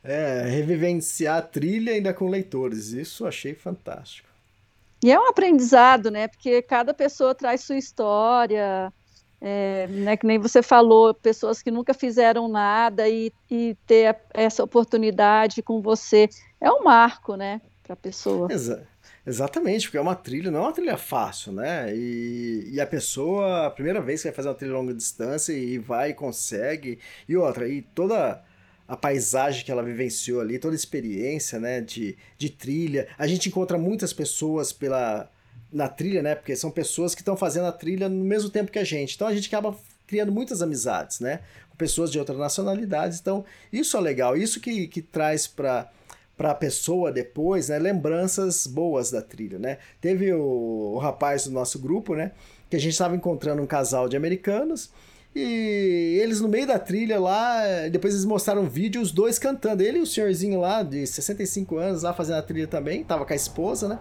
[0.05, 4.29] É, revivenciar a trilha ainda com leitores, isso achei fantástico.
[5.03, 6.29] E é um aprendizado, né?
[6.29, 8.93] Porque cada pessoa traz sua história,
[9.41, 14.63] é, né, que nem você falou, pessoas que nunca fizeram nada e, e ter essa
[14.63, 16.29] oportunidade com você
[16.61, 18.47] é um marco, né, para a pessoa.
[18.53, 18.87] Exa
[19.29, 21.95] exatamente, porque é uma trilha, não é uma trilha fácil, né?
[21.95, 25.79] E, e a pessoa, a primeira vez que vai fazer uma trilha longa distância e
[25.79, 26.99] vai e consegue,
[27.29, 28.43] e outra, e toda
[28.89, 33.07] a paisagem que ela vivenciou ali, toda a experiência, né, de, de trilha.
[33.19, 35.31] A gente encontra muitas pessoas pela
[35.71, 38.79] na trilha, né, porque são pessoas que estão fazendo a trilha no mesmo tempo que
[38.79, 39.15] a gente.
[39.15, 39.77] Então a gente acaba
[40.07, 43.21] criando muitas amizades, né, com pessoas de outras nacionalidades.
[43.21, 45.91] Então isso é legal, isso que, que traz para
[46.39, 49.77] para a pessoa depois, né, lembranças boas da trilha, né?
[50.01, 52.33] Teve o, o rapaz do nosso grupo, né,
[52.71, 54.91] que a gente estava encontrando um casal de americanos
[55.35, 59.83] e eles no meio da trilha lá, depois eles mostraram um vídeo, os dois cantando.
[59.83, 63.33] Ele e o senhorzinho lá, de 65 anos, lá fazendo a trilha também, tava com
[63.33, 63.99] a esposa, né?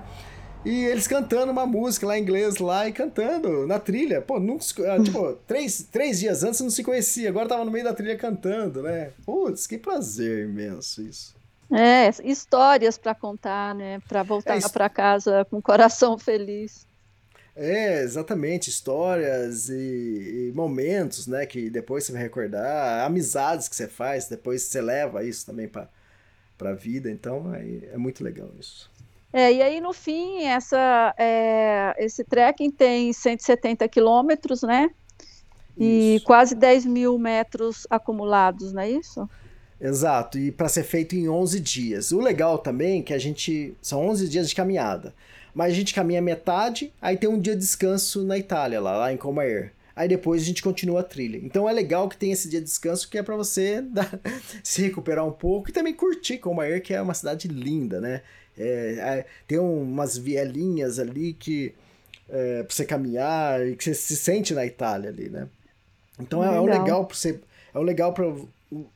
[0.66, 4.22] E eles cantando uma música lá em inglês lá e cantando na trilha.
[4.22, 7.86] Pô, nunca, ah, tipo, três, três dias antes não se conhecia, agora tava no meio
[7.86, 9.12] da trilha cantando, né?
[9.26, 11.37] Putz, que prazer imenso isso.
[11.72, 14.00] É, histórias para contar, né?
[14.08, 16.88] Para voltar é, para casa com o coração feliz.
[17.60, 23.88] É, exatamente, histórias e, e, momentos, né, que depois você vai recordar, amizades que você
[23.88, 25.90] faz, depois você leva isso também para
[26.60, 28.92] a vida, então é, é muito legal isso.
[29.34, 34.92] É, e aí no fim, essa, é, esse trekking tem 170 quilômetros, né,
[35.76, 39.28] e quase 10 mil metros acumulados, não é isso?
[39.80, 42.12] Exato, e para ser feito em 11 dias.
[42.12, 45.14] O legal também é que a gente, são 11 dias de caminhada,
[45.54, 49.14] mas a gente caminha metade, aí tem um dia de descanso na Itália, lá, lá
[49.14, 49.74] em Comair.
[49.96, 51.38] Aí depois a gente continua a trilha.
[51.38, 54.20] Então é legal que tem esse dia de descanso que é para você dar,
[54.64, 58.22] se recuperar um pouco e também curtir Comair, que é uma cidade linda, né?
[58.56, 61.74] É, é, tem umas vielinhas ali que
[62.30, 65.48] é, pra você caminhar e que você se sente na Itália ali, né?
[66.20, 66.68] Então é, legal.
[66.68, 67.40] é legal para você.
[67.74, 68.26] É o legal para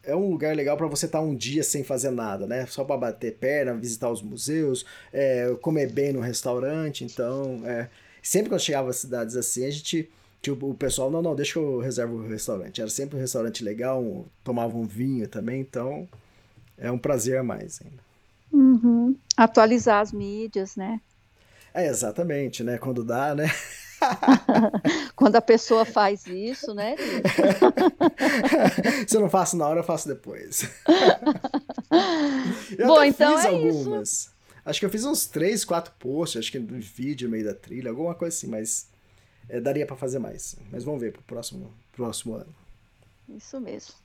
[0.04, 2.66] é um lugar legal para você estar tá um dia sem fazer nada, né?
[2.68, 7.04] Só para bater perna, visitar os museus, é, comer bem no restaurante.
[7.04, 7.90] Então, é,
[8.22, 10.10] sempre que eu chegava a cidades assim, a gente.
[10.42, 12.82] Tipo, o pessoal, não, não, deixa que eu reservo o restaurante.
[12.82, 16.10] Era sempre um restaurante legal, um, tomava um vinho também, então
[16.80, 18.02] é um prazer a mais ainda.
[18.52, 19.16] Uhum.
[19.38, 21.00] Atualizar as mídias, né?
[21.74, 22.80] É, exatamente, né?
[22.80, 23.46] Quando dá, né?
[25.16, 26.96] Quando a pessoa faz isso, né?
[29.08, 30.70] Se eu não faço na hora, eu faço depois.
[32.78, 34.10] eu Bom, então fiz é algumas.
[34.10, 34.32] Isso.
[34.64, 37.54] Acho que eu fiz uns três, quatro posts, acho que no vídeo no meio da
[37.54, 38.88] trilha, alguma coisa assim, mas
[39.50, 40.56] é, daria para fazer mais.
[40.72, 42.54] Mas vamos ver pro próximo, próximo ano.
[43.28, 43.96] Isso mesmo.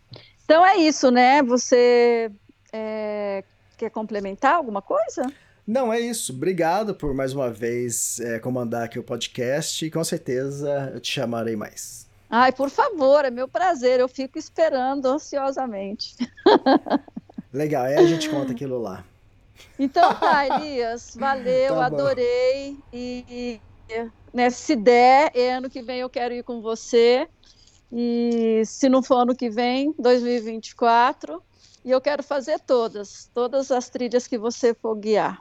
[0.45, 1.43] Então é isso, né?
[1.43, 2.31] Você
[2.73, 3.45] é,
[3.77, 5.23] quer complementar alguma coisa?
[5.23, 5.46] Não,
[5.93, 6.33] é isso.
[6.33, 11.13] Obrigado por mais uma vez é, comandar aqui o podcast e com certeza eu te
[11.13, 12.07] chamarei mais.
[12.31, 13.99] Ai, por favor, é meu prazer.
[13.99, 16.15] Eu fico esperando ansiosamente.
[17.53, 19.05] Legal, aí a gente conta aquilo lá.
[19.79, 22.77] Então tá, Elias, valeu, tá adorei.
[22.93, 23.61] E,
[24.33, 27.29] né, se der, ano que vem eu quero ir com você.
[27.93, 31.43] E se não for ano que vem, 2024.
[31.85, 35.41] E eu quero fazer todas, todas as trilhas que você for guiar.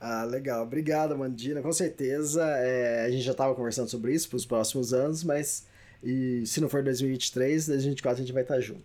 [0.00, 0.62] Ah, legal.
[0.64, 1.62] Obrigado, Mandina.
[1.62, 2.42] Com certeza.
[2.58, 5.66] É, a gente já estava conversando sobre isso para os próximos anos, mas
[6.02, 8.82] e, se não for 2023, 2024 a gente vai estar junto.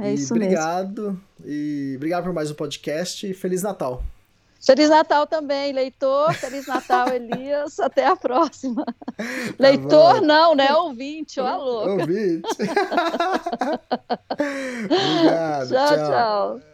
[0.00, 1.20] É isso obrigado, mesmo.
[1.44, 4.02] E obrigado por mais um podcast e Feliz Natal.
[4.60, 6.32] Feliz Natal também, leitor.
[6.34, 7.78] Feliz Natal, Elias.
[7.78, 8.84] Até a próxima.
[8.84, 8.94] Tá
[9.58, 10.26] leitor, bom.
[10.26, 10.72] não, né?
[10.74, 12.02] Ouvinte, ó, louca.
[12.02, 12.48] Ouvinte.
[14.84, 15.68] Obrigado.
[15.68, 15.88] tchau.
[15.88, 15.96] tchau.
[15.96, 16.68] tchau.